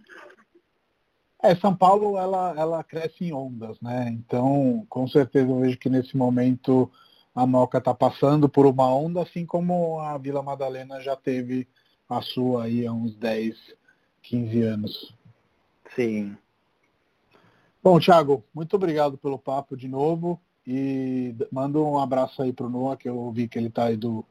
É, 1.42 1.54
São 1.56 1.74
Paulo 1.74 2.18
ela 2.18 2.54
ela 2.56 2.84
cresce 2.84 3.24
em 3.24 3.32
ondas, 3.32 3.80
né? 3.80 4.08
Então, 4.10 4.84
com 4.88 5.08
certeza 5.08 5.50
eu 5.50 5.60
vejo 5.60 5.78
que 5.78 5.88
nesse 5.88 6.16
momento 6.16 6.90
a 7.34 7.46
Moca 7.46 7.78
está 7.78 7.94
passando 7.94 8.48
por 8.48 8.66
uma 8.66 8.92
onda, 8.94 9.22
assim 9.22 9.46
como 9.46 10.00
a 10.00 10.18
Vila 10.18 10.42
Madalena 10.42 11.00
já 11.00 11.16
teve 11.16 11.66
a 12.08 12.20
sua 12.20 12.64
aí 12.64 12.86
há 12.86 12.92
uns 12.92 13.14
10, 13.16 13.56
15 14.22 14.62
anos. 14.62 15.14
Sim. 15.94 16.36
Bom, 17.82 17.98
Thiago, 17.98 18.44
muito 18.54 18.76
obrigado 18.76 19.16
pelo 19.16 19.38
papo 19.38 19.76
de 19.76 19.88
novo 19.88 20.40
e 20.66 21.34
mando 21.50 21.82
um 21.84 21.98
abraço 21.98 22.42
aí 22.42 22.52
para 22.52 22.66
o 22.66 22.68
Noah, 22.68 22.96
que 22.96 23.08
eu 23.08 23.30
vi 23.32 23.48
que 23.48 23.58
ele 23.58 23.68
está 23.68 23.86
aí 23.86 23.96
do, 23.96 24.24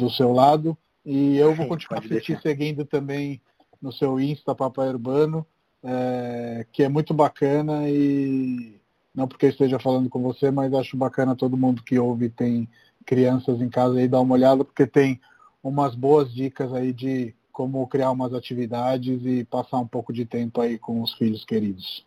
do 0.00 0.10
seu 0.10 0.32
lado. 0.32 0.76
E 1.04 1.36
eu 1.36 1.54
vou 1.54 1.66
continuar 1.66 2.00
te 2.00 2.40
seguindo 2.42 2.84
também 2.84 3.40
no 3.80 3.92
seu 3.92 4.20
Insta, 4.20 4.54
Papai 4.54 4.88
Urbano, 4.88 5.46
é, 5.82 6.66
que 6.72 6.82
é 6.82 6.88
muito 6.88 7.14
bacana 7.14 7.88
e 7.88 8.78
não 9.14 9.26
porque 9.26 9.46
eu 9.46 9.50
esteja 9.50 9.78
falando 9.78 10.08
com 10.08 10.22
você, 10.22 10.50
mas 10.50 10.72
acho 10.74 10.96
bacana 10.96 11.34
todo 11.34 11.56
mundo 11.56 11.82
que 11.82 11.98
ouve 11.98 12.28
tem 12.28 12.68
crianças 13.06 13.60
em 13.60 13.68
casa 13.68 13.98
aí 13.98 14.06
dar 14.06 14.20
uma 14.20 14.34
olhada, 14.34 14.64
porque 14.64 14.86
tem 14.86 15.20
umas 15.62 15.94
boas 15.94 16.32
dicas 16.32 16.72
aí 16.72 16.92
de 16.92 17.34
como 17.52 17.86
criar 17.88 18.10
umas 18.10 18.32
atividades 18.32 19.20
e 19.24 19.44
passar 19.44 19.78
um 19.78 19.86
pouco 19.86 20.12
de 20.12 20.24
tempo 20.24 20.60
aí 20.60 20.78
com 20.78 21.02
os 21.02 21.14
filhos 21.14 21.44
queridos. 21.44 22.06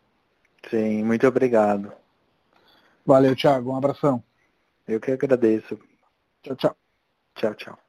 Sim, 0.69 1.03
muito 1.03 1.27
obrigado. 1.27 1.91
Valeu, 3.05 3.35
Thiago. 3.35 3.71
Um 3.71 3.75
abração. 3.75 4.23
Eu 4.87 4.99
que 4.99 5.11
agradeço. 5.11 5.77
Tchau, 6.41 6.55
tchau. 6.55 6.75
Tchau, 7.35 7.53
tchau. 7.55 7.82